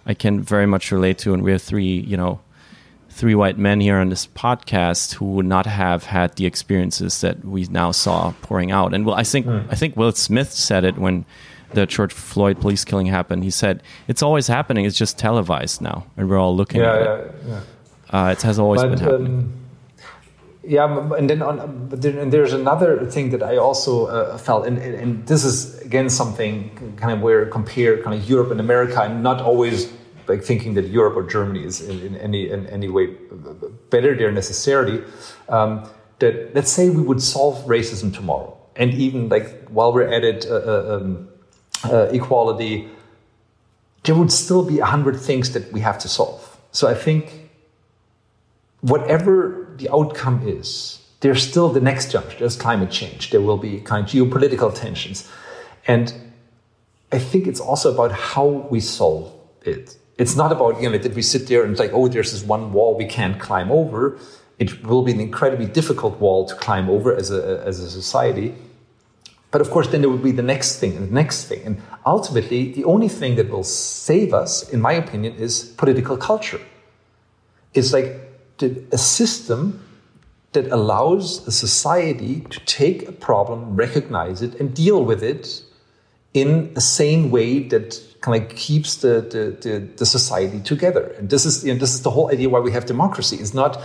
I 0.06 0.14
can 0.14 0.42
very 0.42 0.66
much 0.66 0.92
relate 0.92 1.18
to. 1.20 1.34
And 1.34 1.44
we're 1.44 1.58
three, 1.58 2.00
you 2.02 2.18
know, 2.18 2.40
three 3.12 3.36
white 3.36 3.58
men 3.58 3.82
here 3.82 3.98
on 3.98 4.10
this 4.10 4.26
podcast 4.26 5.14
who 5.14 5.26
would 5.26 5.46
not 5.46 5.66
have 5.66 6.06
had 6.06 6.36
the 6.36 6.46
experiences 6.46 7.22
that 7.22 7.44
we 7.46 7.66
now 7.66 7.92
saw 7.92 8.34
pouring 8.42 8.72
out. 8.72 8.94
And 8.94 9.06
well, 9.06 9.16
I 9.16 9.24
think 9.24 9.46
mm. 9.46 9.66
I 9.70 9.76
think 9.76 9.96
Will 9.96 10.12
Smith 10.14 10.52
said 10.52 10.84
it 10.84 10.98
when 10.98 11.26
the 11.74 11.86
George 11.86 12.14
Floyd 12.14 12.60
police 12.60 12.84
killing 12.86 13.08
happened. 13.08 13.44
He 13.44 13.52
said 13.52 13.84
it's 14.08 14.24
always 14.24 14.48
happening. 14.48 14.86
It's 14.86 14.98
just 14.98 15.18
televised 15.18 15.82
now, 15.82 16.06
and 16.18 16.30
we're 16.30 16.40
all 16.40 16.56
looking 16.56 16.82
yeah, 16.82 16.94
at 16.94 17.02
yeah, 17.02 17.16
it. 17.16 17.36
Yeah. 17.48 17.62
Uh, 18.10 18.32
it 18.32 18.42
has 18.42 18.60
always 18.60 18.82
but, 18.82 18.90
been 18.90 19.00
happening. 19.00 19.28
Um, 19.28 19.54
yeah, 20.64 21.16
and 21.18 21.30
then 21.30 21.42
on, 21.42 21.88
but 21.90 22.02
then, 22.02 22.18
and 22.18 22.32
there's 22.32 22.54
another 22.54 23.06
thing 23.06 23.32
that 23.32 23.42
I 23.42 23.58
also 23.58 24.06
uh, 24.06 24.38
felt, 24.38 24.68
and, 24.68 24.78
and, 24.78 25.26
this 25.26 25.44
is 25.44 25.80
again 25.82 26.08
something 26.08 26.96
kind 26.98 27.12
of 27.12 27.22
where 27.22 27.48
compare 27.48 28.02
kind 28.04 28.16
of 28.16 28.30
Europe 28.30 28.52
and 28.52 28.60
America, 28.60 29.02
and 29.02 29.24
not 29.24 29.42
always 29.42 29.92
like 30.32 30.44
thinking 30.44 30.74
that 30.76 30.88
Europe 30.88 31.16
or 31.16 31.24
Germany 31.24 31.64
is 31.72 31.82
in, 31.82 31.98
in 32.08 32.14
any 32.28 32.50
in 32.50 32.62
any 32.68 32.90
way 32.90 33.06
better 33.94 34.12
there 34.16 34.32
necessarily. 34.32 34.98
Um, 35.50 35.72
that 36.20 36.36
let's 36.56 36.72
say 36.78 36.90
we 36.90 37.04
would 37.10 37.22
solve 37.22 37.56
racism 37.66 38.14
tomorrow, 38.14 38.52
and 38.76 38.94
even 38.94 39.30
like 39.30 39.48
while 39.78 39.92
we're 39.94 40.12
at 40.18 40.24
it, 40.24 40.46
uh, 40.46 40.54
uh 40.54 40.96
um, 40.96 41.28
uh, 41.84 42.20
equality, 42.20 42.88
there 44.04 44.16
would 44.16 44.32
still 44.32 44.64
be 44.64 44.80
a 44.80 44.86
hundred 44.86 45.18
things 45.20 45.52
that 45.54 45.72
we 45.74 45.82
have 45.82 45.98
to 46.00 46.08
solve. 46.08 46.42
So 46.72 46.88
I 46.88 46.96
think 47.06 47.24
whatever 48.82 49.34
the 49.78 49.90
outcome 49.90 50.48
is, 50.48 51.00
there's 51.22 51.48
still 51.48 51.70
the 51.70 51.82
next 51.82 52.12
jump. 52.12 52.28
There's 52.40 52.56
climate 52.56 52.92
change. 52.92 53.30
There 53.32 53.42
will 53.42 53.58
be 53.58 53.80
kind 53.82 54.06
of 54.06 54.12
geopolitical 54.12 54.74
tensions. 54.74 55.30
And 55.88 56.14
I 57.12 57.20
think 57.20 57.48
it's 57.48 57.60
also 57.60 57.94
about 57.94 58.12
how 58.12 58.46
we 58.72 58.80
solve 58.80 59.32
it. 59.64 59.98
It's 60.22 60.36
not 60.36 60.52
about, 60.52 60.80
you 60.80 60.88
know, 60.88 61.00
that 61.00 61.16
we 61.16 61.24
sit 61.24 61.48
there 61.48 61.64
and 61.64 61.78
like, 61.80 61.94
oh, 61.94 62.08
there's 62.08 62.32
this 62.32 62.44
one 62.44 62.74
wall 62.74 62.96
we 62.96 63.06
can't 63.06 63.40
climb 63.40 63.72
over. 63.72 64.20
It 64.60 64.84
will 64.86 65.02
be 65.02 65.12
an 65.12 65.20
incredibly 65.20 65.66
difficult 65.66 66.20
wall 66.20 66.46
to 66.46 66.54
climb 66.54 66.92
over 66.92 67.16
as 67.16 67.32
a, 67.32 67.64
as 67.66 67.80
a 67.80 67.90
society. 67.90 68.54
But 69.50 69.62
of 69.62 69.72
course, 69.72 69.88
then 69.88 70.02
there 70.02 70.12
will 70.12 70.26
be 70.32 70.32
the 70.32 70.44
next 70.44 70.78
thing 70.80 70.96
and 70.96 71.10
the 71.10 71.14
next 71.14 71.46
thing. 71.46 71.64
And 71.66 71.82
ultimately, 72.06 72.72
the 72.72 72.86
only 72.86 73.10
thing 73.10 73.36
that 73.38 73.50
will 73.50 73.64
save 73.64 74.32
us, 74.32 74.70
in 74.70 74.80
my 74.80 74.94
opinion, 74.94 75.34
is 75.38 75.64
political 75.84 76.18
culture. 76.18 76.62
It's 77.74 77.92
like 77.92 78.08
a 78.92 78.98
system 79.00 79.84
that 80.52 80.68
allows 80.72 81.48
a 81.48 81.52
society 81.52 82.42
to 82.42 82.60
take 82.66 83.10
a 83.10 83.12
problem, 83.12 83.76
recognize 83.76 84.44
it, 84.44 84.54
and 84.60 84.72
deal 84.76 85.04
with 85.04 85.24
it 85.24 85.64
in 86.34 86.72
a 86.76 86.82
sane 86.82 87.32
way 87.32 87.60
that 87.68 88.00
kind 88.22 88.42
of 88.42 88.56
keeps 88.56 88.98
the, 88.98 89.22
the, 89.22 89.70
the, 89.70 89.80
the 89.98 90.06
society 90.06 90.60
together. 90.60 91.16
And 91.18 91.30
this 91.30 91.46
is, 91.46 91.66
you 91.66 91.74
know, 91.74 91.80
this 91.80 91.94
is 91.94 92.04
the 92.04 92.12
whole 92.12 92.32
idea 92.32 92.50
why 92.50 92.60
we 92.60 92.72
have 92.72 92.86
democracy. 92.86 93.38
It's 93.38 93.54
not 93.54 93.82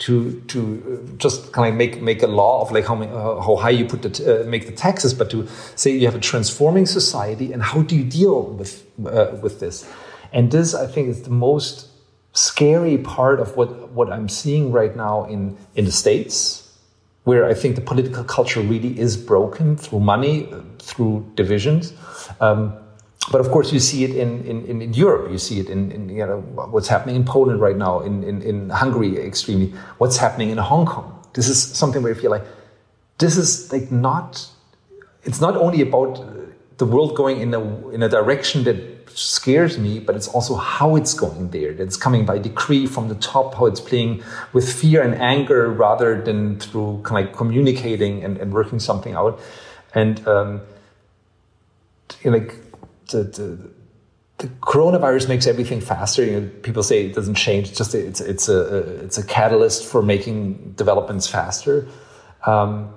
to 0.00 0.40
to 0.42 1.16
just 1.18 1.52
kind 1.52 1.68
of 1.68 1.74
make 1.74 2.00
make 2.00 2.22
a 2.22 2.28
law 2.28 2.62
of 2.62 2.70
like 2.70 2.86
how 2.86 3.02
uh, 3.02 3.40
how 3.40 3.56
high 3.56 3.70
you 3.70 3.84
put 3.84 4.02
the 4.02 4.42
uh, 4.42 4.48
make 4.48 4.66
the 4.66 4.72
taxes, 4.72 5.12
but 5.12 5.28
to 5.30 5.48
say 5.74 5.90
you 5.90 6.06
have 6.06 6.14
a 6.14 6.20
transforming 6.20 6.86
society 6.86 7.52
and 7.52 7.62
how 7.62 7.82
do 7.82 7.96
you 7.96 8.04
deal 8.04 8.42
with 8.42 8.84
uh, 9.04 9.36
with 9.42 9.58
this. 9.58 9.90
And 10.32 10.50
this, 10.50 10.74
I 10.74 10.86
think, 10.86 11.08
is 11.08 11.22
the 11.22 11.30
most 11.30 11.88
scary 12.32 12.98
part 12.98 13.40
of 13.40 13.56
what, 13.56 13.90
what 13.90 14.12
I'm 14.12 14.28
seeing 14.28 14.70
right 14.72 14.94
now 14.94 15.24
in, 15.24 15.56
in 15.74 15.84
the 15.84 15.92
States, 15.92 16.67
where 17.28 17.44
I 17.44 17.54
think 17.62 17.74
the 17.80 17.86
political 17.92 18.24
culture 18.24 18.62
really 18.72 18.98
is 18.98 19.12
broken 19.32 19.76
through 19.76 20.00
money, 20.00 20.36
through 20.78 21.30
divisions. 21.34 21.92
Um, 22.40 22.60
but 23.30 23.40
of 23.42 23.50
course, 23.50 23.70
you 23.74 23.80
see 23.80 24.04
it 24.04 24.14
in, 24.16 24.30
in, 24.46 24.80
in 24.82 24.94
Europe. 24.94 25.30
You 25.30 25.36
see 25.36 25.60
it 25.60 25.68
in, 25.68 25.92
in, 25.92 26.08
you 26.08 26.24
know 26.24 26.40
what's 26.74 26.88
happening 26.88 27.16
in 27.16 27.24
Poland 27.24 27.60
right 27.60 27.76
now, 27.76 28.00
in, 28.00 28.24
in, 28.24 28.40
in 28.40 28.70
Hungary 28.70 29.18
extremely. 29.18 29.68
What's 29.98 30.16
happening 30.16 30.48
in 30.48 30.56
Hong 30.56 30.86
Kong? 30.86 31.06
This 31.34 31.48
is 31.48 31.62
something 31.62 32.02
where 32.02 32.14
you 32.14 32.20
feel 32.20 32.30
like 32.30 32.46
this 33.18 33.36
is 33.36 33.70
like 33.72 33.92
not. 33.92 34.48
It's 35.24 35.40
not 35.46 35.54
only 35.56 35.82
about 35.82 36.12
the 36.78 36.86
world 36.86 37.14
going 37.14 37.42
in 37.42 37.52
a 37.52 37.88
in 37.90 38.02
a 38.02 38.08
direction 38.08 38.64
that 38.64 38.76
scares 39.14 39.78
me, 39.78 39.98
but 39.98 40.16
it's 40.16 40.28
also 40.28 40.54
how 40.54 40.96
it's 40.96 41.14
going 41.14 41.50
there. 41.50 41.70
It's 41.70 41.96
coming 41.96 42.24
by 42.24 42.38
decree 42.38 42.86
from 42.86 43.08
the 43.08 43.14
top, 43.16 43.54
how 43.54 43.66
it's 43.66 43.80
playing 43.80 44.22
with 44.52 44.70
fear 44.72 45.02
and 45.02 45.14
anger 45.14 45.68
rather 45.68 46.20
than 46.20 46.58
through 46.58 47.02
kind 47.02 47.24
of 47.24 47.30
like 47.30 47.36
communicating 47.36 48.24
and, 48.24 48.36
and 48.38 48.52
working 48.52 48.78
something 48.78 49.14
out. 49.14 49.40
And 49.94 50.26
um, 50.26 50.60
you 52.22 52.30
know, 52.30 52.38
like 52.38 52.54
the, 53.10 53.24
the, 53.24 53.70
the 54.38 54.46
coronavirus 54.60 55.28
makes 55.28 55.46
everything 55.46 55.80
faster. 55.80 56.24
You 56.24 56.40
know, 56.40 56.50
people 56.62 56.82
say 56.82 57.06
it 57.06 57.14
doesn't 57.14 57.34
change. 57.34 57.68
It's 57.68 57.78
just 57.78 57.94
a, 57.94 58.06
it's 58.06 58.20
it's 58.20 58.48
a 58.48 59.04
it's 59.04 59.18
a 59.18 59.26
catalyst 59.26 59.84
for 59.84 60.02
making 60.02 60.72
developments 60.72 61.26
faster. 61.26 61.88
Um, 62.46 62.94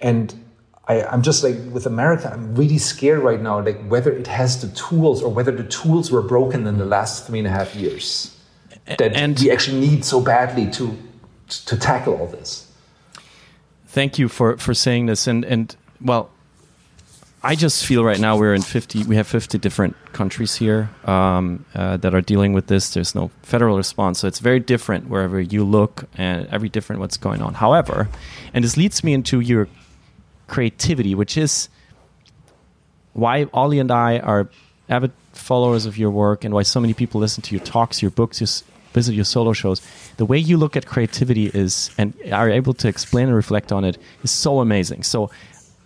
and 0.00 0.43
I, 0.86 1.14
am 1.14 1.22
just 1.22 1.42
like 1.42 1.56
with 1.72 1.86
America, 1.86 2.30
I'm 2.32 2.54
really 2.54 2.78
scared 2.78 3.20
right 3.20 3.40
now, 3.40 3.60
like 3.60 3.82
whether 3.86 4.12
it 4.12 4.26
has 4.26 4.60
the 4.60 4.68
tools 4.76 5.22
or 5.22 5.32
whether 5.32 5.50
the 5.50 5.64
tools 5.64 6.10
were 6.10 6.22
broken 6.22 6.66
in 6.66 6.78
the 6.78 6.84
last 6.84 7.26
three 7.26 7.38
and 7.38 7.48
a 7.48 7.50
half 7.50 7.74
years 7.74 8.34
that 8.86 9.14
and 9.14 9.38
we 9.38 9.50
actually 9.50 9.80
need 9.80 10.04
so 10.04 10.20
badly 10.20 10.70
to 10.72 10.96
to 11.48 11.76
tackle 11.76 12.14
all 12.14 12.26
this. 12.26 12.70
Thank 13.86 14.18
you 14.18 14.28
for 14.28 14.56
for 14.56 14.74
saying 14.74 15.06
this, 15.06 15.26
and 15.26 15.44
and 15.44 15.74
well, 16.00 16.30
I 17.42 17.54
just 17.54 17.86
feel 17.86 18.04
right 18.04 18.18
now 18.18 18.36
we're 18.36 18.54
in 18.54 18.62
50, 18.62 19.04
we 19.04 19.16
have 19.16 19.26
50 19.26 19.58
different 19.58 19.96
countries 20.12 20.56
here 20.56 20.90
um, 21.04 21.64
uh, 21.74 21.98
that 21.98 22.14
are 22.14 22.22
dealing 22.22 22.54
with 22.54 22.68
this. 22.68 22.94
There's 22.94 23.14
no 23.14 23.30
federal 23.42 23.76
response. 23.76 24.18
So 24.20 24.28
it's 24.28 24.38
very 24.38 24.60
different 24.60 25.08
wherever 25.08 25.38
you 25.38 25.62
look 25.62 26.04
and 26.16 26.46
every 26.46 26.70
different 26.70 27.00
what's 27.00 27.18
going 27.18 27.42
on. 27.42 27.54
However, 27.54 28.08
and 28.54 28.64
this 28.64 28.78
leads 28.78 29.04
me 29.04 29.12
into 29.12 29.40
your 29.40 29.68
creativity, 30.46 31.14
which 31.14 31.36
is 31.36 31.68
why 33.12 33.46
Ollie 33.52 33.78
and 33.78 33.90
I 33.90 34.18
are 34.18 34.48
avid 34.88 35.12
followers 35.32 35.86
of 35.86 35.98
your 35.98 36.10
work 36.10 36.44
and 36.44 36.54
why 36.54 36.62
so 36.62 36.80
many 36.80 36.94
people 36.94 37.20
listen 37.20 37.42
to 37.42 37.54
your 37.54 37.64
talks, 37.64 38.02
your 38.02 38.10
books, 38.10 38.40
your, 38.40 38.48
visit 38.92 39.14
your 39.14 39.24
solo 39.24 39.52
shows. 39.52 39.80
The 40.16 40.24
way 40.24 40.38
you 40.38 40.56
look 40.56 40.76
at 40.76 40.86
creativity 40.86 41.46
is 41.46 41.90
and 41.98 42.14
are 42.32 42.50
able 42.50 42.74
to 42.74 42.88
explain 42.88 43.26
and 43.26 43.36
reflect 43.36 43.72
on 43.72 43.84
it 43.84 43.98
is 44.22 44.30
so 44.30 44.60
amazing. 44.60 45.02
So 45.02 45.30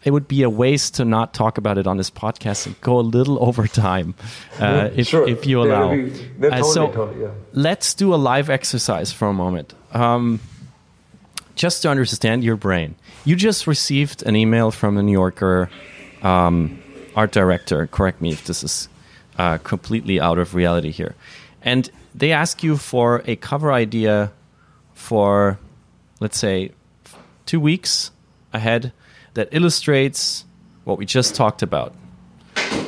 it 0.04 0.10
would 0.12 0.28
be 0.28 0.42
a 0.42 0.50
waste 0.50 0.94
to 0.96 1.04
not 1.04 1.34
talk 1.34 1.58
about 1.58 1.78
it 1.78 1.86
on 1.86 1.96
this 1.96 2.10
podcast 2.10 2.66
and 2.66 2.80
go 2.80 2.98
a 2.98 3.02
little 3.02 3.42
over 3.44 3.66
time 3.66 4.14
uh, 4.58 4.90
if, 4.94 5.08
sure. 5.08 5.28
if 5.28 5.46
you 5.46 5.62
allow. 5.62 5.94
Be, 5.94 6.10
uh, 6.10 6.50
totally, 6.50 6.72
so 6.72 6.86
totally, 6.90 7.22
yeah. 7.22 7.30
let's 7.52 7.94
do 7.94 8.14
a 8.14 8.16
live 8.16 8.50
exercise 8.50 9.12
for 9.12 9.28
a 9.28 9.34
moment. 9.34 9.74
Um, 9.92 10.40
just 11.58 11.82
to 11.82 11.90
understand 11.90 12.44
your 12.44 12.56
brain. 12.56 12.94
You 13.24 13.36
just 13.36 13.66
received 13.66 14.22
an 14.22 14.36
email 14.36 14.70
from 14.70 14.96
a 14.96 15.02
New 15.02 15.12
Yorker 15.12 15.68
um, 16.22 16.80
art 17.14 17.32
director. 17.32 17.86
Correct 17.88 18.22
me 18.22 18.30
if 18.30 18.44
this 18.44 18.62
is 18.62 18.88
uh, 19.36 19.58
completely 19.58 20.20
out 20.20 20.38
of 20.38 20.54
reality 20.54 20.90
here. 20.90 21.14
And 21.60 21.90
they 22.14 22.32
ask 22.32 22.62
you 22.62 22.76
for 22.76 23.22
a 23.26 23.36
cover 23.36 23.72
idea 23.72 24.32
for, 24.94 25.58
let's 26.20 26.38
say, 26.38 26.72
two 27.44 27.60
weeks 27.60 28.12
ahead 28.52 28.92
that 29.34 29.48
illustrates 29.50 30.44
what 30.84 30.96
we 30.96 31.04
just 31.04 31.34
talked 31.34 31.62
about 31.62 31.94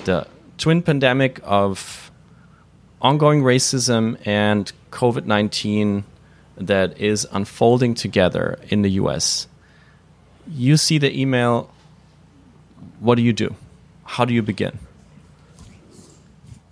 the 0.04 0.26
twin 0.56 0.82
pandemic 0.82 1.40
of 1.44 2.10
ongoing 3.02 3.42
racism 3.42 4.18
and 4.26 4.72
COVID 4.90 5.26
19 5.26 6.04
that 6.60 6.98
is 6.98 7.26
unfolding 7.32 7.94
together 7.94 8.58
in 8.68 8.82
the 8.82 8.90
US. 9.02 9.48
You 10.48 10.76
see 10.76 10.98
the 10.98 11.18
email, 11.18 11.70
what 13.00 13.14
do 13.14 13.22
you 13.22 13.32
do? 13.32 13.54
How 14.04 14.24
do 14.24 14.34
you 14.34 14.42
begin? 14.42 14.78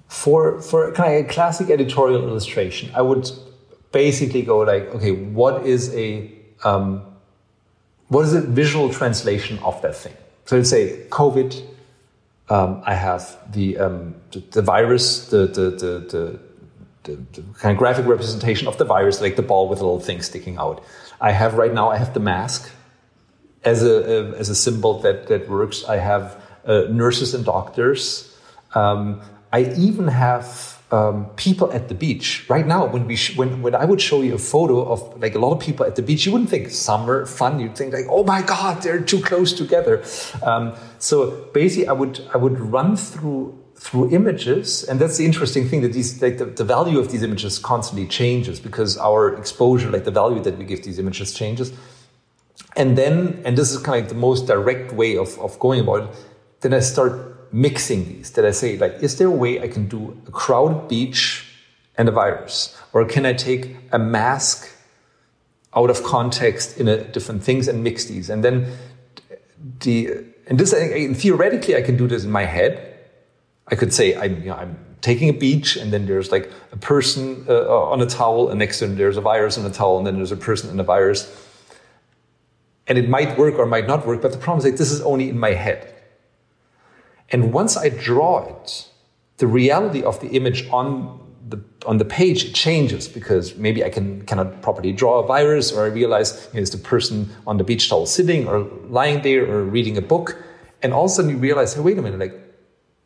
For, 0.08 0.60
for 0.60 0.92
kind 0.92 1.14
of 1.14 1.30
a 1.30 1.32
classic 1.32 1.70
editorial 1.70 2.22
illustration, 2.22 2.90
I 2.94 3.02
would 3.02 3.30
basically 3.92 4.42
go 4.42 4.58
like, 4.58 4.94
okay, 4.94 5.12
what 5.12 5.66
is 5.66 5.94
a 5.94 6.32
um, 6.64 7.02
what 8.08 8.24
is 8.24 8.34
a 8.34 8.40
visual 8.40 8.92
translation 8.92 9.58
of 9.60 9.80
that 9.82 9.94
thing? 9.94 10.14
So 10.46 10.56
let's 10.56 10.70
say 10.70 11.04
COVID. 11.10 11.62
Um, 12.50 12.82
I 12.86 12.94
have 12.94 13.36
the, 13.52 13.76
um, 13.76 14.14
the, 14.32 14.38
the 14.38 14.62
virus, 14.62 15.28
the 15.28 15.46
the, 15.46 15.70
the 15.70 15.92
the, 16.10 16.40
the 17.16 17.42
kind 17.58 17.72
of 17.72 17.78
graphic 17.78 18.06
representation 18.06 18.68
of 18.68 18.78
the 18.78 18.84
virus, 18.84 19.20
like 19.20 19.36
the 19.36 19.42
ball 19.42 19.68
with 19.68 19.80
a 19.80 19.84
little 19.84 20.00
thing 20.00 20.22
sticking 20.22 20.58
out. 20.58 20.82
I 21.20 21.32
have 21.32 21.54
right 21.54 21.72
now. 21.72 21.90
I 21.90 21.96
have 21.96 22.14
the 22.14 22.20
mask 22.20 22.70
as 23.64 23.82
a, 23.82 23.94
a 24.12 24.38
as 24.38 24.48
a 24.48 24.54
symbol 24.54 25.00
that 25.00 25.26
that 25.28 25.48
works. 25.48 25.84
I 25.84 25.96
have 25.96 26.42
uh, 26.64 26.84
nurses 26.90 27.34
and 27.34 27.44
doctors. 27.44 28.36
Um, 28.74 29.20
I 29.52 29.60
even 29.76 30.08
have 30.08 30.78
um, 30.90 31.26
people 31.36 31.70
at 31.72 31.88
the 31.88 31.94
beach 31.94 32.48
right 32.48 32.66
now 32.66 32.86
when 32.86 33.06
we 33.06 33.16
when 33.36 33.62
when 33.62 33.74
I 33.74 33.84
would 33.84 34.00
show 34.00 34.22
you 34.22 34.34
a 34.34 34.38
photo 34.38 34.90
of 34.90 35.20
like 35.20 35.34
a 35.34 35.38
lot 35.38 35.52
of 35.52 35.60
people 35.60 35.84
at 35.84 35.96
the 35.96 36.02
beach 36.02 36.24
you 36.24 36.32
wouldn't 36.32 36.50
think 36.50 36.70
summer 36.70 37.26
fun 37.26 37.60
you'd 37.60 37.76
think 37.76 37.92
like 37.92 38.06
oh 38.08 38.24
my 38.24 38.40
god 38.40 38.82
they're 38.82 39.00
too 39.00 39.20
close 39.20 39.52
together 39.52 40.02
um, 40.42 40.74
so 40.98 41.30
basically 41.52 41.88
I 41.88 41.92
would 41.92 42.20
I 42.32 42.38
would 42.38 42.58
run 42.58 42.96
through 42.96 43.58
through 43.80 44.10
images 44.10 44.84
and 44.84 45.00
that's 45.00 45.16
the 45.16 45.24
interesting 45.24 45.68
thing 45.68 45.80
that 45.82 45.92
these 45.92 46.20
like 46.20 46.38
the, 46.38 46.44
the 46.44 46.64
value 46.64 46.98
of 46.98 47.10
these 47.12 47.22
images 47.22 47.58
constantly 47.58 48.06
changes 48.06 48.58
because 48.58 48.98
our 48.98 49.34
exposure 49.34 49.90
like 49.90 50.04
the 50.04 50.10
value 50.10 50.40
that 50.42 50.58
we 50.58 50.64
give 50.64 50.82
these 50.82 50.98
images 50.98 51.32
changes 51.32 51.72
and 52.76 52.98
then 52.98 53.40
and 53.44 53.56
this 53.56 53.70
is 53.70 53.78
kind 53.78 53.96
of 53.96 54.02
like 54.02 54.08
the 54.08 54.20
most 54.28 54.46
direct 54.46 54.92
way 54.92 55.16
of, 55.16 55.38
of 55.38 55.58
going 55.58 55.80
about 55.80 56.02
it 56.02 56.16
then 56.60 56.74
I 56.74 56.80
start 56.80 57.52
mixing 57.52 58.06
these 58.06 58.32
that 58.32 58.44
I 58.44 58.50
say, 58.50 58.76
like, 58.76 59.02
is 59.02 59.16
there 59.18 59.28
a 59.28 59.32
way 59.32 59.60
I 59.60 59.68
can 59.68 59.88
do 59.88 60.20
a 60.26 60.30
crowded 60.30 60.88
beach 60.88 61.46
and 61.96 62.08
a 62.08 62.12
virus? 62.12 62.76
Or 62.92 63.04
can 63.04 63.24
I 63.26 63.32
take 63.32 63.76
a 63.92 63.98
mask 63.98 64.70
out 65.74 65.90
of 65.90 66.02
context 66.02 66.78
in 66.78 66.88
a 66.88 67.04
different 67.04 67.42
things 67.42 67.68
and 67.68 67.82
mix 67.84 68.06
these? 68.06 68.30
And 68.30 68.42
then 68.42 68.76
the, 69.80 70.24
and 70.46 70.58
this, 70.58 70.72
and 70.72 71.16
theoretically, 71.16 71.76
I 71.76 71.82
can 71.82 71.96
do 71.96 72.06
this 72.06 72.24
in 72.24 72.30
my 72.30 72.44
head. 72.44 72.87
I 73.70 73.74
could 73.74 73.92
say, 73.92 74.16
I'm, 74.16 74.40
you 74.42 74.48
know, 74.48 74.56
I'm 74.56 74.78
taking 75.00 75.28
a 75.28 75.32
beach 75.32 75.76
and 75.76 75.92
then 75.92 76.06
there's 76.06 76.32
like 76.32 76.50
a 76.72 76.76
person 76.76 77.44
uh, 77.48 77.68
on 77.68 78.00
a 78.00 78.06
towel 78.06 78.48
and 78.48 78.58
next 78.58 78.78
to 78.80 78.86
him 78.86 78.96
there's 78.96 79.16
a 79.16 79.20
virus 79.20 79.58
on 79.58 79.64
a 79.64 79.70
towel 79.70 79.98
and 79.98 80.06
then 80.06 80.16
there's 80.16 80.32
a 80.32 80.36
person 80.36 80.70
and 80.70 80.80
a 80.80 80.84
virus. 80.84 81.44
And 82.86 82.96
it 82.96 83.08
might 83.08 83.38
work 83.38 83.58
or 83.58 83.66
might 83.66 83.86
not 83.86 84.06
work, 84.06 84.22
but 84.22 84.32
the 84.32 84.38
problem 84.38 84.66
is 84.66 84.78
this 84.78 84.90
is 84.90 85.02
only 85.02 85.28
in 85.28 85.38
my 85.38 85.50
head. 85.50 85.94
And 87.30 87.52
once 87.52 87.76
I 87.76 87.90
draw 87.90 88.46
it, 88.48 88.88
the 89.36 89.46
reality 89.46 90.02
of 90.02 90.20
the 90.20 90.28
image 90.28 90.68
on 90.70 91.20
the 91.48 91.62
on 91.86 91.98
the 91.98 92.04
page 92.04 92.52
changes 92.52 93.08
because 93.08 93.56
maybe 93.56 93.84
I 93.84 93.90
can 93.90 94.24
cannot 94.26 94.62
properly 94.62 94.92
draw 94.92 95.20
a 95.20 95.26
virus, 95.26 95.72
or 95.72 95.84
I 95.84 95.88
realize 95.88 96.48
you 96.52 96.58
know, 96.58 96.62
it's 96.62 96.70
the 96.70 96.78
person 96.78 97.30
on 97.46 97.56
the 97.58 97.64
beach 97.64 97.88
towel 97.88 98.06
sitting 98.06 98.48
or 98.48 98.60
lying 98.88 99.22
there 99.22 99.46
or 99.50 99.62
reading 99.62 99.96
a 99.96 100.02
book, 100.02 100.36
and 100.82 100.92
all 100.92 101.04
of 101.04 101.10
a 101.10 101.14
sudden 101.14 101.30
you 101.30 101.36
realize, 101.36 101.74
hey, 101.74 101.80
wait 101.80 101.98
a 101.98 102.02
minute, 102.02 102.18
like 102.18 102.34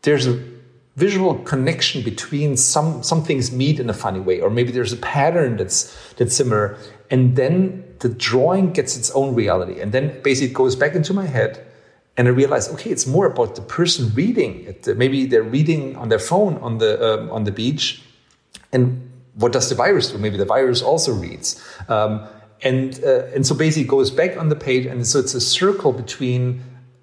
there's 0.02 0.26
a 0.26 0.51
visual 0.96 1.38
connection 1.40 2.02
between 2.02 2.56
some 2.56 3.02
some 3.02 3.24
things 3.24 3.50
meet 3.50 3.80
in 3.80 3.88
a 3.88 3.94
funny 3.94 4.20
way, 4.20 4.40
or 4.40 4.50
maybe 4.50 4.72
there's 4.72 4.92
a 4.92 4.98
pattern 4.98 5.56
that's 5.56 5.94
that's 6.14 6.34
similar, 6.34 6.76
and 7.10 7.36
then 7.36 7.84
the 8.00 8.08
drawing 8.08 8.72
gets 8.72 8.96
its 8.96 9.10
own 9.12 9.34
reality, 9.34 9.80
and 9.80 9.92
then 9.92 10.20
basically 10.22 10.50
it 10.50 10.54
goes 10.54 10.76
back 10.76 10.94
into 10.94 11.14
my 11.14 11.26
head 11.26 11.64
and 12.16 12.28
I 12.28 12.30
realize 12.30 12.68
okay, 12.74 12.90
it's 12.90 13.06
more 13.06 13.26
about 13.26 13.54
the 13.54 13.62
person 13.62 14.12
reading 14.14 14.64
it. 14.64 14.86
Maybe 14.96 15.26
they're 15.26 15.42
reading 15.42 15.96
on 15.96 16.08
their 16.08 16.18
phone 16.18 16.58
on 16.58 16.78
the 16.78 16.92
um, 17.02 17.30
on 17.30 17.44
the 17.44 17.52
beach, 17.52 18.02
and 18.72 19.10
what 19.34 19.52
does 19.52 19.68
the 19.68 19.74
virus 19.74 20.10
do? 20.10 20.18
Maybe 20.18 20.36
the 20.36 20.44
virus 20.44 20.82
also 20.82 21.12
reads, 21.12 21.62
um, 21.88 22.26
and 22.62 23.00
uh, 23.04 23.26
and 23.34 23.46
so 23.46 23.54
basically 23.54 23.84
it 23.84 23.88
goes 23.88 24.10
back 24.10 24.36
on 24.36 24.50
the 24.50 24.56
page, 24.56 24.84
and 24.86 25.06
so 25.06 25.18
it's 25.18 25.34
a 25.34 25.40
circle 25.40 25.92
between 25.92 26.62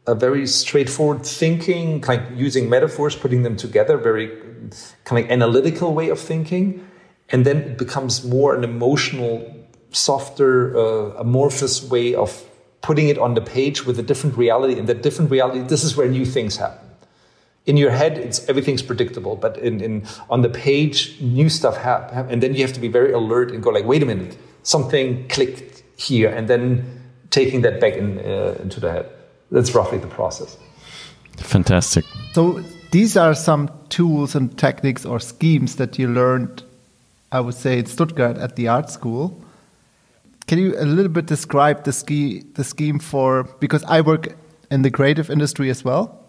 a 0.10 0.16
very 0.16 0.48
straightforward 0.48 1.24
thinking, 1.24 2.04
of 2.04 2.32
using 2.36 2.68
metaphors, 2.68 3.16
putting 3.16 3.44
them 3.44 3.56
together, 3.56 3.96
very 3.98 4.28
kind 5.04 5.24
of 5.24 5.30
analytical 5.30 5.94
way 5.94 6.10
of 6.10 6.20
thinking, 6.20 6.88
and 7.30 7.46
then 7.46 7.58
it 7.58 7.78
becomes 7.78 8.26
more 8.26 8.56
an 8.56 8.64
emotional, 8.64 9.34
softer, 9.92 10.76
uh, 10.76 11.22
amorphous 11.26 11.84
way 11.84 12.16
of 12.16 12.44
putting 12.82 13.08
it 13.10 13.20
on 13.20 13.36
the 13.36 13.42
page 13.42 13.86
with 13.86 14.00
a 14.00 14.04
different 14.04 14.36
reality. 14.36 14.80
And 14.80 14.88
that 14.90 15.04
different 15.04 15.30
reality 15.30 15.60
this 15.60 15.84
is 15.84 15.96
where 15.96 16.10
new 16.10 16.26
things 16.26 16.58
happen. 16.58 16.88
In 17.66 17.78
your 17.78 17.92
head 17.92 18.18
it's 18.18 18.48
everything's 18.50 18.82
predictable 18.82 19.36
but 19.36 19.58
in, 19.58 19.82
in 19.82 20.08
on 20.30 20.42
the 20.42 20.50
page 20.50 21.22
new 21.22 21.50
stuff 21.50 21.78
happen 21.78 22.32
and 22.32 22.42
then 22.42 22.56
you 22.56 22.62
have 22.62 22.74
to 22.74 22.80
be 22.80 22.88
very 22.88 23.12
alert 23.12 23.52
and 23.52 23.62
go 23.62 23.70
like 23.70 23.86
wait 23.86 24.02
a 24.02 24.08
minute. 24.08 24.38
Something 24.64 25.28
clicked 25.28 25.84
here 25.98 26.30
and 26.30 26.48
then 26.48 26.64
taking 27.30 27.62
that 27.62 27.80
back 27.80 27.94
in, 27.94 28.18
uh, 28.20 28.56
into 28.64 28.80
the 28.80 28.92
head 28.92 29.06
that's 29.52 29.74
roughly 29.76 29.98
the 29.98 30.08
process 30.08 30.58
fantastic 31.38 32.06
so 32.34 32.64
these 32.92 33.16
are 33.16 33.34
some 33.34 33.70
tools 33.90 34.36
and 34.36 34.58
techniques 34.58 35.06
or 35.06 35.20
schemes 35.20 35.76
that 35.76 35.98
you 35.98 36.08
learned 36.08 36.64
i 37.32 37.40
would 37.40 37.56
say 37.56 37.80
in 37.80 37.86
stuttgart 37.86 38.38
at 38.38 38.56
the 38.56 38.68
art 38.68 38.90
school 38.90 39.40
can 40.50 40.58
you 40.58 40.76
a 40.80 40.84
little 40.84 41.12
bit 41.12 41.28
describe 41.28 41.84
the 41.84 41.94
ski 41.94 42.44
the 42.56 42.64
scheme 42.64 42.98
for 42.98 43.44
because 43.60 43.84
I 43.84 44.02
work 44.02 44.36
in 44.72 44.82
the 44.82 44.90
creative 44.90 45.30
industry 45.30 45.70
as 45.70 45.84
well. 45.84 46.26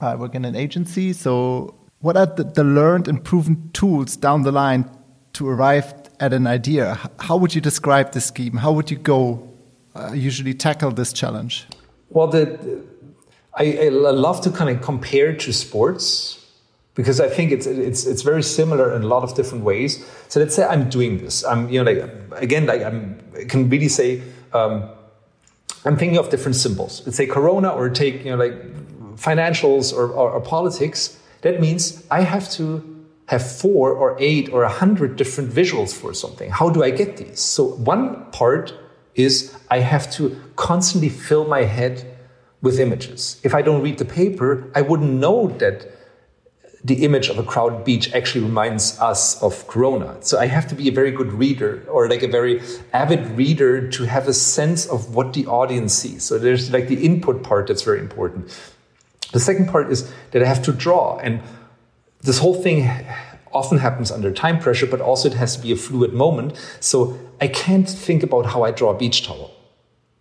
I 0.00 0.14
work 0.14 0.34
in 0.34 0.46
an 0.46 0.56
agency, 0.56 1.12
so 1.12 1.74
what 2.00 2.16
are 2.16 2.24
the, 2.24 2.44
the 2.44 2.64
learned 2.64 3.08
and 3.08 3.22
proven 3.22 3.70
tools 3.74 4.16
down 4.16 4.42
the 4.42 4.52
line 4.52 4.90
to 5.34 5.46
arrive 5.46 5.92
at 6.18 6.32
an 6.32 6.46
idea? 6.46 6.98
How 7.20 7.36
would 7.36 7.54
you 7.54 7.60
describe 7.60 8.12
the 8.12 8.22
scheme? 8.22 8.56
How 8.56 8.72
would 8.72 8.90
you 8.90 8.96
go 8.96 9.46
uh, 9.94 10.12
usually 10.14 10.54
tackle 10.54 10.90
this 10.90 11.12
challenge? 11.12 11.66
Well, 12.14 12.28
the, 12.28 12.82
I, 13.54 13.78
I 13.78 13.88
love 13.88 14.40
to 14.42 14.50
kind 14.50 14.70
of 14.70 14.82
compare 14.82 15.34
to 15.34 15.52
sports 15.52 16.38
because 16.94 17.20
I 17.20 17.28
think 17.28 17.52
it's 17.52 17.66
it's 17.66 18.06
it's 18.06 18.22
very 18.22 18.42
similar 18.42 18.94
in 18.94 19.02
a 19.02 19.06
lot 19.06 19.22
of 19.22 19.34
different 19.34 19.64
ways. 19.64 20.04
So 20.28 20.40
let's 20.40 20.54
say 20.54 20.64
I'm 20.64 20.88
doing 20.90 21.18
this. 21.18 21.44
I'm 21.44 21.68
you 21.68 21.82
know 21.82 21.90
like 21.90 22.10
again 22.36 22.66
like 22.66 22.82
I'm 22.82 23.18
I 23.34 23.44
can 23.44 23.68
really 23.68 23.88
say 23.88 24.22
um, 24.52 24.88
I'm 25.84 25.96
thinking 25.96 26.18
of 26.18 26.30
different 26.30 26.56
symbols. 26.56 27.02
Let's 27.06 27.16
say 27.16 27.26
Corona 27.26 27.70
or 27.70 27.88
take 27.88 28.24
you 28.24 28.30
know 28.30 28.36
like 28.36 28.54
financials 29.16 29.92
or, 29.92 30.08
or, 30.08 30.32
or 30.32 30.40
politics. 30.40 31.18
That 31.42 31.60
means 31.60 32.04
I 32.10 32.22
have 32.22 32.50
to 32.52 32.88
have 33.26 33.50
four 33.50 33.92
or 33.92 34.16
eight 34.18 34.52
or 34.52 34.62
a 34.62 34.68
hundred 34.68 35.16
different 35.16 35.50
visuals 35.50 35.94
for 35.94 36.12
something. 36.12 36.50
How 36.50 36.68
do 36.68 36.82
I 36.82 36.90
get 36.90 37.16
these? 37.16 37.40
So 37.40 37.64
one 37.64 38.30
part 38.32 38.74
is 39.14 39.56
I 39.70 39.80
have 39.80 40.10
to 40.12 40.40
constantly 40.56 41.08
fill 41.08 41.46
my 41.46 41.64
head 41.64 42.06
with 42.60 42.78
images. 42.78 43.40
If 43.42 43.54
I 43.54 43.62
don't 43.62 43.82
read 43.82 43.98
the 43.98 44.04
paper, 44.04 44.70
I 44.74 44.82
wouldn't 44.82 45.12
know 45.12 45.48
that 45.58 45.86
the 46.84 47.04
image 47.04 47.28
of 47.28 47.38
a 47.38 47.42
crowded 47.42 47.84
beach 47.84 48.12
actually 48.12 48.44
reminds 48.44 48.98
us 48.98 49.40
of 49.40 49.66
Corona. 49.68 50.16
So 50.20 50.38
I 50.38 50.46
have 50.46 50.66
to 50.68 50.74
be 50.74 50.88
a 50.88 50.92
very 50.92 51.12
good 51.12 51.32
reader 51.32 51.84
or 51.88 52.08
like 52.08 52.22
a 52.22 52.28
very 52.28 52.60
avid 52.92 53.24
reader 53.36 53.88
to 53.90 54.04
have 54.04 54.26
a 54.26 54.32
sense 54.32 54.86
of 54.86 55.14
what 55.14 55.32
the 55.32 55.46
audience 55.46 55.92
sees. 55.92 56.24
So 56.24 56.38
there's 56.38 56.72
like 56.72 56.88
the 56.88 57.04
input 57.04 57.44
part 57.44 57.68
that's 57.68 57.82
very 57.82 58.00
important. 58.00 58.50
The 59.32 59.40
second 59.40 59.68
part 59.68 59.92
is 59.92 60.12
that 60.32 60.42
I 60.42 60.46
have 60.46 60.62
to 60.62 60.72
draw. 60.72 61.18
And 61.18 61.40
this 62.20 62.38
whole 62.38 62.54
thing 62.54 62.82
often 63.52 63.78
happens 63.78 64.10
under 64.10 64.32
time 64.32 64.58
pressure, 64.58 64.86
but 64.86 65.00
also 65.00 65.28
it 65.28 65.34
has 65.34 65.56
to 65.56 65.62
be 65.62 65.72
a 65.72 65.76
fluid 65.76 66.12
moment. 66.12 66.56
So 66.80 67.18
I 67.40 67.48
can't 67.48 67.88
think 67.88 68.22
about 68.22 68.46
how 68.46 68.62
I 68.62 68.70
draw 68.70 68.90
a 68.90 68.96
beach 68.96 69.26
towel 69.26 69.50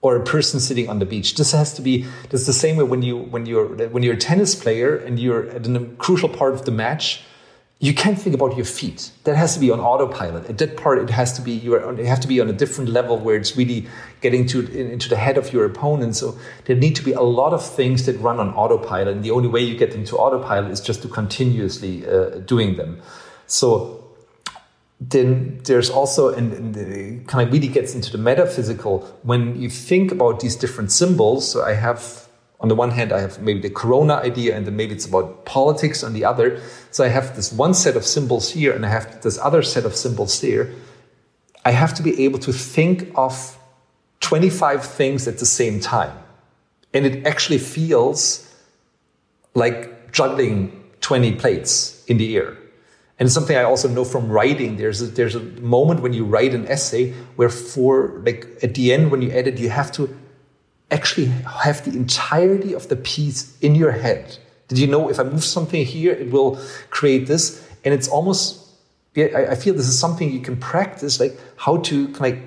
or 0.02 0.16
a 0.16 0.24
person 0.24 0.60
sitting 0.60 0.90
on 0.90 1.00
the 1.00 1.06
beach. 1.06 1.36
This 1.36 1.52
has 1.52 1.74
to 1.76 1.82
be. 1.82 2.06
This 2.30 2.42
is 2.42 2.48
the 2.48 2.54
same 2.54 2.78
way 2.78 2.84
when 2.84 3.02
you 3.02 3.18
when 3.18 3.46
you're 3.46 3.68
when 3.90 4.04
you're 4.04 4.16
a 4.16 4.18
tennis 4.18 4.56
player 4.56 4.96
and 4.96 5.20
you're 5.20 5.50
at 5.50 5.68
a 5.68 5.86
crucial 5.98 6.30
part 6.30 6.54
of 6.54 6.66
the 6.66 6.72
match. 6.72 7.22
You 7.84 7.96
can't 7.96 8.16
think 8.16 8.36
about 8.36 8.56
your 8.56 8.66
feet. 8.66 9.10
That 9.24 9.36
has 9.36 9.56
to 9.56 9.60
be 9.60 9.72
on 9.72 9.80
autopilot. 9.80 10.48
At 10.48 10.60
that 10.60 10.78
part, 10.78 11.00
it 11.00 11.10
has 11.10 11.34
to 11.34 11.42
be 11.42 11.52
you 11.52 11.74
have 11.74 12.20
to 12.20 12.28
be 12.28 12.40
on 12.40 12.48
a 12.48 12.54
different 12.54 12.92
level 12.92 13.18
where 13.18 13.36
it's 13.36 13.58
really 13.58 13.88
getting 14.22 14.46
to 14.50 14.60
into 14.72 15.10
the 15.10 15.16
head 15.16 15.36
of 15.36 15.52
your 15.52 15.66
opponent. 15.66 16.16
So 16.16 16.38
there 16.66 16.76
need 16.76 16.96
to 16.98 17.04
be 17.04 17.14
a 17.14 17.22
lot 17.22 17.54
of 17.54 17.66
things 17.66 18.06
that 18.06 18.20
run 18.20 18.40
on 18.40 18.54
autopilot, 18.54 19.08
and 19.08 19.24
the 19.24 19.32
only 19.32 19.48
way 19.50 19.62
you 19.62 19.76
get 19.76 19.96
into 19.96 20.16
autopilot 20.16 20.70
is 20.70 20.80
just 20.80 21.02
to 21.02 21.08
continuously 21.08 22.08
uh, 22.08 22.42
doing 22.46 22.78
them. 22.78 23.02
So 23.48 24.04
then 25.00 25.60
there's 25.64 25.90
also, 25.90 26.32
and, 26.32 26.54
and 26.54 26.78
it 26.78 27.28
kind 27.28 27.48
of 27.48 27.52
really 27.52 27.68
gets 27.68 27.96
into 27.96 28.12
the 28.12 28.20
metaphysical 28.20 29.00
when 29.24 29.60
you 29.60 29.72
think 29.72 30.12
about 30.12 30.40
these 30.40 30.56
different 30.56 30.92
symbols. 30.92 31.52
So 31.52 31.64
I 31.64 31.74
have 31.74 32.28
on 32.62 32.68
the 32.68 32.76
one 32.76 32.92
hand, 32.92 33.12
I 33.12 33.20
have 33.20 33.42
maybe 33.42 33.60
the 33.60 33.72
Corona 33.72 34.16
idea, 34.16 34.56
and 34.56 34.68
then 34.68 34.76
maybe 34.76 34.94
it's 34.94 35.08
about 35.08 35.46
politics 35.46 36.04
on 36.04 36.14
the 36.14 36.24
other. 36.24 36.62
So 36.92 37.04
I 37.04 37.08
have 37.08 37.36
this 37.36 37.52
one 37.52 37.74
set 37.74 37.96
of 37.96 38.06
symbols 38.06 38.52
here, 38.52 38.72
and 38.72 38.86
I 38.86 38.90
have 38.90 39.22
this 39.22 39.40
other 39.40 39.64
set 39.64 39.84
of 39.84 39.96
symbols 39.96 40.40
there. 40.42 40.72
I 41.66 41.72
have 41.72 41.94
to 41.96 42.04
be 42.04 42.24
able 42.24 42.38
to 42.40 42.54
think 42.54 43.12
of 43.16 43.58
25 44.20 44.86
things 44.86 45.28
at 45.28 45.40
the 45.40 45.46
same 45.46 45.80
time. 45.80 46.16
And 46.94 47.06
it 47.06 47.26
actually 47.26 47.58
feels 47.58 48.48
like 49.56 50.12
juggling 50.12 50.84
20 51.02 51.34
plates 51.36 52.06
in 52.06 52.18
the 52.18 52.38
air. 52.38 52.58
And 53.18 53.26
it's 53.28 53.34
something 53.34 53.58
I 53.58 53.64
also 53.64 53.88
know 53.88 54.04
from 54.04 54.30
writing. 54.30 54.78
There's 54.78 55.02
a, 55.02 55.08
there's 55.08 55.36
a 55.36 55.42
moment 55.62 56.02
when 56.02 56.14
you 56.14 56.26
write 56.26 56.54
an 56.54 56.68
essay 56.68 57.14
where 57.36 57.50
for 57.50 58.22
like 58.26 58.48
at 58.62 58.76
the 58.76 58.94
end, 58.94 59.12
when 59.12 59.22
you 59.22 59.32
edit, 59.32 59.58
you 59.58 59.70
have 59.70 59.92
to 59.94 60.16
actually 60.92 61.28
have 61.64 61.84
the 61.86 61.92
entirety 61.92 62.74
of 62.74 62.88
the 62.90 62.96
piece 62.96 63.58
in 63.60 63.76
your 63.76 63.92
head. 63.92 64.38
Did 64.68 64.78
you 64.78 64.88
know 64.88 65.10
if 65.10 65.20
I 65.20 65.24
move 65.24 65.44
something 65.44 65.86
here, 65.86 66.14
it 66.14 66.32
will 66.32 66.60
create 66.90 67.28
this? 67.28 67.68
And 67.84 67.94
it's 67.94 68.08
almost, 68.08 68.68
I 69.18 69.56
feel 69.56 69.74
this 69.74 69.88
is 69.88 70.00
something 70.00 70.32
you 70.32 70.42
can 70.42 70.58
practice, 70.58 71.20
like 71.20 71.38
how 71.58 71.78
to 71.78 72.08
like 72.20 72.38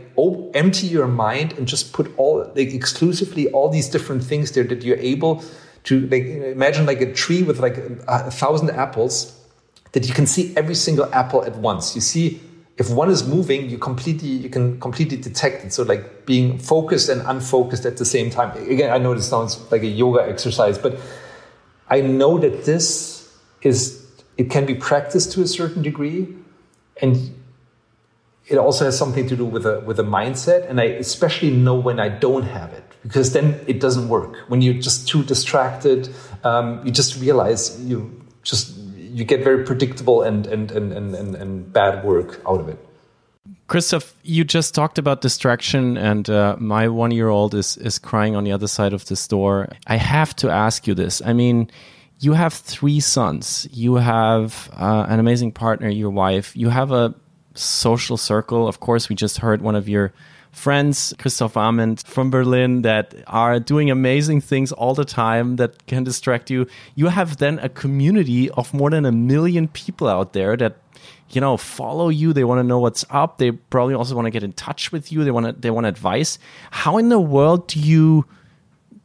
empty 0.55 0.87
your 0.87 1.09
mind 1.09 1.53
and 1.55 1.67
just 1.67 1.93
put 1.93 2.13
all, 2.17 2.51
like 2.55 2.73
exclusively 2.73 3.51
all 3.51 3.69
these 3.69 3.89
different 3.89 4.23
things 4.23 4.53
there 4.53 4.65
that 4.65 4.83
you're 4.83 4.99
able 4.99 5.43
to, 5.85 6.07
like, 6.09 6.25
imagine 6.25 6.87
like 6.87 7.01
a 7.01 7.13
tree 7.13 7.43
with 7.43 7.59
like 7.59 7.77
a, 7.77 7.99
a 8.09 8.31
thousand 8.31 8.71
apples 8.71 9.39
that 9.93 10.07
you 10.09 10.15
can 10.15 10.27
see 10.27 10.55
every 10.57 10.75
single 10.75 11.13
apple 11.13 11.45
at 11.45 11.57
once. 11.57 11.95
You 11.95 12.01
see 12.01 12.41
if 12.77 12.91
one 12.91 13.09
is 13.09 13.27
moving, 13.27 13.71
you 13.71 13.79
completely 13.79 14.29
you 14.29 14.49
can 14.49 14.81
completely 14.81 15.17
detect 15.17 15.65
it. 15.65 15.73
So 15.73 15.85
like 15.85 16.27
being 16.27 16.59
focused 16.59 17.09
and 17.09 17.23
unfocused 17.23 17.87
at 17.87 17.97
the 17.99 18.05
same 18.05 18.31
time. 18.31 18.51
Again, 18.69 18.93
I 18.93 18.99
know 18.99 19.15
this 19.15 19.29
sounds 19.29 19.61
like 19.71 19.83
a 19.83 19.87
yoga 19.87 20.27
exercise, 20.29 20.77
but 20.77 20.99
I 21.89 22.01
know 22.01 22.39
that 22.39 22.65
this 22.65 23.33
is 23.63 24.05
it 24.37 24.51
can 24.51 24.67
be 24.67 24.75
practiced 24.75 25.33
to 25.33 25.43
a 25.43 25.47
certain 25.47 25.83
degree, 25.83 26.35
and 27.01 27.33
it 28.47 28.59
also 28.59 28.85
has 28.85 28.99
something 28.99 29.29
to 29.29 29.37
do 29.37 29.45
with 29.45 29.67
a 29.67 29.81
with 29.81 30.01
a 30.01 30.05
mindset. 30.05 30.69
And 30.69 30.81
I 30.81 30.85
especially 30.85 31.51
know 31.51 31.77
when 31.77 32.01
I 32.01 32.09
don't 32.09 32.43
have 32.43 32.73
it 32.73 32.85
because 33.05 33.33
then 33.33 33.61
it 33.69 33.79
doesn't 33.81 34.09
work. 34.09 34.37
When 34.49 34.63
you're 34.63 34.83
just 34.83 35.07
too 35.07 35.23
distracted, 35.23 36.09
um, 36.43 36.85
you 36.85 36.91
just 36.91 37.21
realize 37.21 37.81
you 37.85 38.21
just 38.43 38.77
you 39.15 39.25
get 39.25 39.45
very 39.45 39.65
predictable 39.65 40.23
and, 40.23 40.45
and, 40.47 40.73
and, 40.73 40.93
and, 40.93 41.35
and, 41.37 41.73
bad 41.73 42.05
work 42.05 42.41
out 42.49 42.59
of 42.59 42.69
it. 42.69 42.85
Christoph, 43.69 44.13
you 44.25 44.43
just 44.43 44.75
talked 44.75 44.99
about 44.99 45.21
distraction, 45.21 45.97
and 45.97 46.29
uh, 46.29 46.57
my 46.59 46.89
one 46.89 47.13
year 47.13 47.29
old 47.29 47.55
is, 47.55 47.77
is 47.77 47.99
crying 47.99 48.35
on 48.35 48.43
the 48.43 48.51
other 48.51 48.67
side 48.67 48.93
of 48.93 49.05
the 49.07 49.15
store. 49.15 49.69
I 49.87 49.97
have 49.97 50.35
to 50.37 50.51
ask 50.51 50.89
you 50.89 50.95
this. 50.95 51.23
I 51.25 51.33
mean, 51.33 51.71
you 52.19 52.33
have 52.33 52.53
three 52.53 52.99
sons, 52.99 53.69
you 53.71 53.95
have 53.95 54.69
uh, 54.73 55.07
an 55.09 55.21
amazing 55.21 55.53
partner, 55.53 55.89
your 55.89 56.11
wife, 56.11 56.57
you 56.57 56.69
have 56.71 56.91
a 56.91 57.15
social 57.55 58.17
circle. 58.17 58.67
Of 58.67 58.81
course, 58.81 59.09
we 59.09 59.15
just 59.15 59.39
heard 59.39 59.63
one 59.63 59.77
of 59.77 59.89
your 59.89 60.13
friends, 60.55 61.13
Christoph 61.19 61.57
Amend 61.57 62.03
from 62.07 62.31
Berlin, 62.31 62.83
that 62.83 63.15
are 63.27 63.61
doing 63.61 63.91
amazing 63.91 64.41
things 64.41 64.73
all 64.73 64.95
the 64.95 65.05
time 65.05 65.57
that 65.57 65.87
can 65.87 66.05
distract 66.05 66.51
you. 66.51 66.67
You 66.95 67.09
have 67.09 67.37
then 67.39 67.59
a 67.59 67.69
community 67.69 68.51
of 68.51 68.73
more 68.73 68.91
than 68.91 69.05
a 69.05 69.13
million 69.13 69.69
people 69.69 70.09
out 70.09 70.33
there 70.33 70.57
that 70.57 70.77
you 71.31 71.41
know 71.41 71.57
follow 71.57 72.09
you. 72.09 72.33
They 72.33 72.45
want 72.45 72.61
to 72.61 72.63
know 72.65 72.79
what's 72.79 73.05
up. 73.11 73.39
They 73.39 73.51
probably 73.51 73.95
also 73.95 74.15
want 74.15 74.27
to 74.27 74.31
get 74.31 74.43
in 74.43 74.53
touch 74.53 74.93
with 74.93 75.11
you. 75.13 75.25
They 75.25 75.31
want 75.31 75.47
to 75.47 75.53
they 75.53 75.71
want 75.71 75.87
advice. 75.87 76.39
How 76.71 76.99
in 76.99 77.09
the 77.09 77.21
world 77.21 77.67
do 77.67 77.81
you 77.81 78.25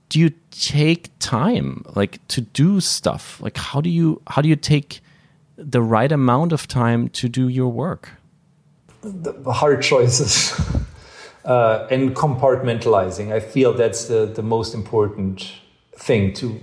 do 0.09 0.19
you 0.19 0.31
take 0.51 1.09
time 1.19 1.83
like 1.95 2.25
to 2.29 2.41
do 2.41 2.79
stuff? 2.79 3.41
Like 3.41 3.57
how 3.57 3.81
do 3.81 3.89
you 3.89 4.21
how 4.27 4.41
do 4.41 4.49
you 4.49 4.55
take 4.55 5.01
the 5.57 5.81
right 5.81 6.11
amount 6.11 6.53
of 6.53 6.67
time 6.67 7.09
to 7.09 7.27
do 7.27 7.47
your 7.47 7.69
work? 7.69 8.11
The 9.01 9.53
hard 9.53 9.81
choices 9.81 10.53
uh, 11.45 11.87
and 11.89 12.15
compartmentalizing. 12.15 13.31
I 13.31 13.39
feel 13.39 13.73
that's 13.73 14.05
the, 14.05 14.25
the 14.25 14.43
most 14.43 14.73
important 14.73 15.53
thing 15.95 16.33
to 16.33 16.59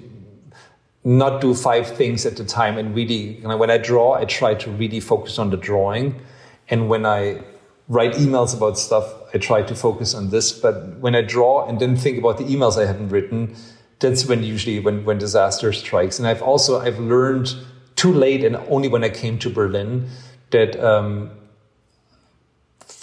not 1.04 1.40
do 1.40 1.54
five 1.54 1.86
things 1.86 2.26
at 2.26 2.40
a 2.40 2.44
time 2.44 2.78
and 2.78 2.94
really, 2.94 3.38
you 3.38 3.46
know, 3.46 3.56
when 3.56 3.70
I 3.70 3.78
draw, 3.78 4.14
I 4.14 4.24
try 4.24 4.54
to 4.54 4.70
really 4.72 4.98
focus 5.00 5.38
on 5.38 5.50
the 5.50 5.56
drawing. 5.56 6.20
And 6.68 6.88
when 6.88 7.06
I 7.06 7.42
write 7.88 8.14
emails 8.14 8.56
about 8.56 8.76
stuff, 8.76 9.14
I 9.32 9.38
try 9.38 9.62
to 9.62 9.74
focus 9.74 10.14
on 10.14 10.30
this. 10.30 10.50
But 10.50 10.98
when 10.98 11.14
I 11.14 11.22
draw 11.22 11.66
and 11.68 11.78
then 11.78 11.94
think 11.96 12.18
about 12.18 12.38
the 12.38 12.44
emails 12.44 12.76
I 12.76 12.86
haven't 12.86 13.10
written, 13.10 13.54
that's 14.00 14.26
when 14.26 14.42
usually 14.42 14.80
when, 14.80 15.04
when 15.04 15.18
disaster 15.18 15.72
strikes. 15.72 16.18
And 16.18 16.26
I've 16.26 16.42
also, 16.42 16.80
I've 16.80 16.98
learned 16.98 17.54
too 17.94 18.12
late 18.12 18.44
and 18.44 18.56
only 18.68 18.88
when 18.88 19.04
I 19.04 19.08
came 19.08 19.38
to 19.38 19.48
Berlin 19.48 20.08
that 20.50 20.78
um, 20.82 21.30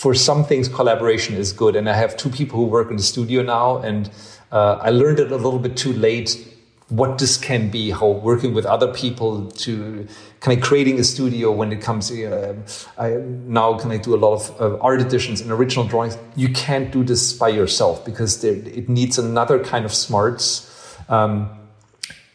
for 0.04 0.14
some 0.14 0.43
things, 0.43 0.68
collaboration 0.68 1.34
is 1.36 1.54
good. 1.54 1.78
And 1.78 1.89
I 1.89 1.95
have 1.95 2.18
two 2.18 2.30
people 2.30 2.60
who 2.60 2.66
work 2.66 2.91
in 2.91 2.97
the 2.97 3.04
studio 3.04 3.41
now, 3.41 3.78
and 3.78 4.10
uh, 4.51 4.78
I 4.82 4.89
learned 4.89 5.20
it 5.22 5.32
a 5.32 5.38
little 5.38 5.60
bit 5.60 5.78
too 5.78 5.93
late 5.93 6.45
what 6.89 7.20
this 7.20 7.38
can 7.38 7.70
be, 7.70 7.89
how 7.89 8.10
working 8.10 8.54
with 8.54 8.66
other 8.66 8.91
people 8.91 9.49
to 9.51 10.06
kind 10.41 10.58
of 10.58 10.62
creating 10.62 10.99
a 10.99 11.06
studio 11.06 11.54
when 11.54 11.72
it 11.72 11.82
comes 11.82 12.12
uh, 12.12 12.54
I 12.97 13.12
now 13.62 13.80
can 13.80 13.91
I 13.91 13.97
do 13.97 14.14
a 14.14 14.20
lot 14.26 14.34
of 14.34 14.62
uh, 14.62 14.78
art 14.80 14.99
editions 14.99 15.39
and 15.39 15.49
original 15.49 15.88
drawings. 15.88 16.18
You 16.36 16.49
can't 16.49 16.91
do 16.91 17.06
this 17.06 17.32
by 17.32 17.47
yourself 17.47 18.04
because 18.04 18.41
there, 18.41 18.56
it 18.56 18.89
needs 18.89 19.18
another 19.18 19.64
kind 19.64 19.86
of 19.86 19.93
smarts. 19.93 20.70
Um, 21.08 21.49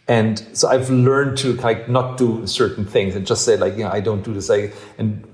and 0.08 0.42
so 0.54 0.68
I've 0.68 0.88
learned 0.88 1.36
to 1.38 1.52
like 1.68 1.86
not 1.86 2.16
do 2.16 2.46
certain 2.46 2.86
things 2.86 3.14
and 3.14 3.26
just 3.26 3.44
say 3.44 3.58
like, 3.58 3.76
yeah, 3.76 3.92
I 3.92 4.00
don't 4.00 4.24
do 4.24 4.32
this. 4.32 4.48
I, 4.48 4.72
and 4.96 5.27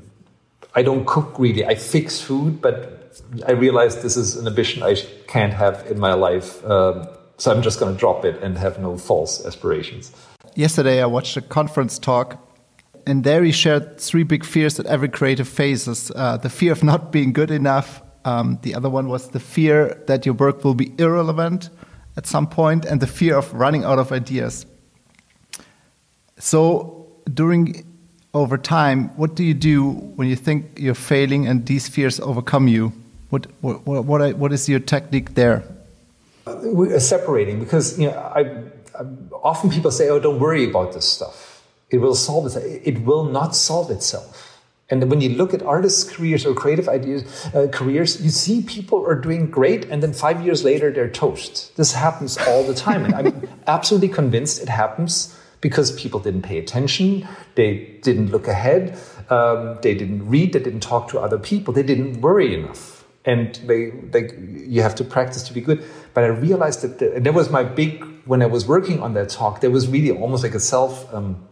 I 0.75 0.83
don't 0.83 1.07
cook 1.07 1.39
really. 1.39 1.65
I 1.65 1.75
fix 1.75 2.21
food, 2.21 2.61
but 2.61 3.23
I 3.47 3.53
realize 3.53 4.03
this 4.03 4.17
is 4.17 4.37
an 4.37 4.47
ambition 4.47 4.83
I 4.83 4.97
can't 5.27 5.53
have 5.53 5.87
in 5.91 5.99
my 5.99 6.15
life. 6.15 6.65
Um, 6.65 7.07
so 7.37 7.53
I'm 7.53 7.63
just 7.63 7.81
going 7.81 7.93
to 7.93 7.99
drop 7.99 8.25
it 8.25 8.43
and 8.43 8.57
have 8.59 8.79
no 8.79 8.97
false 8.97 9.45
aspirations. 9.45 10.13
Yesterday, 10.55 11.03
I 11.03 11.07
watched 11.07 11.37
a 11.37 11.41
conference 11.41 11.99
talk, 11.99 12.39
and 13.07 13.25
there 13.25 13.43
he 13.43 13.53
shared 13.53 14.01
three 14.01 14.23
big 14.23 14.45
fears 14.45 14.77
that 14.77 14.87
every 14.87 15.09
creative 15.09 15.49
faces 15.49 16.13
uh, 16.15 16.37
the 16.37 16.51
fear 16.51 16.73
of 16.73 16.85
not 16.85 17.11
being 17.11 17.33
good 17.33 17.51
enough. 17.51 18.03
Um, 18.25 18.59
the 18.63 18.75
other 18.75 18.89
one 18.89 19.09
was 19.09 19.29
the 19.31 19.41
fear 19.41 20.03
that 20.07 20.25
your 20.25 20.35
work 20.35 20.65
will 20.65 20.75
be 20.75 20.95
irrelevant 20.99 21.71
at 22.17 22.27
some 22.27 22.47
point, 22.47 22.85
and 22.85 23.01
the 23.01 23.09
fear 23.09 23.37
of 23.37 23.53
running 23.53 23.85
out 23.85 23.99
of 23.99 24.13
ideas. 24.13 24.67
So, 26.39 27.09
during 27.33 27.85
over 28.35 28.59
time, 28.59 29.09
what 29.17 29.37
do 29.37 29.45
you 29.45 29.55
do 29.55 29.91
when 29.91 30.29
you 30.29 30.37
think 30.37 30.77
you're 30.77 30.95
failing 30.95 31.47
and 31.47 31.65
these 31.67 31.89
fears 31.89 32.19
overcome 32.21 32.69
you? 32.69 32.93
What, 33.31 33.47
what, 33.63 33.87
what, 33.87 34.37
what 34.37 34.53
is 34.53 34.69
your 34.69 34.81
technique 34.81 35.35
there? 35.35 35.63
We're 36.47 37.01
separating 37.01 37.61
because 37.61 37.99
you 37.99 38.09
know, 38.09 38.19
I, 38.19 38.41
I, 39.01 39.07
often 39.43 39.71
people 39.71 39.91
say, 39.91 40.11
"Oh, 40.11 40.21
don't 40.21 40.39
worry 40.39 40.69
about 40.69 40.93
this 40.93 41.07
stuff. 41.07 41.63
It 41.91 41.99
will 41.99 42.15
solve 42.15 42.47
itself." 42.47 42.65
It 42.65 43.03
will 43.03 43.25
not 43.25 43.57
solve 43.57 43.91
itself. 43.91 44.61
And 44.91 45.11
when 45.11 45.23
you 45.23 45.31
look 45.31 45.55
at 45.55 45.63
artists' 45.63 46.05
careers 46.05 46.45
or 46.45 46.53
creative 46.53 46.87
ideas 46.87 47.25
uh, 47.55 47.69
careers, 47.73 48.23
you 48.23 48.29
see 48.29 48.63
people 48.63 49.05
are 49.07 49.15
doing 49.15 49.51
great, 49.51 49.87
and 49.87 50.03
then 50.03 50.13
five 50.13 50.45
years 50.45 50.63
later 50.63 50.93
they're 50.93 51.09
toast. 51.09 51.75
This 51.79 51.95
happens 51.95 52.37
all 52.37 52.63
the 52.63 52.75
time, 52.75 53.07
and 53.07 53.15
I'm 53.15 53.49
absolutely 53.67 54.09
convinced 54.09 54.61
it 54.61 54.69
happens 54.69 55.35
because 55.65 55.91
people 55.93 56.21
didn't 56.21 56.43
pay 56.43 56.59
attention, 56.59 57.27
they 57.55 57.99
didn't 58.03 58.31
look 58.31 58.47
ahead, 58.47 58.99
um, 59.31 59.79
they 59.81 59.95
didn't 59.95 60.29
read, 60.29 60.53
they 60.53 60.59
didn't 60.59 60.83
talk 60.83 61.09
to 61.09 61.19
other 61.19 61.39
people, 61.39 61.73
they 61.73 61.83
didn't 61.83 62.21
worry 62.21 62.53
enough. 62.53 63.03
And 63.25 63.55
they, 63.65 63.89
they, 64.13 64.29
you 64.75 64.83
have 64.83 64.95
to 64.97 65.05
practice 65.05 65.43
to 65.45 65.55
be 65.55 65.63
good. 65.63 65.83
But 66.13 66.25
I 66.25 66.27
realized 66.27 66.83
that, 66.83 66.99
the, 66.99 67.15
and 67.15 67.25
that 67.25 67.33
was 67.33 67.49
my 67.49 67.65
big, 67.65 68.05
when 68.27 68.43
I 68.43 68.47
was 68.57 68.69
working 68.69 69.03
on 69.03 69.15
that 69.15 69.31
talk, 69.31 69.63
there 69.63 69.71
was 69.71 69.89
really 69.89 70.11
almost 70.11 70.43
like 70.43 70.55
a 70.55 70.61
self, 70.61 70.93
um, 71.15 71.49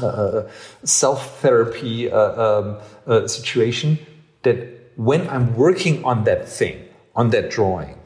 uh, 0.00 0.06
uh 0.06 0.50
self 0.84 1.38
therapy 1.40 2.10
uh, 2.10 2.44
um, 2.46 2.78
uh, 3.06 3.28
situation 3.28 3.98
that 4.40 4.56
when 4.96 5.28
I'm 5.28 5.54
working 5.54 6.02
on 6.02 6.24
that 6.24 6.48
thing, 6.48 6.82
on 7.14 7.28
that 7.34 7.50
drawing, 7.50 7.99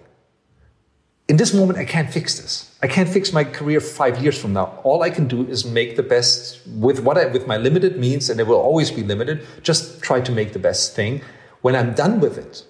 in 1.26 1.38
this 1.38 1.54
moment, 1.54 1.78
I 1.78 1.86
can't 1.86 2.10
fix 2.10 2.38
this. 2.38 2.70
I 2.82 2.86
can't 2.86 3.08
fix 3.08 3.32
my 3.32 3.44
career 3.44 3.80
five 3.80 4.22
years 4.22 4.38
from 4.38 4.52
now. 4.52 4.78
All 4.84 5.02
I 5.02 5.08
can 5.08 5.26
do 5.26 5.46
is 5.46 5.64
make 5.64 5.96
the 5.96 6.02
best 6.02 6.60
with 6.66 7.00
what 7.00 7.16
I, 7.16 7.26
with 7.26 7.46
my 7.46 7.56
limited 7.56 7.98
means, 7.98 8.28
and 8.28 8.38
it 8.38 8.46
will 8.46 8.60
always 8.60 8.90
be 8.90 9.02
limited. 9.02 9.46
Just 9.62 10.02
try 10.02 10.20
to 10.20 10.30
make 10.30 10.52
the 10.52 10.58
best 10.58 10.94
thing. 10.94 11.22
When 11.62 11.74
I'm 11.74 11.94
done 11.94 12.20
with 12.20 12.36
it, 12.36 12.64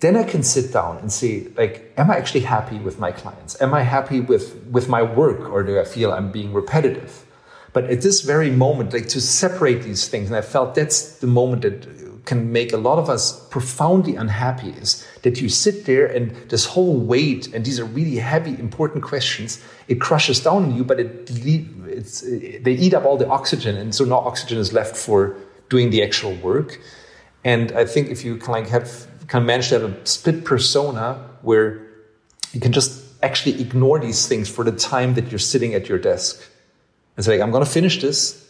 then 0.00 0.16
I 0.16 0.24
can 0.24 0.42
sit 0.42 0.72
down 0.72 0.98
and 0.98 1.12
see, 1.12 1.52
like, 1.56 1.92
am 1.96 2.10
I 2.10 2.16
actually 2.16 2.40
happy 2.40 2.78
with 2.78 2.98
my 2.98 3.12
clients? 3.12 3.60
Am 3.62 3.72
I 3.74 3.82
happy 3.82 4.20
with, 4.20 4.56
with 4.64 4.88
my 4.88 5.02
work, 5.02 5.48
or 5.48 5.62
do 5.62 5.78
I 5.78 5.84
feel 5.84 6.10
I'm 6.10 6.32
being 6.32 6.52
repetitive? 6.52 7.24
But 7.72 7.84
at 7.84 8.00
this 8.00 8.22
very 8.22 8.50
moment, 8.50 8.92
like 8.92 9.08
to 9.08 9.20
separate 9.20 9.82
these 9.82 10.08
things, 10.08 10.26
and 10.28 10.36
I 10.36 10.40
felt 10.40 10.74
that's 10.74 11.18
the 11.18 11.28
moment 11.28 11.62
that 11.62 11.86
can 12.24 12.52
make 12.52 12.72
a 12.72 12.76
lot 12.76 12.98
of 12.98 13.08
us 13.08 13.46
profoundly 13.48 14.16
unhappy 14.16 14.70
is 14.70 15.06
that 15.22 15.40
you 15.40 15.48
sit 15.48 15.84
there 15.86 16.06
and 16.06 16.30
this 16.48 16.64
whole 16.64 16.98
weight 16.98 17.52
and 17.54 17.64
these 17.64 17.78
are 17.78 17.84
really 17.84 18.16
heavy 18.16 18.50
important 18.58 19.02
questions 19.02 19.62
it 19.88 20.00
crushes 20.00 20.40
down 20.40 20.64
on 20.64 20.76
you 20.76 20.84
but 20.84 20.98
it 21.00 21.30
it's 21.86 22.20
they 22.20 22.72
eat 22.72 22.94
up 22.94 23.04
all 23.04 23.16
the 23.16 23.28
oxygen 23.28 23.76
and 23.76 23.94
so 23.94 24.04
no 24.04 24.16
oxygen 24.16 24.58
is 24.58 24.72
left 24.72 24.96
for 24.96 25.36
doing 25.68 25.90
the 25.90 26.02
actual 26.02 26.34
work 26.36 26.80
and 27.44 27.72
i 27.72 27.84
think 27.84 28.08
if 28.08 28.24
you 28.24 28.36
can 28.36 28.52
like 28.52 28.68
have 28.68 29.06
can 29.28 29.46
manage 29.46 29.68
to 29.68 29.78
have 29.78 29.90
a 29.90 30.06
split 30.06 30.44
persona 30.44 31.14
where 31.42 31.86
you 32.52 32.60
can 32.60 32.72
just 32.72 33.04
actually 33.22 33.60
ignore 33.60 33.98
these 33.98 34.26
things 34.26 34.48
for 34.48 34.64
the 34.64 34.72
time 34.72 35.14
that 35.14 35.30
you're 35.30 35.38
sitting 35.38 35.74
at 35.74 35.88
your 35.88 35.98
desk 35.98 36.42
and 37.16 37.24
say, 37.24 37.40
I'm 37.40 37.50
going 37.50 37.64
to 37.64 37.70
finish 37.70 38.00
this. 38.00 38.48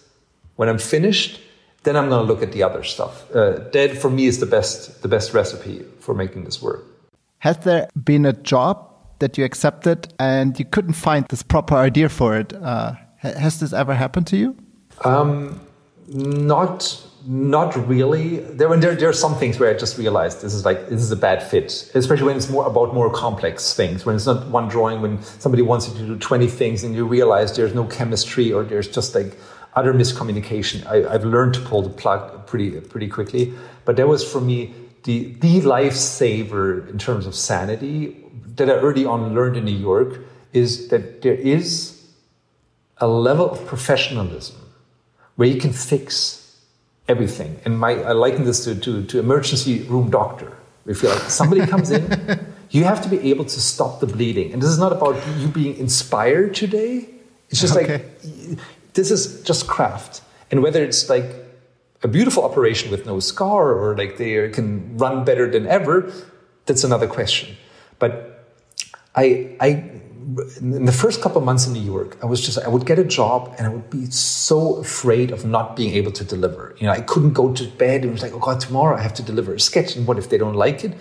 When 0.57 0.68
I'm 0.68 0.79
finished, 0.79 1.41
then 1.83 1.97
I'm 1.97 2.09
going 2.09 2.26
to 2.26 2.33
look 2.33 2.43
at 2.43 2.53
the 2.53 2.62
other 2.62 2.83
stuff. 2.83 3.31
Uh, 3.35 3.59
that 3.72 3.97
for 3.97 4.11
me 4.11 4.26
is 4.26 4.39
the 4.39 4.47
best, 4.47 5.03
the 5.03 5.09
best 5.09 5.33
recipe 5.33 5.85
for 5.99 6.14
making 6.14 6.45
this 6.45 6.61
work. 6.61 6.85
Has 7.39 7.59
there 7.59 7.89
been 8.05 8.26
a 8.26 8.35
job 8.35 8.87
that 9.20 9.39
you 9.39 9.45
accepted 9.45 10.12
and 10.18 10.59
you 10.59 10.64
couldn't 10.64 10.93
find 10.95 11.26
this 11.28 11.43
proper 11.43 11.76
idea 11.76 12.09
for 12.09 12.37
it? 12.37 12.53
Uh, 12.53 12.95
has 13.18 13.61
this 13.61 13.72
ever 13.72 13.95
happened 13.95 14.26
to 14.28 14.37
you? 14.37 14.57
Um, 15.05 15.61
not 16.09 17.07
not 17.26 17.76
really. 17.87 18.39
There, 18.39 18.74
there, 18.78 18.95
there 18.95 19.09
are 19.09 19.12
some 19.12 19.35
things 19.35 19.59
where 19.61 19.74
I 19.74 19.78
just 19.78 19.99
realized 19.99 20.41
this 20.41 20.55
is 20.55 20.64
like 20.64 20.89
this 20.89 21.03
is 21.03 21.12
a 21.12 21.16
bad 21.16 21.43
fit, 21.43 21.91
especially 21.95 22.26
when 22.26 22.37
it's 22.37 22.49
more 22.49 22.66
about 22.66 22.95
more 22.95 23.11
complex 23.11 23.74
things. 23.74 24.07
When 24.07 24.16
it's 24.16 24.26
not 24.26 24.49
one 24.49 24.68
drawing, 24.68 25.03
when 25.03 25.22
somebody 25.22 25.62
wants 25.62 25.89
you 25.89 25.95
to 25.95 26.07
do 26.07 26.18
twenty 26.18 26.49
things, 26.49 26.83
and 26.83 26.95
you 26.95 27.07
realize 27.07 27.57
there's 27.57 27.74
no 27.74 27.85
chemistry 27.85 28.53
or 28.53 28.64
there's 28.64 28.89
just 28.89 29.14
like 29.14 29.39
utter 29.75 29.93
miscommunication. 29.93 30.87
I, 30.87 31.11
have 31.12 31.25
learned 31.25 31.55
to 31.55 31.61
pull 31.61 31.83
the 31.83 31.91
plug 31.91 32.47
pretty 32.47 32.81
pretty 32.81 33.09
quickly, 33.09 33.53
but 33.85 33.97
that 33.97 34.09
was 34.09 34.25
for 34.31 34.41
me 34.41 34.75
the 35.05 35.33
the 35.35 35.61
lifesaver 35.61 36.89
in 36.91 36.99
terms 36.99 37.27
of 37.27 37.35
sanity 37.35 38.16
that 38.57 38.68
I 38.68 38.75
early 38.75 39.05
on 39.05 39.35
learned 39.35 39.57
in 39.57 39.64
New 39.64 39.81
York 39.91 40.21
is 40.53 40.89
that 40.89 41.23
there 41.23 41.35
is 41.35 42.01
a 42.99 43.09
level 43.09 43.51
of 43.51 43.66
professionalism 43.66 44.57
where 45.37 45.49
you 45.49 45.59
can 45.59 45.73
fix 45.73 46.61
everything. 47.09 47.59
And 47.64 47.79
my, 47.79 47.93
I 48.03 48.12
liken 48.12 48.45
this 48.45 48.64
to, 48.64 48.75
to, 48.75 49.05
to 49.05 49.18
emergency 49.18 49.83
room 49.83 50.11
doctor. 50.11 50.53
If 50.87 51.03
like 51.03 51.18
somebody 51.31 51.66
comes 51.66 51.91
in, 51.91 52.05
you 52.71 52.85
have 52.85 53.03
to 53.03 53.09
be 53.09 53.31
able 53.31 53.45
to 53.45 53.61
stop 53.61 54.01
the 54.01 54.07
bleeding. 54.07 54.53
And 54.53 54.61
this 54.61 54.71
is 54.71 54.79
not 54.79 54.93
about 54.93 55.16
you 55.39 55.49
being 55.49 55.77
inspired 55.77 56.55
today. 56.55 57.09
It's 57.49 57.61
just 57.61 57.77
okay. 57.77 57.93
like 57.93 58.05
this 58.95 59.11
is 59.11 59.43
just 59.43 59.66
craft. 59.66 60.22
And 60.51 60.62
whether 60.62 60.82
it's 60.82 61.09
like 61.09 61.26
a 62.03 62.09
beautiful 62.09 62.45
operation 62.45 62.91
with 62.91 63.07
no 63.07 63.20
scar 63.20 63.72
or 63.72 63.97
like 63.97 64.16
they 64.16 64.49
can 64.51 64.97
run 64.97 65.24
better 65.24 65.51
than 65.51 65.66
ever, 65.66 66.12
that's 66.66 66.84
another 66.84 67.07
question. 67.07 67.57
But 67.99 68.47
I 69.14 69.57
I 69.61 70.01
in 70.61 70.84
the 70.84 70.93
first 70.93 71.20
couple 71.22 71.38
of 71.38 71.45
months 71.45 71.66
in 71.66 71.72
New 71.72 71.82
York, 71.82 72.16
I 72.22 72.26
was 72.26 72.41
just, 72.41 72.59
I 72.59 72.68
would 72.68 72.86
get 72.86 72.99
a 72.99 73.05
job 73.05 73.55
and 73.59 73.66
I 73.66 73.70
would 73.70 73.91
be 73.91 74.07
so 74.11 74.76
afraid 74.76 75.30
of 75.30 75.45
not 75.45 75.76
being 75.76 75.95
able 75.95 76.12
to 76.12 76.24
deliver. 76.24 76.74
You 76.78 76.86
know, 76.86 76.93
I 76.93 77.01
couldn't 77.01 77.32
go 77.32 77.53
to 77.53 77.66
bed 77.66 78.03
and 78.03 78.12
was 78.12 78.22
like, 78.22 78.32
oh 78.32 78.38
God, 78.38 78.61
tomorrow 78.61 78.97
I 78.97 79.01
have 79.01 79.14
to 79.14 79.22
deliver 79.22 79.55
a 79.55 79.61
sketch. 79.61 79.97
And 79.97 80.07
what 80.07 80.18
if 80.18 80.28
they 80.28 80.38
don't 80.38 80.55
like 80.55 80.84
it? 80.84 80.95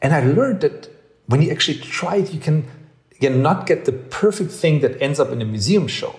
And 0.00 0.14
I 0.14 0.20
learned 0.20 0.60
that 0.60 0.88
when 1.26 1.42
you 1.42 1.50
actually 1.50 1.78
try 1.78 2.16
it, 2.16 2.32
you 2.32 2.40
can, 2.40 2.68
again, 3.16 3.42
not 3.42 3.66
get 3.66 3.84
the 3.84 3.92
perfect 3.92 4.52
thing 4.52 4.80
that 4.80 5.00
ends 5.02 5.18
up 5.18 5.30
in 5.30 5.42
a 5.42 5.44
museum 5.44 5.88
show, 5.88 6.14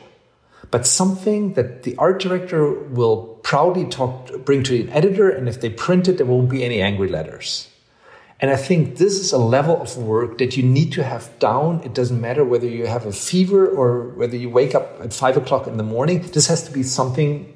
but 0.71 0.85
something 0.85 1.53
that 1.53 1.83
the 1.83 1.95
art 1.97 2.19
director 2.19 2.71
will 2.71 3.39
proudly 3.43 3.85
talk, 3.85 4.43
bring 4.43 4.63
to 4.63 4.81
an 4.81 4.89
editor. 4.89 5.29
And 5.29 5.47
if 5.47 5.61
they 5.61 5.69
print 5.69 6.07
it, 6.07 6.17
there 6.17 6.25
won't 6.25 6.49
be 6.49 6.63
any 6.63 6.81
angry 6.81 7.07
letters. 7.07 7.69
And 8.39 8.51
I 8.51 8.55
think 8.55 8.97
this 8.97 9.13
is 9.13 9.31
a 9.31 9.37
level 9.37 9.81
of 9.81 9.97
work 9.97 10.37
that 10.37 10.57
you 10.57 10.63
need 10.63 10.91
to 10.93 11.03
have 11.03 11.37
down. 11.39 11.81
It 11.83 11.95
doesn't 11.95 12.21
matter 12.21 12.43
whether 12.43 12.67
you 12.67 12.85
have 12.85 13.05
a 13.05 13.11
fever 13.11 13.67
or 13.67 14.09
whether 14.09 14.37
you 14.37 14.49
wake 14.49 14.75
up 14.75 14.99
at 15.01 15.11
five 15.13 15.37
o'clock 15.37 15.65
in 15.65 15.77
the 15.77 15.83
morning. 15.83 16.21
This 16.21 16.47
has 16.47 16.63
to 16.63 16.71
be 16.71 16.83
something 16.83 17.53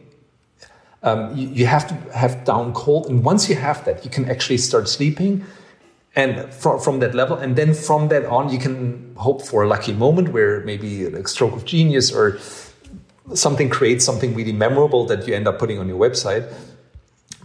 um, 1.04 1.36
you, 1.36 1.48
you, 1.50 1.66
have 1.66 1.88
to 1.88 1.96
have 2.16 2.46
down 2.46 2.74
cold. 2.74 3.08
And 3.08 3.24
once 3.24 3.50
you 3.50 3.56
have 3.56 3.84
that, 3.86 4.06
you 4.06 4.12
can 4.12 4.30
actually 4.30 4.58
start 4.58 4.88
sleeping. 4.88 5.44
And 6.16 6.54
from, 6.54 6.80
from 6.80 7.00
that 7.00 7.16
level, 7.16 7.38
and 7.38 7.56
then 7.56 7.74
from 7.74 8.10
that 8.10 8.26
on, 8.26 8.50
you 8.50 8.60
can 8.60 9.16
hope 9.16 9.42
for 9.42 9.64
a 9.64 9.68
lucky 9.68 9.94
moment 9.94 10.30
where 10.30 10.60
maybe 10.62 11.06
a 11.06 11.28
stroke 11.28 11.54
of 11.54 11.66
genius 11.66 12.12
or 12.12 12.38
something 13.34 13.70
creates 13.70 14.06
something 14.06 14.34
really 14.36 14.54
memorable 14.54 15.06
that 15.06 15.28
you 15.28 15.34
end 15.34 15.48
up 15.48 15.60
putting 15.60 15.80
on 15.80 15.88
your 15.88 16.00
website. 16.00 16.52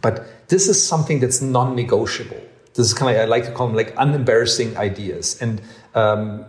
But 0.03 0.49
this 0.49 0.69
is 0.69 0.83
something 0.83 1.21
that's 1.21 1.41
non 1.41 1.75
negotiable 1.75 2.41
this 2.77 2.87
is 2.87 2.95
kind 2.95 3.17
of 3.17 3.21
I 3.21 3.25
like 3.25 3.45
to 3.47 3.53
call 3.53 3.67
them 3.67 3.77
like 3.77 3.95
unembarrassing 3.97 4.77
ideas, 4.77 5.41
and 5.41 5.61
um, 5.95 6.45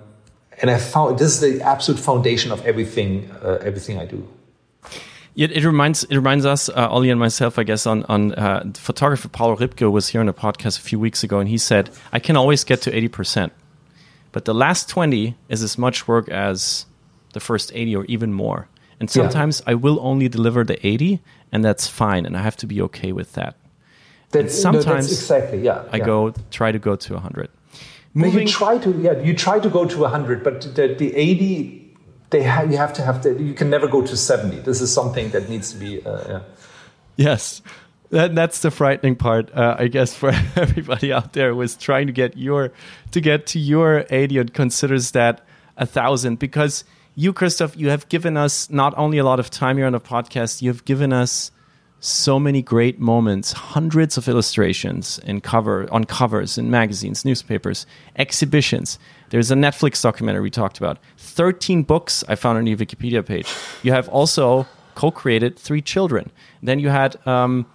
and 0.61 0.69
I 0.69 0.77
found 0.77 1.17
this 1.17 1.33
is 1.33 1.39
the 1.39 1.61
absolute 1.61 1.99
foundation 1.99 2.51
of 2.51 2.65
everything 2.65 3.31
uh, 3.41 3.59
everything 3.63 3.97
I 3.97 4.05
do. 4.05 4.27
It, 5.35 5.51
it, 5.51 5.63
reminds 5.65 6.03
it 6.05 6.15
reminds 6.15 6.47
us, 6.47 6.67
uh, 6.67 6.87
Ollie 6.89 7.11
and 7.11 7.19
myself, 7.19 7.59
I 7.59 7.63
guess, 7.63 7.85
on 7.85 8.03
on 8.05 8.33
uh, 8.33 8.71
photographer 8.75 9.29
Paulo 9.29 9.55
Ripke 9.55 9.89
was 9.91 10.09
here 10.09 10.21
on 10.21 10.27
a 10.27 10.33
podcast 10.33 10.79
a 10.79 10.81
few 10.81 10.99
weeks 10.99 11.23
ago, 11.23 11.39
and 11.39 11.47
he 11.47 11.57
said, 11.57 11.89
"I 12.11 12.19
can 12.19 12.35
always 12.35 12.63
get 12.63 12.81
to 12.83 12.95
eighty 12.95 13.07
percent, 13.07 13.53
but 14.31 14.45
the 14.45 14.53
last 14.53 14.89
twenty 14.89 15.35
is 15.47 15.63
as 15.63 15.77
much 15.77 16.07
work 16.07 16.27
as 16.29 16.85
the 17.33 17.39
first 17.39 17.71
eighty 17.73 17.95
or 17.95 18.05
even 18.05 18.33
more. 18.33 18.67
And 18.99 19.09
sometimes 19.09 19.61
yeah. 19.65 19.71
I 19.71 19.75
will 19.75 19.99
only 20.01 20.27
deliver 20.27 20.63
the 20.63 20.85
eighty, 20.85 21.21
and 21.51 21.63
that's 21.63 21.87
fine, 21.87 22.25
and 22.25 22.35
I 22.35 22.41
have 22.41 22.57
to 22.57 22.67
be 22.67 22.81
okay 22.81 23.11
with 23.11 23.33
that." 23.33 23.55
That, 24.31 24.51
sometimes 24.51 25.07
no, 25.07 25.13
exactly 25.13 25.61
yeah. 25.61 25.83
I 25.91 25.97
yeah. 25.97 26.05
go 26.05 26.33
try 26.51 26.71
to 26.71 26.79
go 26.79 26.95
to 26.97 27.13
100. 27.13 27.49
Moving, 28.13 28.47
you 28.47 28.53
try 28.53 28.77
to 28.79 28.91
yeah 28.99 29.19
you 29.21 29.33
try 29.33 29.59
to 29.59 29.69
go 29.69 29.85
to 29.85 29.97
100, 29.99 30.43
but 30.43 30.61
the, 30.75 30.95
the 30.95 31.15
80 31.15 31.95
they 32.29 32.43
ha- 32.43 32.63
you 32.63 32.75
have 32.75 32.91
to 32.93 33.01
have 33.03 33.23
the, 33.23 33.33
you 33.41 33.53
can 33.53 33.69
never 33.69 33.87
go 33.87 34.01
to 34.01 34.17
70. 34.17 34.59
This 34.59 34.81
is 34.81 34.93
something 34.93 35.29
that 35.29 35.47
needs 35.47 35.71
to 35.71 35.77
be 35.77 36.05
uh, 36.05 36.23
yeah. 36.27 36.39
Yes. 37.15 37.61
That, 38.09 38.35
that's 38.35 38.61
the 38.61 38.71
frightening 38.71 39.15
part, 39.15 39.53
uh, 39.53 39.75
I 39.77 39.87
guess, 39.87 40.13
for 40.13 40.29
everybody 40.55 41.11
out 41.13 41.33
there 41.33 41.53
was 41.55 41.75
trying 41.75 42.07
to 42.07 42.13
get 42.13 42.37
your 42.37 42.71
to 43.11 43.21
get 43.21 43.47
to 43.47 43.59
your 43.59 44.05
80 44.09 44.37
and 44.39 44.53
considers 44.53 45.11
that 45.11 45.45
a 45.77 45.85
thousand 45.85 46.39
because 46.39 46.83
you, 47.17 47.33
Christoph, 47.33 47.75
you 47.75 47.89
have 47.89 48.07
given 48.09 48.37
us 48.37 48.69
not 48.69 48.93
only 48.95 49.17
a 49.17 49.23
lot 49.23 49.39
of 49.39 49.49
time 49.49 49.77
here 49.77 49.87
on 49.87 49.93
the 49.93 49.99
podcast, 49.99 50.61
you 50.61 50.69
have 50.69 50.85
given 50.85 51.11
us 51.11 51.49
so 51.99 52.39
many 52.39 52.61
great 52.61 52.99
moments, 52.99 53.51
hundreds 53.53 54.17
of 54.17 54.29
illustrations 54.29 55.17
in 55.25 55.41
cover 55.41 55.91
on 55.91 56.03
covers 56.03 56.59
in 56.59 56.69
magazines, 56.69 57.25
newspapers, 57.25 57.87
exhibitions. 58.17 58.99
There's 59.31 59.49
a 59.49 59.55
Netflix 59.55 59.99
documentary 60.03 60.43
we 60.43 60.51
talked 60.51 60.77
about. 60.77 60.99
13 61.17 61.81
books 61.81 62.23
I 62.27 62.35
found 62.35 62.59
on 62.59 62.67
your 62.67 62.77
Wikipedia 62.77 63.25
page. 63.25 63.51
You 63.81 63.93
have 63.93 64.07
also 64.09 64.67
co-created 64.93 65.57
three 65.57 65.81
children. 65.81 66.31
Then 66.61 66.77
you 66.77 66.89
had 66.89 67.17
um, 67.25 67.65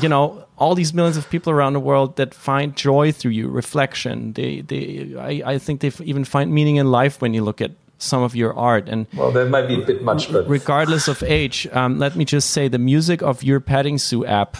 you 0.00 0.08
know 0.08 0.46
all 0.58 0.76
these 0.76 0.94
millions 0.94 1.16
of 1.16 1.28
people 1.28 1.52
around 1.52 1.72
the 1.72 1.80
world 1.80 2.14
that 2.16 2.34
find 2.34 2.76
joy 2.76 3.10
through 3.10 3.32
you 3.32 3.48
reflection 3.48 4.32
they 4.32 4.62
they 4.62 5.14
I, 5.18 5.54
I 5.54 5.58
think 5.58 5.80
they 5.80 5.90
even 6.04 6.24
find 6.24 6.52
meaning 6.52 6.76
in 6.76 6.90
life 6.90 7.20
when 7.20 7.34
you 7.34 7.42
look 7.42 7.60
at 7.60 7.72
some 8.02 8.22
of 8.22 8.34
your 8.34 8.54
art. 8.54 8.88
And 8.88 9.06
well, 9.14 9.30
that 9.32 9.48
might 9.48 9.68
be 9.68 9.82
a 9.82 9.84
bit 9.84 10.02
much, 10.02 10.30
but 10.32 10.48
regardless 10.48 11.08
of 11.08 11.22
age, 11.22 11.66
um, 11.72 11.98
let 11.98 12.16
me 12.16 12.24
just 12.24 12.50
say 12.50 12.68
the 12.68 12.78
music 12.78 13.22
of 13.22 13.42
your 13.42 13.60
petting 13.60 13.98
zoo 13.98 14.26
app 14.26 14.56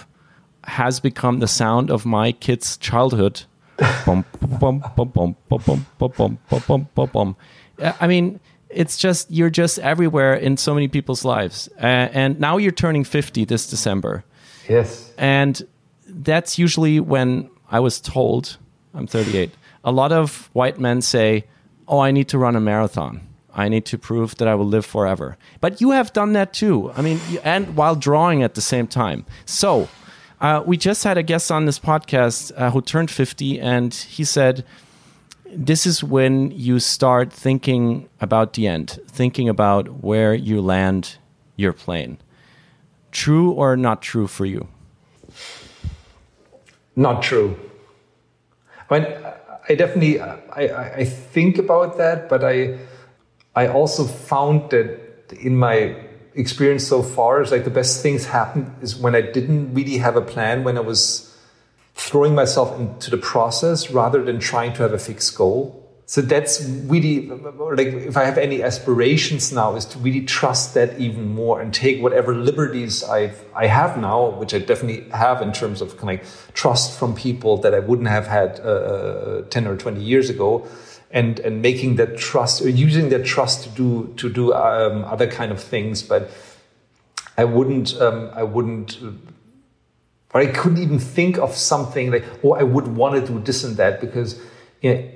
has 0.65 1.01
become 1.01 1.41
the 1.41 1.49
sound 1.49 1.91
of 1.91 2.07
my 2.07 2.33
kids' 2.33 2.77
childhood. 2.77 3.43
I 8.01 8.07
mean, 8.07 8.39
it's 8.69 8.97
just 8.97 9.31
you're 9.31 9.51
just 9.51 9.79
everywhere 9.81 10.35
in 10.35 10.57
so 10.57 10.75
many 10.75 10.89
people's 10.89 11.25
lives, 11.25 11.69
uh, 11.81 11.87
and 12.13 12.39
now 12.39 12.57
you're 12.59 12.73
turning 12.73 13.05
50 13.05 13.45
this 13.45 13.69
December. 13.69 14.25
Yes, 14.69 15.13
and 15.19 15.61
that's 16.07 16.59
usually 16.59 17.01
when 17.01 17.51
I 17.71 17.81
was 17.81 18.01
told 18.01 18.59
I'm 18.95 19.07
38. 19.07 19.51
A 19.85 19.91
lot 19.91 20.13
of 20.13 20.49
white 20.53 20.79
men 20.79 21.03
say, 21.03 21.45
"Oh, 21.89 21.99
I 21.99 22.13
need 22.13 22.29
to 22.29 22.39
run 22.39 22.57
a 22.57 22.61
marathon." 22.61 23.21
I 23.55 23.69
need 23.69 23.85
to 23.87 23.99
prove 23.99 24.37
that 24.37 24.49
I 24.49 24.55
will 24.55 24.67
live 24.67 24.87
forever. 24.87 25.37
But 25.61 25.81
you 25.81 25.91
have 25.91 26.13
done 26.13 26.33
that 26.33 26.53
too. 26.53 26.93
I 26.97 27.03
mean, 27.03 27.21
and 27.45 27.77
while 27.77 27.95
drawing 27.95 28.43
at 28.43 28.55
the 28.55 28.61
same 28.61 28.87
time. 28.87 29.25
So, 29.45 29.89
uh, 30.41 30.63
we 30.67 30.77
just 30.77 31.05
had 31.05 31.17
a 31.19 31.23
guest 31.23 31.53
on 31.53 31.67
this 31.67 31.79
podcast 31.79 32.53
uh, 32.57 32.71
who 32.71 32.83
turned 32.83 33.11
50, 33.11 33.61
and 33.61 33.95
he 33.95 34.25
said, 34.25 34.65
This 35.47 35.87
is 35.87 36.03
when 36.03 36.51
you 36.51 36.81
start 36.81 37.33
thinking 37.33 38.09
about 38.21 38.55
the 38.55 38.67
end, 38.67 38.99
thinking 39.07 39.49
about 39.49 40.03
where 40.03 40.35
you 40.35 40.61
land 40.61 41.19
your 41.57 41.73
plane. 41.73 42.19
True 43.13 43.53
or 43.53 43.77
not 43.77 44.03
true 44.03 44.27
for 44.27 44.47
you? 44.47 44.67
Not 46.97 47.23
true. 47.23 47.57
I 48.91 48.99
mean, 48.99 49.07
I 49.69 49.75
definitely 49.75 50.21
I, 50.21 50.97
I 50.97 51.05
think 51.05 51.59
about 51.59 51.99
that, 51.99 52.29
but 52.29 52.43
I 52.45 52.79
I 53.55 53.69
also 53.69 54.05
found 54.05 54.71
that 54.71 55.01
in 55.41 55.57
my 55.57 55.95
experience 56.35 56.87
so 56.87 57.03
far 57.03 57.43
is 57.43 57.51
like 57.51 57.65
the 57.65 57.71
best 57.71 58.03
things 58.03 58.27
happen 58.27 58.75
is 58.81 58.97
when 58.97 59.15
I 59.15 59.21
didn't 59.21 59.75
really 59.75 59.99
have 59.99 60.17
a 60.17 60.23
plan 60.23 60.65
when 60.65 60.77
I 60.77 60.81
was 60.81 61.29
throwing 61.95 62.35
myself 62.35 62.79
into 62.79 63.11
the 63.11 63.19
process 63.19 63.91
rather 63.91 64.25
than 64.25 64.39
trying 64.39 64.73
to 64.75 64.83
have 64.83 64.93
a 64.93 64.99
fixed 64.99 65.37
goal. 65.37 65.79
So 66.07 66.21
that's 66.21 66.63
really 66.65 67.29
like 67.29 67.87
if 67.87 68.17
I 68.17 68.25
have 68.25 68.37
any 68.37 68.63
aspirations 68.63 69.53
now 69.53 69.77
is 69.77 69.87
to 69.87 69.99
really 69.99 70.23
trust 70.23 70.75
that 70.75 70.99
even 70.99 71.29
more 71.29 71.61
and 71.61 71.73
take 71.73 72.03
whatever 72.03 72.35
liberties 72.35 73.03
I 73.05 73.33
I 73.55 73.67
have 73.67 73.97
now, 73.97 74.31
which 74.31 74.53
I 74.53 74.59
definitely 74.59 75.09
have 75.11 75.41
in 75.41 75.53
terms 75.53 75.81
of 75.81 75.97
kind 75.97 76.21
of 76.21 76.51
trust 76.55 76.99
from 76.99 77.15
people 77.15 77.57
that 77.59 77.73
I 77.73 77.79
wouldn't 77.79 78.09
have 78.09 78.27
had 78.27 78.61
uh, 78.61 78.69
uh 78.69 79.43
ten 79.49 79.67
or 79.67 79.77
twenty 79.77 80.03
years 80.03 80.29
ago, 80.29 80.67
and 81.13 81.39
and 81.41 81.63
making 81.63 81.97
that 81.97 82.17
trust 82.17 82.63
or 82.63 82.69
using 82.69 83.11
that 83.11 83.25
trust 83.25 83.65
to 83.65 83.69
do 83.71 84.15
to 84.17 84.29
do 84.29 84.53
um, 84.55 85.05
other 85.05 85.27
kind 85.27 85.53
of 85.53 85.63
things, 85.63 86.03
but 86.03 86.31
I 87.37 87.45
wouldn't 87.45 88.01
um, 88.01 88.31
I 88.35 88.43
wouldn't 88.43 88.99
or 90.35 90.41
I 90.41 90.47
couldn't 90.47 90.79
even 90.79 90.99
think 90.99 91.39
of 91.39 91.55
something 91.55 92.11
like, 92.11 92.25
oh, 92.43 92.53
I 92.53 92.63
would 92.63 92.89
want 92.89 93.15
to 93.21 93.33
do 93.33 93.39
this 93.41 93.65
and 93.65 93.77
that 93.77 94.01
because 94.01 94.41
you 94.81 94.95
know, 94.95 95.09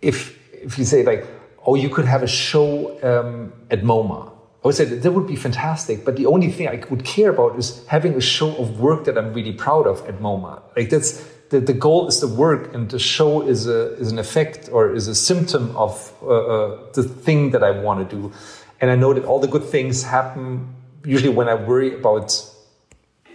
if 0.00 0.38
if 0.52 0.78
you 0.78 0.84
say 0.84 1.02
like, 1.02 1.26
oh, 1.66 1.74
you 1.74 1.88
could 1.88 2.04
have 2.04 2.22
a 2.22 2.28
show 2.28 2.96
um, 3.02 3.52
at 3.70 3.82
MoMA, 3.82 4.28
I 4.62 4.66
would 4.66 4.74
say 4.74 4.84
that, 4.84 5.02
that 5.02 5.12
would 5.12 5.26
be 5.26 5.36
fantastic. 5.36 6.04
But 6.04 6.16
the 6.16 6.26
only 6.26 6.50
thing 6.52 6.68
I 6.68 6.82
would 6.90 7.04
care 7.04 7.30
about 7.30 7.58
is 7.58 7.84
having 7.86 8.14
a 8.14 8.20
show 8.20 8.54
of 8.56 8.78
work 8.78 9.04
that 9.04 9.18
I'm 9.18 9.32
really 9.32 9.52
proud 9.52 9.86
of 9.86 10.06
at 10.08 10.20
MoMA. 10.20 10.62
Like 10.76 10.90
that's 10.90 11.24
the, 11.50 11.60
the 11.60 11.72
goal 11.72 12.08
is 12.08 12.20
the 12.20 12.28
work, 12.28 12.74
and 12.74 12.88
the 12.88 12.98
show 12.98 13.42
is 13.42 13.66
a 13.66 13.94
is 13.94 14.10
an 14.10 14.18
effect 14.18 14.68
or 14.72 14.94
is 14.94 15.08
a 15.08 15.14
symptom 15.14 15.76
of 15.76 16.12
uh, 16.22 16.26
uh, 16.26 16.92
the 16.92 17.02
thing 17.02 17.50
that 17.50 17.62
I 17.62 17.72
want 17.72 18.08
to 18.08 18.16
do. 18.16 18.32
And 18.80 18.90
I 18.90 18.96
know 18.96 19.12
that 19.12 19.24
all 19.24 19.40
the 19.40 19.48
good 19.48 19.64
things 19.64 20.04
happen 20.04 20.74
usually 21.04 21.34
when 21.34 21.48
I 21.48 21.54
worry 21.54 21.94
about 21.94 22.28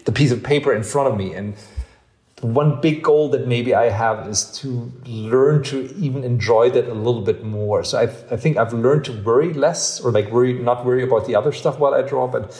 the 0.05 0.11
piece 0.11 0.31
of 0.31 0.43
paper 0.43 0.73
in 0.73 0.83
front 0.83 1.09
of 1.11 1.17
me. 1.17 1.33
And 1.33 1.55
one 2.41 2.79
big 2.81 3.03
goal 3.03 3.29
that 3.29 3.47
maybe 3.47 3.73
I 3.73 3.89
have 3.89 4.27
is 4.27 4.51
to 4.59 4.91
learn 5.05 5.63
to 5.63 5.93
even 5.95 6.23
enjoy 6.23 6.69
that 6.71 6.87
a 6.87 6.93
little 6.93 7.21
bit 7.21 7.43
more. 7.43 7.83
So 7.83 7.97
I, 7.97 8.03
I 8.03 8.37
think 8.37 8.57
I've 8.57 8.73
learned 8.73 9.05
to 9.05 9.13
worry 9.23 9.53
less 9.53 9.99
or 9.99 10.11
like 10.11 10.31
worry, 10.31 10.53
not 10.53 10.85
worry 10.85 11.03
about 11.03 11.27
the 11.27 11.35
other 11.35 11.51
stuff 11.51 11.79
while 11.79 11.93
I 11.93 12.01
draw, 12.01 12.27
but 12.27 12.53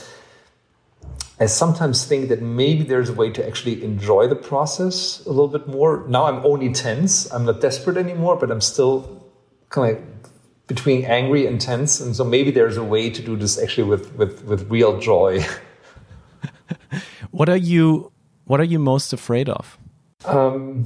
I 1.39 1.47
sometimes 1.47 2.05
think 2.05 2.29
that 2.29 2.41
maybe 2.41 2.83
there's 2.83 3.09
a 3.09 3.13
way 3.13 3.29
to 3.31 3.45
actually 3.45 3.83
enjoy 3.83 4.27
the 4.27 4.35
process 4.35 5.25
a 5.25 5.29
little 5.29 5.49
bit 5.49 5.67
more. 5.67 6.05
Now 6.07 6.25
I'm 6.25 6.45
only 6.45 6.71
tense. 6.71 7.29
I'm 7.31 7.45
not 7.45 7.59
desperate 7.59 7.97
anymore, 7.97 8.37
but 8.37 8.51
I'm 8.51 8.61
still 8.61 9.25
kind 9.69 9.97
of 9.97 10.03
between 10.67 11.03
angry 11.03 11.45
and 11.45 11.59
tense. 11.59 11.99
And 11.99 12.15
so 12.15 12.23
maybe 12.23 12.51
there's 12.51 12.77
a 12.77 12.83
way 12.83 13.09
to 13.09 13.21
do 13.21 13.35
this 13.35 13.61
actually 13.61 13.83
with, 13.83 14.15
with, 14.15 14.45
with 14.45 14.69
real 14.69 14.99
joy. 14.99 15.43
What 17.35 17.49
are 17.49 17.57
you 17.57 18.13
What 18.45 18.61
are 18.61 18.65
you 18.65 18.79
most 18.79 19.11
afraid 19.11 19.49
of? 19.49 19.77
Um, 20.23 20.85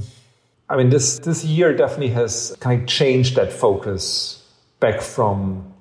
I 0.68 0.76
mean, 0.78 0.90
this 0.90 1.20
this 1.20 1.46
year 1.46 1.76
definitely 1.76 2.10
has 2.10 2.56
kind 2.60 2.82
of 2.82 2.88
changed 2.88 3.36
that 3.36 3.54
focus 3.54 4.44
back 4.80 5.02
from 5.02 5.72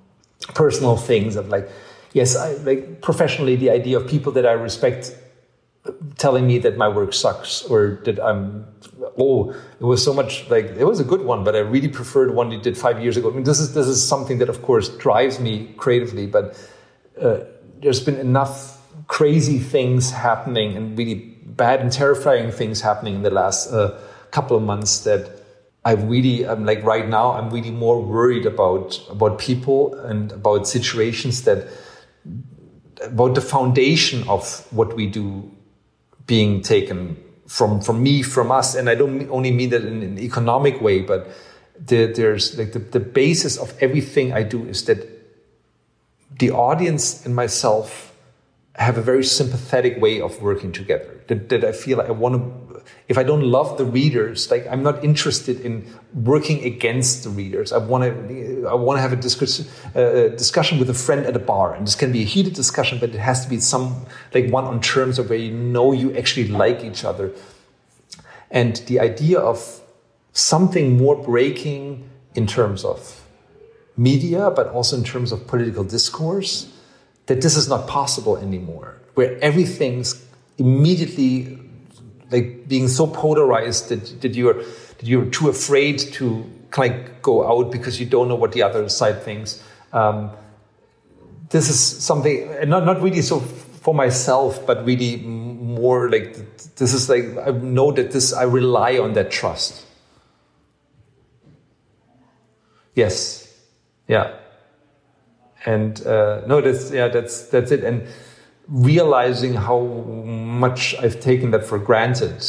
personal 0.55 0.97
things 0.97 1.37
of 1.37 1.49
like, 1.49 1.71
yes, 2.19 2.37
I, 2.37 2.49
like 2.71 3.01
professionally, 3.01 3.57
the 3.57 3.71
idea 3.71 3.97
of 4.01 4.05
people 4.15 4.33
that 4.33 4.47
I 4.53 4.53
respect 4.53 5.15
telling 6.17 6.47
me 6.47 6.59
that 6.59 6.77
my 6.77 6.89
work 6.89 7.13
sucks 7.15 7.63
or 7.63 8.01
that 8.05 8.19
I'm 8.21 8.67
oh 9.17 9.55
it 9.81 9.87
was 9.93 10.05
so 10.05 10.13
much 10.13 10.33
like 10.51 10.67
it 10.83 10.87
was 10.93 11.01
a 11.01 11.09
good 11.13 11.23
one 11.33 11.45
but 11.45 11.55
I 11.57 11.61
really 11.75 11.89
preferred 11.89 12.31
one 12.35 12.51
you 12.51 12.61
did 12.61 12.77
five 12.77 13.01
years 13.01 13.17
ago. 13.17 13.31
I 13.31 13.35
mean 13.35 13.45
this 13.45 13.61
is 13.61 13.73
this 13.73 13.87
is 13.87 13.99
something 14.15 14.37
that 14.41 14.51
of 14.55 14.59
course 14.69 14.89
drives 15.07 15.41
me 15.41 15.73
creatively 15.83 16.27
but 16.27 16.45
uh, 17.23 17.39
there's 17.81 18.03
been 18.09 18.21
enough 18.31 18.55
crazy 19.07 19.59
things 19.59 20.11
happening 20.11 20.77
and 20.77 20.99
really 20.99 21.15
bad 21.65 21.81
and 21.81 21.91
terrifying 21.91 22.51
things 22.61 22.83
happening 22.83 23.15
in 23.19 23.23
the 23.23 23.35
last 23.43 23.73
uh, 23.73 23.99
couple 24.31 24.57
of 24.57 24.63
months 24.63 24.93
that 25.09 25.23
I 25.91 25.93
really 25.93 26.37
I'm 26.45 26.67
like 26.67 26.83
right 26.95 27.09
now 27.09 27.27
I'm 27.33 27.49
really 27.57 27.75
more 27.87 27.99
worried 28.03 28.47
about 28.55 29.01
about 29.09 29.39
people 29.39 29.95
and 30.11 30.33
about 30.33 30.69
situations 30.69 31.45
that 31.49 31.61
about 33.03 33.35
the 33.35 33.41
foundation 33.41 34.29
of 34.29 34.67
what 34.71 34.95
we 34.97 35.07
do 35.07 35.51
being 36.27 36.63
taken 36.63 37.17
from 37.47 37.81
from 37.81 38.03
me 38.03 38.23
from 38.23 38.51
us 38.51 38.75
and 38.75 38.91
I 38.91 38.95
don't 38.95 39.31
only 39.31 39.51
mean 39.51 39.71
that 39.71 39.85
in 39.85 40.03
an 40.03 40.19
economic 40.19 40.81
way 40.81 41.01
but 41.01 41.29
the, 41.87 42.07
there's 42.07 42.59
like 42.59 42.73
the, 42.73 42.81
the 42.81 43.01
basis 43.01 43.57
of 43.57 43.73
everything 43.81 44.33
I 44.33 44.43
do 44.43 44.65
is 44.65 44.85
that 44.85 45.07
the 46.39 46.51
audience 46.51 47.25
and 47.25 47.35
myself 47.35 48.15
have 48.75 48.97
a 48.97 49.03
very 49.03 49.25
sympathetic 49.25 50.01
way 50.01 50.21
of 50.21 50.41
working 50.41 50.73
together. 50.73 51.21
That, 51.27 51.49
that 51.49 51.65
I 51.65 51.73
feel 51.73 51.99
like 51.99 52.09
I 52.09 52.13
want 52.13 52.35
to, 52.37 52.58
if 53.09 53.17
I 53.17 53.23
don't 53.23 53.43
love 53.43 53.79
the 53.79 53.87
readers, 53.87 54.51
like 54.51 54.67
I'm 54.67 54.83
not 54.83 55.03
interested 55.03 55.61
in 55.61 55.87
working 56.13 56.63
against 56.65 57.25
the 57.25 57.31
readers. 57.31 57.73
I 57.73 57.79
want 57.79 58.05
to, 58.05 58.67
I 58.69 58.75
want 58.75 58.99
to 58.99 59.01
have 59.01 59.13
a 59.13 59.17
discuss, 59.17 59.61
uh, 59.97 60.29
discussion 60.37 60.79
with 60.79 60.91
a 60.91 60.95
friend 60.95 61.25
at 61.25 61.35
a 61.35 61.39
bar, 61.39 61.75
and 61.75 61.87
this 61.87 61.95
can 61.95 62.13
be 62.13 62.21
a 62.21 62.27
heated 62.27 62.53
discussion, 62.53 62.99
but 62.99 63.11
it 63.11 63.19
has 63.19 63.45
to 63.45 63.49
be 63.49 63.61
some 63.61 64.07
like 64.35 64.51
one 64.51 64.65
on 64.65 64.81
terms 64.81 65.19
of 65.19 65.31
where 65.31 65.39
you 65.39 65.53
know 65.53 65.93
you 65.93 66.15
actually 66.17 66.49
like 66.49 66.85
each 66.85 67.05
other. 67.05 67.33
And 68.51 68.77
the 68.87 69.01
idea 69.01 69.39
of 69.39 69.81
something 70.33 70.99
more 70.99 71.17
breaking 71.17 72.09
in 72.35 72.47
terms 72.47 72.85
of 72.85 73.25
media, 73.97 74.51
but 74.51 74.69
also 74.69 74.97
in 74.97 75.05
terms 75.05 75.33
of 75.33 75.47
political 75.47 75.83
discourse 75.83 76.73
that 77.27 77.41
this 77.41 77.57
is 77.57 77.69
not 77.69 77.87
possible 77.87 78.37
anymore, 78.37 78.99
where 79.15 79.39
everything's 79.43 80.25
immediately 80.59 81.59
like 82.31 82.69
being 82.69 82.89
so 82.89 83.07
polarized 83.07 83.89
that, 83.89 84.21
that 84.23 84.35
you're 84.35 84.55
that 84.55 85.05
you're 85.05 85.27
too 85.27 85.49
afraid 85.49 85.99
to 85.99 86.51
of 86.93 87.23
go 87.23 87.49
out 87.49 87.73
because 87.73 87.99
you 87.99 88.07
don't 88.07 88.29
know 88.29 88.35
what 88.35 88.53
the 88.53 88.63
other 88.63 88.89
side 88.89 89.23
thinks. 89.23 89.63
Um, 89.93 90.31
this 91.51 91.71
is 91.71 91.81
something 91.81 92.69
not 92.69 92.85
not 92.85 93.01
really 93.01 93.23
so 93.23 93.41
for 93.41 93.95
myself, 93.95 94.67
but 94.67 94.85
really 94.85 95.17
more 95.19 96.11
like 96.11 96.35
this 96.77 96.93
is 96.93 97.09
like 97.09 97.25
I 97.47 97.51
know 97.51 97.93
that 97.93 98.11
this 98.11 98.33
I 98.33 98.43
rely 98.43 98.99
on 98.99 99.15
that 99.15 99.31
trust. 99.31 99.85
Yes, 102.95 103.55
yeah 104.09 104.35
and 105.69 106.07
uh, 106.07 106.43
no, 106.47 106.61
that's 106.61 106.91
yeah, 106.91 107.09
that's 107.09 107.49
that's 107.49 107.71
it. 107.71 107.85
And 107.85 108.07
realizing 108.69 109.55
how 109.55 109.81
much 109.81 110.95
I've 111.01 111.21
taken 111.21 111.51
that 111.53 111.65
for 111.65 111.79
granted. 111.79 112.45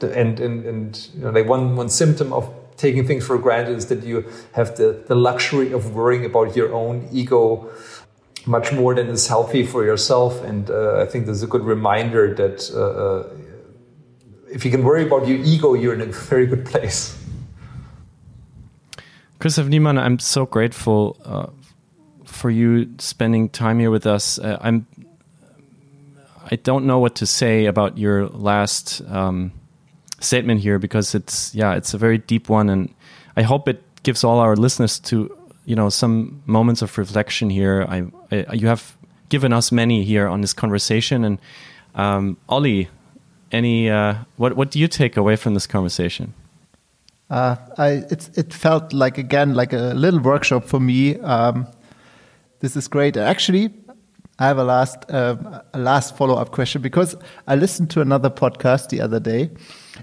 And 0.00 0.40
and 0.40 0.64
and 0.64 1.08
you 1.14 1.22
know, 1.22 1.30
like 1.30 1.48
one 1.48 1.76
one 1.76 1.88
symptom 1.88 2.32
of 2.32 2.48
taking 2.76 3.06
things 3.06 3.26
for 3.26 3.36
granted 3.38 3.76
is 3.76 3.86
that 3.86 4.02
you 4.04 4.24
have 4.52 4.76
the 4.76 5.02
the 5.08 5.14
luxury 5.14 5.72
of 5.72 5.94
worrying 5.94 6.24
about 6.24 6.56
your 6.56 6.72
own 6.72 7.08
ego 7.12 7.68
much 8.46 8.72
more 8.72 8.94
than 8.94 9.08
is 9.08 9.28
healthy 9.28 9.66
for 9.66 9.84
yourself. 9.84 10.42
And 10.42 10.70
uh, 10.70 11.02
I 11.02 11.06
think 11.06 11.26
there's 11.26 11.42
a 11.42 11.46
good 11.46 11.62
reminder 11.62 12.34
that 12.34 12.70
uh, 12.74 12.80
uh 12.80 13.28
if 14.50 14.64
you 14.64 14.70
can 14.70 14.82
worry 14.82 15.04
about 15.06 15.28
your 15.28 15.38
ego, 15.38 15.74
you're 15.74 15.94
in 15.94 16.00
a 16.00 16.06
very 16.06 16.46
good 16.46 16.64
place. 16.66 17.16
Christoph 19.38 19.68
Niemann, 19.68 19.96
I'm 19.96 20.18
so 20.18 20.44
grateful 20.44 21.16
uh, 21.24 21.46
for 22.30 22.50
you 22.50 22.94
spending 22.98 23.48
time 23.48 23.78
here 23.78 23.90
with 23.90 24.06
us. 24.06 24.38
Uh, 24.38 24.58
I'm. 24.60 24.86
I 26.52 26.56
don't 26.56 26.86
know 26.86 26.98
what 26.98 27.14
to 27.16 27.26
say 27.26 27.66
about 27.66 27.96
your 27.96 28.26
last 28.28 29.02
um, 29.08 29.52
statement 30.20 30.60
here 30.60 30.78
because 30.78 31.14
it's 31.14 31.54
yeah, 31.54 31.74
it's 31.74 31.94
a 31.94 31.98
very 31.98 32.18
deep 32.18 32.48
one, 32.48 32.68
and 32.68 32.94
I 33.36 33.42
hope 33.42 33.68
it 33.68 33.82
gives 34.02 34.24
all 34.24 34.38
our 34.38 34.56
listeners 34.56 34.98
to 35.00 35.36
you 35.64 35.76
know 35.76 35.88
some 35.88 36.42
moments 36.46 36.82
of 36.82 36.96
reflection 36.98 37.50
here. 37.50 37.86
I, 37.88 38.06
I 38.32 38.54
you 38.54 38.66
have 38.68 38.96
given 39.28 39.52
us 39.52 39.72
many 39.72 40.04
here 40.04 40.26
on 40.26 40.40
this 40.40 40.52
conversation, 40.52 41.24
and 41.24 41.38
um, 41.94 42.36
Ollie, 42.48 42.88
any 43.52 43.90
uh, 43.90 44.14
what 44.36 44.56
what 44.56 44.70
do 44.70 44.78
you 44.78 44.88
take 44.88 45.16
away 45.16 45.36
from 45.36 45.54
this 45.54 45.66
conversation? 45.66 46.34
Uh, 47.30 47.56
I 47.78 48.04
it 48.10 48.52
felt 48.52 48.92
like 48.92 49.18
again 49.18 49.54
like 49.54 49.72
a 49.72 49.94
little 49.94 50.20
workshop 50.20 50.64
for 50.64 50.80
me. 50.80 51.16
Um, 51.20 51.66
this 52.60 52.76
is 52.76 52.88
great. 52.88 53.16
Actually, 53.16 53.72
I 54.38 54.46
have 54.46 54.58
a 54.58 54.64
last 54.64 55.10
uh, 55.10 55.62
a 55.74 55.78
last 55.78 56.16
follow 56.16 56.36
up 56.36 56.50
question 56.50 56.82
because 56.82 57.16
I 57.46 57.56
listened 57.56 57.90
to 57.90 58.00
another 58.00 58.30
podcast 58.30 58.88
the 58.88 59.00
other 59.00 59.20
day, 59.20 59.50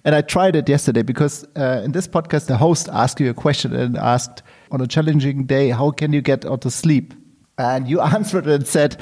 and 0.03 0.13
I 0.13 0.21
tried 0.21 0.55
it 0.55 0.69
yesterday 0.69 1.01
because 1.01 1.45
uh, 1.55 1.81
in 1.83 1.91
this 1.91 2.07
podcast 2.07 2.47
the 2.47 2.57
host 2.57 2.89
asked 2.89 3.19
you 3.19 3.29
a 3.29 3.33
question 3.33 3.75
and 3.75 3.97
asked 3.97 4.43
on 4.71 4.81
a 4.81 4.87
challenging 4.87 5.45
day 5.45 5.69
how 5.69 5.91
can 5.91 6.13
you 6.13 6.21
get 6.21 6.45
out 6.45 6.65
of 6.65 6.73
sleep, 6.73 7.13
and 7.57 7.87
you 7.87 8.01
answered 8.15 8.47
and 8.47 8.67
said, 8.67 8.97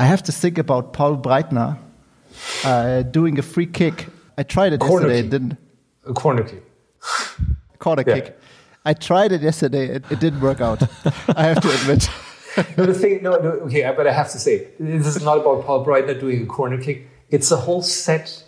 I 0.00 0.06
have 0.06 0.22
to 0.24 0.32
think 0.32 0.58
about 0.58 0.92
Paul 0.92 1.16
Breitner 1.16 1.78
uh, 2.64 3.02
doing 3.02 3.38
a 3.38 3.42
free 3.42 3.66
kick. 3.66 4.06
I 4.36 4.44
tried 4.44 4.72
it 4.72 4.80
corner 4.80 5.08
yesterday. 5.08 5.22
Kick. 5.22 5.30
Didn't. 5.30 5.56
A 6.06 6.12
corner 6.12 6.42
kick 6.44 6.62
corner 7.78 8.04
yeah. 8.06 8.14
kick. 8.14 8.38
I 8.84 8.94
tried 8.94 9.32
it 9.32 9.42
yesterday. 9.42 9.86
It, 9.86 10.04
it 10.10 10.20
didn't 10.20 10.40
work 10.40 10.60
out. 10.60 10.82
I 11.36 11.44
have 11.44 11.60
to 11.60 11.70
admit. 11.70 12.08
No, 12.76 12.86
the 12.86 12.94
thing, 12.94 13.22
no, 13.22 13.36
no, 13.36 13.50
okay, 13.66 13.92
but 13.96 14.06
I 14.06 14.12
have 14.12 14.30
to 14.32 14.38
say, 14.38 14.68
this 14.78 15.16
is 15.16 15.22
not 15.22 15.38
about 15.38 15.64
Paul 15.64 15.84
Breitner 15.84 16.18
doing 16.18 16.42
a 16.42 16.46
corner 16.46 16.80
kick. 16.80 17.08
It's 17.30 17.50
a 17.50 17.56
whole 17.56 17.82
set 17.82 18.44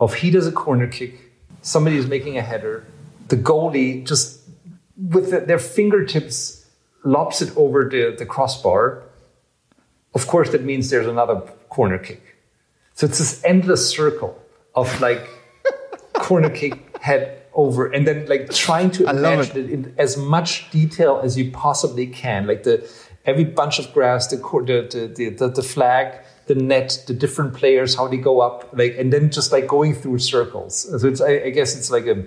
of 0.00 0.14
he 0.14 0.30
does 0.30 0.46
a 0.46 0.52
corner 0.52 0.86
kick, 0.86 1.14
somebody 1.62 1.96
is 1.96 2.06
making 2.06 2.36
a 2.36 2.42
header, 2.42 2.86
the 3.28 3.36
goalie 3.36 4.04
just 4.06 4.40
with 4.96 5.30
the, 5.30 5.40
their 5.40 5.58
fingertips 5.58 6.66
lobs 7.04 7.42
it 7.42 7.56
over 7.56 7.88
the, 7.88 8.14
the 8.16 8.26
crossbar. 8.26 9.02
Of 10.14 10.26
course, 10.26 10.50
that 10.50 10.62
means 10.62 10.90
there's 10.90 11.06
another 11.06 11.40
corner 11.68 11.98
kick. 11.98 12.36
So 12.94 13.06
it's 13.06 13.18
this 13.18 13.42
endless 13.44 13.88
circle 13.88 14.40
of 14.74 15.00
like 15.00 15.28
corner 16.14 16.50
kick, 16.50 16.96
head 16.98 17.42
over, 17.54 17.86
and 17.86 18.06
then 18.06 18.26
like 18.26 18.50
trying 18.50 18.90
to 18.92 19.08
imagine 19.08 19.56
it. 19.56 19.64
it. 19.64 19.70
in 19.70 19.94
as 19.98 20.16
much 20.16 20.70
detail 20.70 21.20
as 21.22 21.36
you 21.36 21.50
possibly 21.50 22.06
can. 22.06 22.46
Like 22.46 22.62
the 22.62 22.88
every 23.24 23.44
bunch 23.44 23.78
of 23.78 23.92
grass, 23.92 24.26
the 24.28 24.36
the 24.36 25.12
the, 25.14 25.28
the, 25.30 25.48
the 25.48 25.62
flag, 25.62 26.14
the 26.46 26.54
net, 26.54 27.04
the 27.06 27.14
different 27.14 27.54
players, 27.54 27.94
how 27.94 28.08
they 28.08 28.16
go 28.16 28.40
up, 28.40 28.68
like, 28.72 28.96
and 28.98 29.12
then 29.12 29.30
just 29.30 29.52
like 29.52 29.66
going 29.66 29.94
through 29.94 30.18
circles. 30.18 30.86
So 31.00 31.06
it's, 31.06 31.20
I, 31.20 31.44
I 31.44 31.50
guess 31.50 31.76
it's 31.76 31.90
like 31.90 32.06
a, 32.06 32.24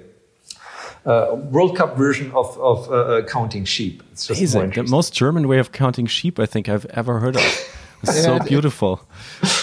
uh, 1.05 1.35
World 1.35 1.77
Cup 1.77 1.95
version 1.95 2.31
of, 2.31 2.57
of 2.59 2.89
uh, 2.89 2.93
uh 2.93 3.25
counting 3.25 3.63
sheep. 3.63 4.03
It's 4.11 4.27
just 4.27 4.39
Amazing. 4.39 4.71
The 4.71 4.83
most 4.83 5.13
German 5.13 5.47
way 5.47 5.59
of 5.59 5.71
counting 5.71 6.05
sheep 6.05 6.39
I 6.39 6.45
think 6.45 6.67
I've 6.67 6.85
ever 6.87 7.19
heard 7.19 7.37
of. 7.37 7.73
It's 8.03 8.23
so 8.23 8.39
beautiful. 8.39 9.01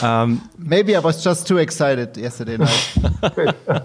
Um, 0.03 0.51
Maybe 0.59 0.97
I 0.97 0.99
was 0.99 1.23
just 1.23 1.47
too 1.47 1.59
excited 1.59 2.17
yesterday 2.17 2.57
night. 2.57 3.55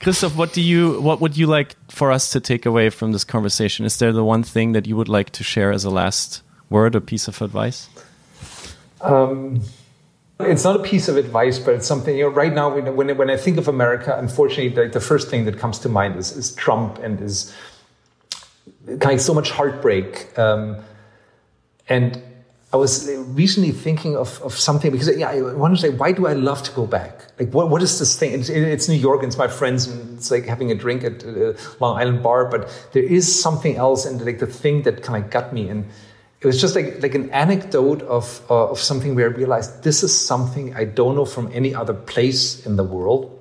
Christoph, 0.00 0.36
what 0.36 0.52
do 0.54 0.62
you 0.62 1.00
what 1.02 1.20
would 1.20 1.36
you 1.36 1.46
like 1.46 1.76
for 1.90 2.10
us 2.10 2.30
to 2.30 2.40
take 2.40 2.64
away 2.64 2.88
from 2.88 3.12
this 3.12 3.24
conversation? 3.24 3.84
Is 3.84 3.98
there 3.98 4.12
the 4.12 4.24
one 4.24 4.42
thing 4.42 4.72
that 4.72 4.86
you 4.86 4.96
would 4.96 5.08
like 5.08 5.30
to 5.30 5.44
share 5.44 5.70
as 5.70 5.84
a 5.84 5.90
last 5.90 6.42
word 6.70 6.94
or 6.94 7.00
piece 7.00 7.28
of 7.28 7.40
advice? 7.42 7.88
Um, 9.00 9.62
it's 10.40 10.64
not 10.64 10.76
a 10.76 10.82
piece 10.82 11.08
of 11.08 11.16
advice, 11.16 11.58
but 11.58 11.74
it's 11.74 11.86
something, 11.86 12.16
you 12.16 12.24
know, 12.24 12.30
right 12.30 12.52
now, 12.52 12.78
when, 12.78 13.16
when 13.16 13.30
I 13.30 13.36
think 13.36 13.58
of 13.58 13.68
America, 13.68 14.16
unfortunately, 14.16 14.68
the, 14.68 14.88
the 14.88 15.00
first 15.00 15.28
thing 15.28 15.44
that 15.46 15.58
comes 15.58 15.78
to 15.80 15.88
mind 15.88 16.16
is, 16.16 16.36
is 16.36 16.54
Trump 16.54 16.98
and 16.98 17.20
is 17.20 17.52
kind 18.86 19.14
of 19.14 19.20
so 19.20 19.34
much 19.34 19.50
heartbreak. 19.50 20.38
Um, 20.38 20.76
and 21.88 22.22
I 22.72 22.76
was 22.76 23.10
recently 23.28 23.72
thinking 23.72 24.16
of, 24.16 24.40
of 24.42 24.52
something 24.52 24.92
because 24.92 25.16
yeah, 25.16 25.30
I 25.30 25.40
want 25.40 25.74
to 25.74 25.80
say, 25.80 25.88
why 25.88 26.12
do 26.12 26.26
I 26.26 26.34
love 26.34 26.62
to 26.64 26.72
go 26.72 26.86
back? 26.86 27.22
Like, 27.40 27.50
what, 27.50 27.70
what 27.70 27.82
is 27.82 27.98
this 27.98 28.18
thing? 28.18 28.32
It's, 28.32 28.48
it's 28.48 28.88
New 28.88 28.96
York 28.96 29.22
and 29.22 29.28
it's 29.28 29.38
my 29.38 29.48
friends 29.48 29.86
and 29.86 30.18
it's 30.18 30.30
like 30.30 30.44
having 30.44 30.70
a 30.70 30.74
drink 30.74 31.02
at 31.02 31.22
a 31.24 31.56
Long 31.80 31.98
Island 31.98 32.22
bar, 32.22 32.44
but 32.44 32.68
there 32.92 33.02
is 33.02 33.40
something 33.40 33.76
else 33.76 34.04
and 34.04 34.24
like 34.24 34.38
the 34.38 34.46
thing 34.46 34.82
that 34.82 35.02
kind 35.02 35.24
of 35.24 35.30
got 35.30 35.52
me. 35.52 35.68
And 35.68 35.86
it 36.40 36.46
was 36.46 36.60
just 36.60 36.76
like 36.76 37.02
like 37.02 37.14
an 37.14 37.30
anecdote 37.30 38.02
of 38.02 38.42
uh, 38.48 38.70
of 38.70 38.78
something 38.78 39.14
where 39.14 39.26
I 39.30 39.32
realized 39.32 39.82
this 39.82 40.02
is 40.02 40.16
something 40.16 40.74
I 40.74 40.84
don't 40.84 41.16
know 41.16 41.24
from 41.24 41.50
any 41.52 41.74
other 41.74 41.94
place 41.94 42.64
in 42.64 42.76
the 42.76 42.84
world. 42.84 43.34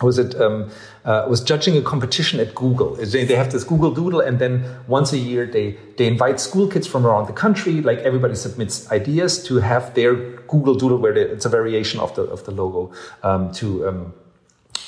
I 0.00 0.04
was 0.06 0.18
at 0.18 0.34
um, 0.40 0.70
uh, 1.04 1.26
was 1.28 1.42
judging 1.42 1.76
a 1.76 1.82
competition 1.82 2.40
at 2.40 2.54
Google. 2.54 2.94
They 2.96 3.26
have 3.26 3.52
this 3.52 3.64
Google 3.64 3.90
Doodle, 3.90 4.20
and 4.20 4.38
then 4.38 4.64
once 4.86 5.12
a 5.12 5.18
year 5.18 5.44
they 5.44 5.76
they 5.98 6.06
invite 6.06 6.40
school 6.40 6.66
kids 6.66 6.86
from 6.86 7.06
around 7.06 7.26
the 7.26 7.34
country. 7.34 7.82
Like 7.82 7.98
everybody 7.98 8.34
submits 8.34 8.90
ideas 8.90 9.42
to 9.44 9.56
have 9.56 9.94
their 9.94 10.14
Google 10.48 10.74
Doodle, 10.74 10.98
where 10.98 11.12
they, 11.12 11.22
it's 11.22 11.44
a 11.44 11.50
variation 11.50 12.00
of 12.00 12.14
the 12.14 12.22
of 12.22 12.44
the 12.44 12.52
logo 12.52 12.92
um, 13.22 13.52
to 13.52 13.88
um, 13.88 14.14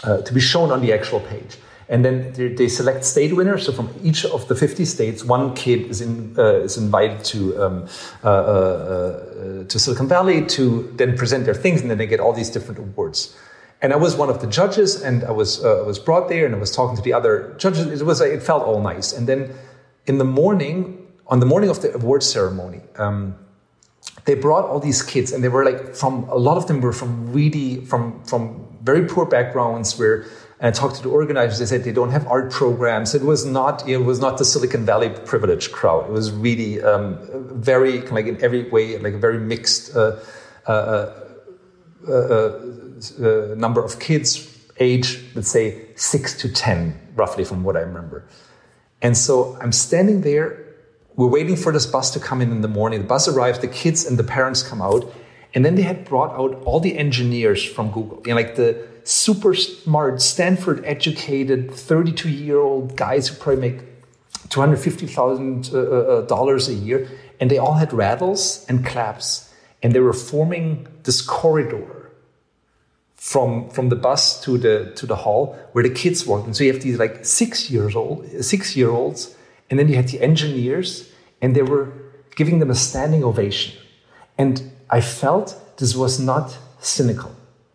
uh, 0.05 0.23
to 0.23 0.33
be 0.33 0.41
shown 0.41 0.71
on 0.71 0.81
the 0.81 0.93
actual 0.95 1.21
page. 1.21 1.59
And 1.89 2.05
then 2.05 2.33
they 2.57 2.69
select 2.69 3.05
state 3.05 3.35
winners. 3.35 3.67
So 3.67 3.73
from 3.73 3.91
each 4.03 4.25
of 4.25 4.49
the 4.49 4.55
50 4.55 4.85
states, 4.85 5.25
one 5.25 5.55
kid 5.55 5.91
is, 5.91 6.01
in, 6.01 6.35
uh, 6.39 6.61
is 6.61 6.77
invited 6.77 7.25
to, 7.25 7.63
um, 7.63 7.89
uh, 8.25 8.29
uh, 8.29 8.31
uh, 8.31 9.65
to 9.65 9.79
Silicon 9.79 10.09
Valley 10.09 10.47
to 10.47 10.93
then 10.97 11.17
present 11.17 11.45
their 11.45 11.55
things, 11.55 11.81
and 11.81 11.91
then 11.91 11.99
they 11.99 12.07
get 12.07 12.21
all 12.21 12.33
these 12.33 12.51
different 12.51 12.79
awards. 12.79 13.37
And 13.81 13.93
I 13.93 13.97
was 13.97 14.15
one 14.15 14.31
of 14.31 14.41
the 14.41 14.47
judges, 14.47 15.03
and 15.03 15.25
I 15.25 15.33
was, 15.33 15.65
uh, 15.65 15.83
was 15.87 15.99
brought 15.99 16.29
there, 16.29 16.47
and 16.47 16.55
I 16.55 16.59
was 16.59 16.71
talking 16.71 16.97
to 16.97 17.03
the 17.03 17.13
other 17.13 17.55
judges. 17.59 18.01
It, 18.01 18.05
was, 18.05 18.21
it 18.21 18.43
felt 18.43 18.63
all 18.63 18.81
nice. 18.81 19.13
And 19.13 19.27
then 19.27 19.53
in 20.07 20.19
the 20.19 20.25
morning, 20.25 21.07
on 21.27 21.41
the 21.41 21.47
morning 21.47 21.69
of 21.69 21.83
the 21.83 21.93
award 21.95 22.23
ceremony, 22.23 22.81
um, 22.97 23.37
they 24.25 24.35
brought 24.35 24.65
all 24.65 24.81
these 24.81 25.03
kids 25.03 25.33
and 25.33 25.43
they 25.43 25.49
were 25.49 25.65
like 25.65 25.95
from 25.95 26.25
a 26.29 26.37
lot 26.37 26.57
of 26.57 26.67
them 26.67 26.81
were 26.81 26.93
from 26.93 27.33
really 27.33 27.85
from 27.85 28.23
from 28.25 28.67
very 28.83 29.07
poor 29.07 29.25
backgrounds 29.25 29.99
where 29.99 30.27
and 30.63 30.73
talked 30.77 30.95
to 30.95 31.03
the 31.03 31.09
organizers. 31.09 31.59
They 31.59 31.67
said 31.67 31.83
they 31.83 31.93
don't 31.93 32.13
have 32.13 32.27
art 32.29 32.53
programs. 32.53 33.15
It 33.15 33.23
was 33.23 33.45
not 33.45 33.87
it 33.87 33.99
was 33.99 34.21
not 34.21 34.39
the 34.39 34.45
Silicon 34.45 34.87
Valley 34.87 35.11
privileged 35.11 35.73
crowd. 35.73 36.07
It 36.07 36.13
was 36.13 36.31
really 36.31 36.81
um, 36.81 37.19
very 37.53 38.01
like 38.03 38.27
in 38.27 38.43
every 38.43 38.71
way 38.71 38.97
like 38.99 39.15
a 39.15 39.19
very 39.19 39.39
mixed 39.39 39.95
uh, 39.95 40.21
uh, 40.69 40.73
uh, 42.09 42.13
uh, 42.13 42.15
uh 43.21 43.55
number 43.57 43.85
of 43.85 43.99
kids, 43.99 44.49
age 44.79 45.21
let's 45.35 45.51
say 45.51 45.85
six 45.97 46.39
to 46.41 46.49
ten, 46.49 46.99
roughly 47.17 47.45
from 47.45 47.65
what 47.65 47.77
I 47.77 47.81
remember. 47.81 48.25
And 49.03 49.17
so 49.17 49.59
I'm 49.61 49.73
standing 49.73 50.21
there. 50.21 50.61
We're 51.17 51.27
waiting 51.39 51.57
for 51.57 51.73
this 51.73 51.87
bus 51.87 52.13
to 52.13 52.21
come 52.21 52.41
in 52.41 52.53
in 52.53 52.63
the 52.63 52.69
morning. 52.69 53.03
The 53.03 53.09
bus 53.09 53.27
arrives. 53.27 53.59
The 53.59 53.69
kids 53.69 54.07
and 54.07 54.17
the 54.17 54.25
parents 54.25 54.63
come 54.63 54.81
out, 54.81 55.13
and 55.55 55.65
then 55.65 55.75
they 55.75 55.83
had 55.83 56.05
brought 56.05 56.33
out 56.39 56.63
all 56.63 56.79
the 56.79 56.97
engineers 56.97 57.63
from 57.65 57.91
Google, 57.91 58.23
you 58.25 58.31
know, 58.31 58.37
like 58.37 58.55
the 58.55 58.92
super 59.05 59.55
smart, 59.55 60.23
Stanford 60.23 60.85
educated, 60.85 61.71
32 61.71 62.29
year 62.29 62.59
old 62.59 62.97
guys 62.97 63.29
who 63.29 63.37
probably 63.37 63.71
make 63.71 63.83
$250,000 64.49 65.75
uh, 65.75 66.45
uh, 66.45 66.71
a 66.71 66.73
year. 66.73 67.09
And 67.41 67.51
they 67.51 67.59
all 67.59 67.75
had 67.75 67.93
rattles 67.93 68.65
and 68.69 68.85
claps. 68.87 69.53
And 69.83 69.95
they 69.95 70.01
were 70.01 70.13
forming 70.13 70.87
this 71.03 71.21
corridor 71.21 72.11
from, 73.17 73.69
from 73.71 73.89
the 73.89 73.97
bus 73.97 74.41
to 74.45 74.59
the, 74.59 74.93
to 74.97 75.07
the 75.07 75.17
hall 75.17 75.57
where 75.73 75.83
the 75.83 75.95
kids 75.95 76.27
walked. 76.27 76.47
And 76.47 76.57
so 76.57 76.65
you 76.65 76.73
have 76.73 76.83
these 76.83 76.99
like 76.99 77.25
six 77.25 77.71
years 77.71 77.97
old, 77.97 78.29
six 78.45 78.77
year 78.77 78.91
olds. 78.91 79.35
And 79.71 79.79
then 79.79 79.89
you 79.89 79.97
had 79.97 80.09
the 80.09 80.21
engineers 80.21 81.11
and 81.41 81.57
they 81.57 81.63
were 81.63 81.93
giving 82.37 82.59
them 82.59 82.71
a 82.71 82.75
standing 82.75 83.25
ovation. 83.25 83.75
And 84.39 84.73
I 84.91 85.01
felt 85.01 85.79
this 85.79 85.95
was 85.97 86.21
not 86.21 86.57
cynical. 86.81 87.35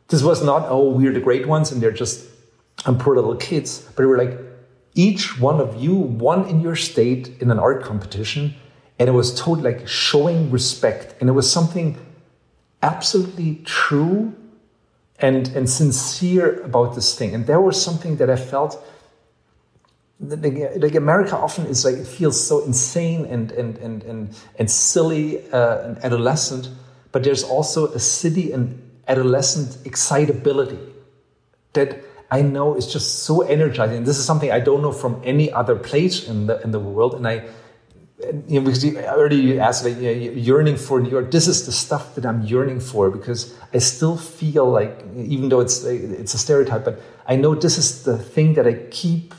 This 0.10 0.24
was 0.24 0.44
not, 0.44 0.66
oh, 0.70 0.90
we're 0.90 1.14
the 1.14 1.20
great 1.20 1.48
ones 1.48 1.72
and 1.72 1.82
they're 1.82 1.92
just 1.92 2.26
poor 2.78 3.16
little 3.16 3.36
kids, 3.36 3.80
but 3.96 4.00
we 4.00 4.06
were 4.06 4.18
like, 4.18 4.40
each 4.94 5.40
one 5.40 5.60
of 5.60 5.82
you 5.82 5.94
won 5.96 6.48
in 6.48 6.62
your 6.62 6.76
state 6.76 7.30
in 7.40 7.52
an 7.52 7.60
art 7.60 7.84
competition. 7.84 8.56
And 9.00 9.08
it 9.08 9.12
was 9.12 9.40
totally 9.40 9.74
like 9.74 9.88
showing 9.88 10.50
respect. 10.50 11.16
And 11.20 11.30
it 11.30 11.34
was 11.34 11.52
something 11.52 11.98
absolutely 12.82 13.62
true 13.64 14.36
and, 15.20 15.48
and 15.50 15.70
sincere 15.70 16.62
about 16.64 16.96
this 16.96 17.16
thing. 17.16 17.36
And 17.36 17.46
there 17.46 17.62
was 17.62 17.82
something 17.82 18.18
that 18.18 18.30
I 18.30 18.36
felt 18.38 18.84
like 20.20 20.96
America 20.96 21.36
often 21.38 21.68
is 21.68 21.86
like, 21.86 21.96
it 21.96 22.08
feels 22.08 22.44
so 22.44 22.66
insane 22.66 23.26
and, 23.26 23.52
and, 23.52 23.78
and, 23.78 24.04
and, 24.04 24.36
and 24.58 24.72
silly 24.72 25.48
uh, 25.52 25.80
and 25.82 25.98
adolescent. 26.04 26.70
But 27.12 27.24
there's 27.24 27.44
also 27.44 27.88
a 27.94 28.00
city 28.00 28.52
and 28.52 28.82
adolescent 29.08 29.86
excitability 29.86 30.80
that 31.74 32.04
I 32.30 32.42
know 32.42 32.76
is 32.76 32.92
just 32.92 33.24
so 33.24 33.42
energizing. 33.42 34.04
This 34.04 34.18
is 34.18 34.26
something 34.26 34.52
I 34.52 34.60
don't 34.60 34.82
know 34.82 34.92
from 34.92 35.22
any 35.24 35.52
other 35.52 35.76
place 35.76 36.28
in 36.28 36.48
the 36.48 36.62
in 36.62 36.72
the 36.72 36.80
world. 36.80 37.16
And 37.16 37.28
I, 37.28 37.36
you 38.48 38.60
know, 38.60 38.66
because 38.66 38.84
you, 38.84 39.00
already 39.00 39.38
you 39.38 39.60
asked, 39.60 39.86
like, 39.86 39.96
you 39.98 40.14
know, 40.14 40.32
yearning 40.34 40.76
for 40.76 41.00
New 41.00 41.10
York. 41.10 41.32
This 41.32 41.48
is 41.48 41.66
the 41.66 41.72
stuff 41.72 42.16
that 42.16 42.26
I'm 42.26 42.42
yearning 42.42 42.82
for 42.82 43.10
because 43.10 43.56
I 43.74 43.78
still 43.78 44.18
feel 44.18 44.70
like, 44.70 45.06
even 45.16 45.50
though 45.50 45.62
it's 45.62 45.84
it's 45.86 46.34
a 46.34 46.38
stereotype, 46.38 46.84
but 46.84 47.00
I 47.28 47.38
know 47.38 47.56
this 47.56 47.78
is 47.78 48.04
the 48.04 48.18
thing 48.18 48.56
that 48.56 48.68
I 48.68 48.74
keep 48.92 49.34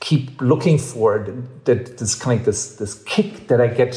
keep 0.00 0.42
looking 0.42 0.76
for. 0.78 1.26
That 1.64 1.96
this 1.96 2.14
kind 2.14 2.40
of 2.40 2.44
this 2.44 2.76
this 2.76 3.02
kick 3.04 3.48
that 3.48 3.60
I 3.62 3.68
get 3.68 3.94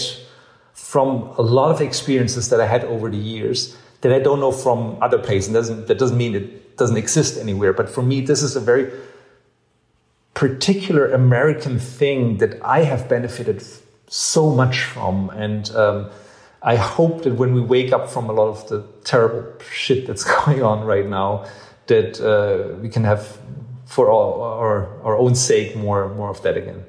from 0.74 1.24
a 1.38 1.42
lot 1.42 1.72
of 1.72 1.82
experiences 1.82 2.48
that 2.50 2.62
I 2.62 2.68
had 2.68 2.86
over 2.86 3.10
the 3.10 3.18
years 3.18 3.76
that 4.02 4.14
I 4.14 4.20
don't 4.20 4.40
know 4.40 4.52
from 4.52 4.98
other 5.02 5.18
places. 5.18 5.54
Doesn't, 5.54 5.88
that 5.88 5.98
doesn't 5.98 6.18
mean 6.18 6.36
it 6.36 6.78
doesn't 6.78 6.98
exist 6.98 7.38
anywhere. 7.38 7.74
But 7.74 7.90
for 7.90 8.02
me, 8.02 8.22
this 8.22 8.44
is 8.44 8.56
a 8.56 8.60
very 8.60 8.92
particular 10.34 11.12
American 11.12 11.80
thing 11.80 12.38
that 12.38 12.64
I 12.64 12.84
have 12.84 13.10
benefited 13.10 13.64
so 14.08 14.54
much 14.54 14.84
from. 14.84 15.30
And 15.32 15.70
um, 15.76 16.10
I 16.62 16.76
hope 16.76 17.24
that 17.24 17.34
when 17.34 17.54
we 17.54 17.62
wake 17.62 17.92
up 17.92 18.10
from 18.10 18.30
a 18.30 18.34
lot 18.34 18.50
of 18.50 18.70
the 18.70 18.86
terrible 19.04 19.52
shit 19.72 20.08
that's 20.08 20.24
going 20.46 20.62
on 20.62 20.86
right 20.86 21.08
now, 21.08 21.46
that 21.88 22.20
uh, 22.22 22.78
we 22.80 22.90
can 22.90 23.04
have, 23.04 23.40
for 23.86 24.10
all, 24.10 24.42
our, 24.42 25.02
our 25.04 25.18
own 25.18 25.36
sake, 25.36 25.76
more, 25.76 26.14
more 26.14 26.30
of 26.30 26.42
that 26.44 26.58
again. 26.58 26.86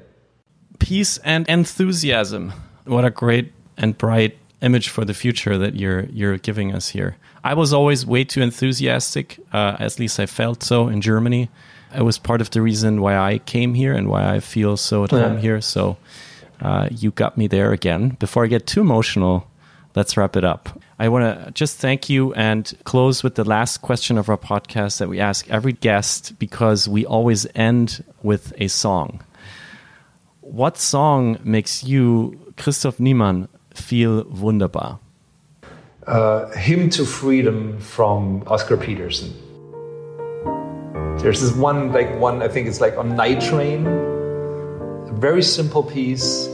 Peace 0.77 1.17
and 1.19 1.47
enthusiasm. 1.47 2.53
What 2.85 3.05
a 3.05 3.09
great 3.09 3.53
and 3.77 3.97
bright 3.97 4.37
image 4.61 4.89
for 4.89 5.05
the 5.05 5.13
future 5.13 5.57
that 5.57 5.75
you're 5.75 6.05
you're 6.05 6.37
giving 6.37 6.73
us 6.73 6.89
here. 6.89 7.17
I 7.43 7.53
was 7.53 7.73
always 7.73 8.05
way 8.05 8.23
too 8.23 8.41
enthusiastic. 8.41 9.39
Uh, 9.53 9.77
at 9.79 9.99
least 9.99 10.19
I 10.19 10.25
felt 10.25 10.63
so 10.63 10.87
in 10.87 11.01
Germany. 11.01 11.49
It 11.95 12.03
was 12.03 12.19
part 12.19 12.41
of 12.41 12.51
the 12.51 12.61
reason 12.61 13.01
why 13.01 13.17
I 13.17 13.39
came 13.39 13.73
here 13.73 13.93
and 13.93 14.07
why 14.07 14.35
I 14.35 14.39
feel 14.39 14.77
so 14.77 15.05
at 15.05 15.11
yeah. 15.11 15.21
home 15.21 15.37
here. 15.37 15.61
So 15.61 15.97
uh, 16.61 16.87
you 16.91 17.11
got 17.11 17.37
me 17.37 17.47
there 17.47 17.71
again. 17.71 18.09
Before 18.19 18.43
I 18.43 18.47
get 18.47 18.67
too 18.67 18.81
emotional, 18.81 19.47
let's 19.95 20.17
wrap 20.17 20.35
it 20.35 20.43
up. 20.43 20.69
I 20.99 21.07
want 21.07 21.45
to 21.45 21.51
just 21.51 21.77
thank 21.77 22.09
you 22.09 22.33
and 22.33 22.71
close 22.83 23.23
with 23.23 23.35
the 23.35 23.45
last 23.45 23.77
question 23.77 24.17
of 24.17 24.29
our 24.29 24.37
podcast 24.37 24.99
that 24.99 25.07
we 25.07 25.19
ask 25.19 25.49
every 25.49 25.71
guest 25.71 26.37
because 26.37 26.87
we 26.89 27.05
always 27.05 27.47
end 27.55 28.03
with 28.21 28.53
a 28.57 28.67
song. 28.67 29.23
What 30.41 30.77
song 30.77 31.39
makes 31.43 31.83
you, 31.83 32.53
Christoph 32.57 32.99
Niemann, 32.99 33.47
feel 33.79 34.23
wunderbar? 34.25 34.99
Uh, 36.05 36.49
Hymn 36.51 36.89
to 36.91 37.05
Freedom 37.05 37.79
from 37.79 38.43
Oscar 38.47 38.77
Peterson. 38.77 39.33
There's 41.19 41.41
this 41.41 41.53
one, 41.53 41.91
like 41.91 42.17
one, 42.19 42.41
I 42.41 42.47
think 42.47 42.67
it's 42.67 42.81
like 42.81 42.95
on 42.97 43.15
Night 43.15 43.41
Train. 43.41 43.85
A 43.85 45.13
very 45.13 45.43
simple 45.43 45.83
piece. 45.83 46.47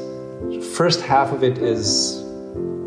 First 0.75 1.01
half 1.01 1.31
of 1.31 1.43
it 1.43 1.57
is 1.59 2.23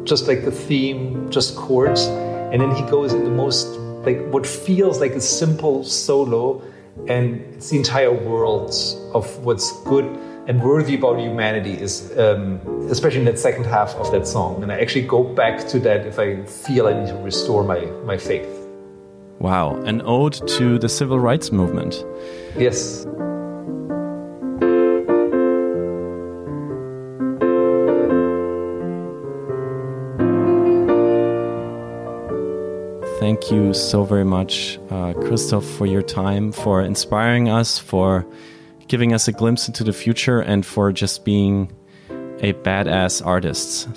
just 0.05 0.27
like 0.27 0.45
the 0.45 0.51
theme, 0.51 1.31
just 1.31 1.57
chords. 1.57 2.07
And 2.53 2.61
then 2.61 2.75
he 2.75 2.83
goes 2.83 3.13
in 3.13 3.25
the 3.25 3.31
most, 3.31 3.67
like 4.05 4.27
what 4.29 4.47
feels 4.47 5.01
like 5.01 5.13
a 5.13 5.21
simple 5.21 5.85
solo, 5.85 6.63
and 7.07 7.41
it's 7.55 7.71
the 7.71 7.77
entire 7.77 8.13
world 8.13 8.75
of 9.15 9.39
what's 9.45 9.71
good 9.85 10.05
and 10.49 10.63
worthy 10.63 10.95
about 10.95 11.21
humanity 11.21 11.75
is, 11.75 12.11
um, 12.19 12.59
especially 12.91 13.21
in 13.21 13.27
that 13.27 13.39
second 13.39 13.65
half 13.65 13.95
of 13.97 14.11
that 14.13 14.27
song. 14.27 14.63
And 14.63 14.73
I 14.73 14.81
actually 14.81 15.07
go 15.07 15.23
back 15.23 15.69
to 15.69 15.79
that 15.81 16.07
if 16.07 16.19
I 16.19 16.43
feel 16.45 16.87
I 16.87 16.95
need 16.99 17.09
to 17.09 17.17
restore 17.17 17.63
my, 17.63 17.81
my 18.05 18.17
faith. 18.17 18.49
Wow, 19.41 19.77
an 19.83 20.01
ode 20.07 20.41
to 20.49 20.79
the 20.79 20.89
civil 20.89 21.21
rights 21.21 21.53
movement. 21.53 22.05
Yes. 22.57 23.07
thank 33.21 33.51
you 33.51 33.75
so 33.75 34.05
very 34.05 34.25
much, 34.25 34.79
uh, 34.91 35.13
Christoph, 35.13 35.65
for 35.65 35.85
your 35.85 36.01
time, 36.01 36.51
for 36.51 36.81
inspiring 36.81 37.51
us, 37.51 37.79
for 37.79 38.25
giving 38.89 39.13
us 39.13 39.29
a 39.29 39.33
glimpse 39.33 39.69
into 39.69 39.85
the 39.85 39.93
future, 39.93 40.41
and 40.41 40.65
for 40.65 40.93
just 40.93 41.25
being 41.25 41.73
a 42.41 42.53
badass 42.55 43.25
artist. 43.25 43.89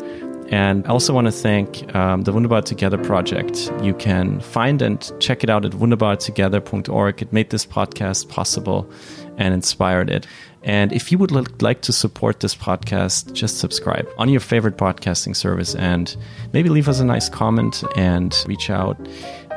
And 0.51 0.85
I 0.85 0.89
also 0.89 1.13
want 1.13 1.27
to 1.27 1.31
thank 1.31 1.95
um, 1.95 2.23
the 2.23 2.33
Wunderbar 2.33 2.61
Together 2.63 2.97
project. 2.97 3.71
You 3.81 3.93
can 3.93 4.41
find 4.41 4.81
and 4.81 5.11
check 5.21 5.45
it 5.45 5.49
out 5.49 5.63
at 5.63 5.71
wunderbartogether.org. 5.71 7.21
It 7.21 7.31
made 7.31 7.51
this 7.51 7.65
podcast 7.65 8.27
possible 8.27 8.91
and 9.37 9.53
inspired 9.53 10.09
it. 10.09 10.27
And 10.63 10.91
if 10.91 11.11
you 11.11 11.17
would 11.17 11.61
like 11.61 11.81
to 11.83 11.93
support 11.93 12.41
this 12.41 12.53
podcast, 12.53 13.31
just 13.33 13.59
subscribe 13.59 14.07
on 14.17 14.27
your 14.27 14.41
favorite 14.41 14.77
podcasting 14.77 15.35
service 15.35 15.73
and 15.73 16.15
maybe 16.51 16.69
leave 16.69 16.89
us 16.89 16.99
a 16.99 17.05
nice 17.05 17.29
comment 17.29 17.83
and 17.95 18.35
reach 18.45 18.69
out. 18.69 18.97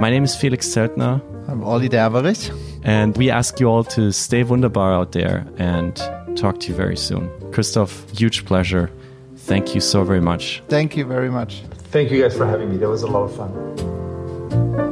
My 0.01 0.11
name 0.11 0.25
is 0.25 0.35
Felix 0.35 0.67
Zeltner. 0.67 1.21
I'm 1.49 1.63
Olli 1.63 1.89
Derwerich. 1.89 2.51
And 2.83 3.17
we 3.17 3.31
ask 3.31 3.61
you 3.61 3.69
all 3.69 3.85
to 3.85 4.11
stay 4.13 4.43
wunderbar 4.43 4.93
out 4.93 5.13
there 5.13 5.47
and 5.57 5.95
talk 6.37 6.59
to 6.61 6.69
you 6.69 6.75
very 6.75 6.97
soon. 6.97 7.31
Christoph, 7.53 8.05
huge 8.11 8.45
pleasure. 8.45 8.91
Thank 9.37 9.75
you 9.75 9.81
so 9.81 10.03
very 10.03 10.21
much. 10.21 10.63
Thank 10.69 10.97
you 10.97 11.05
very 11.05 11.31
much. 11.31 11.63
Thank 11.93 12.11
you 12.11 12.21
guys 12.21 12.37
for 12.37 12.45
having 12.45 12.71
me. 12.71 12.77
That 12.79 12.89
was 12.89 13.03
a 13.03 13.07
lot 13.07 13.23
of 13.23 13.37
fun. 13.37 14.84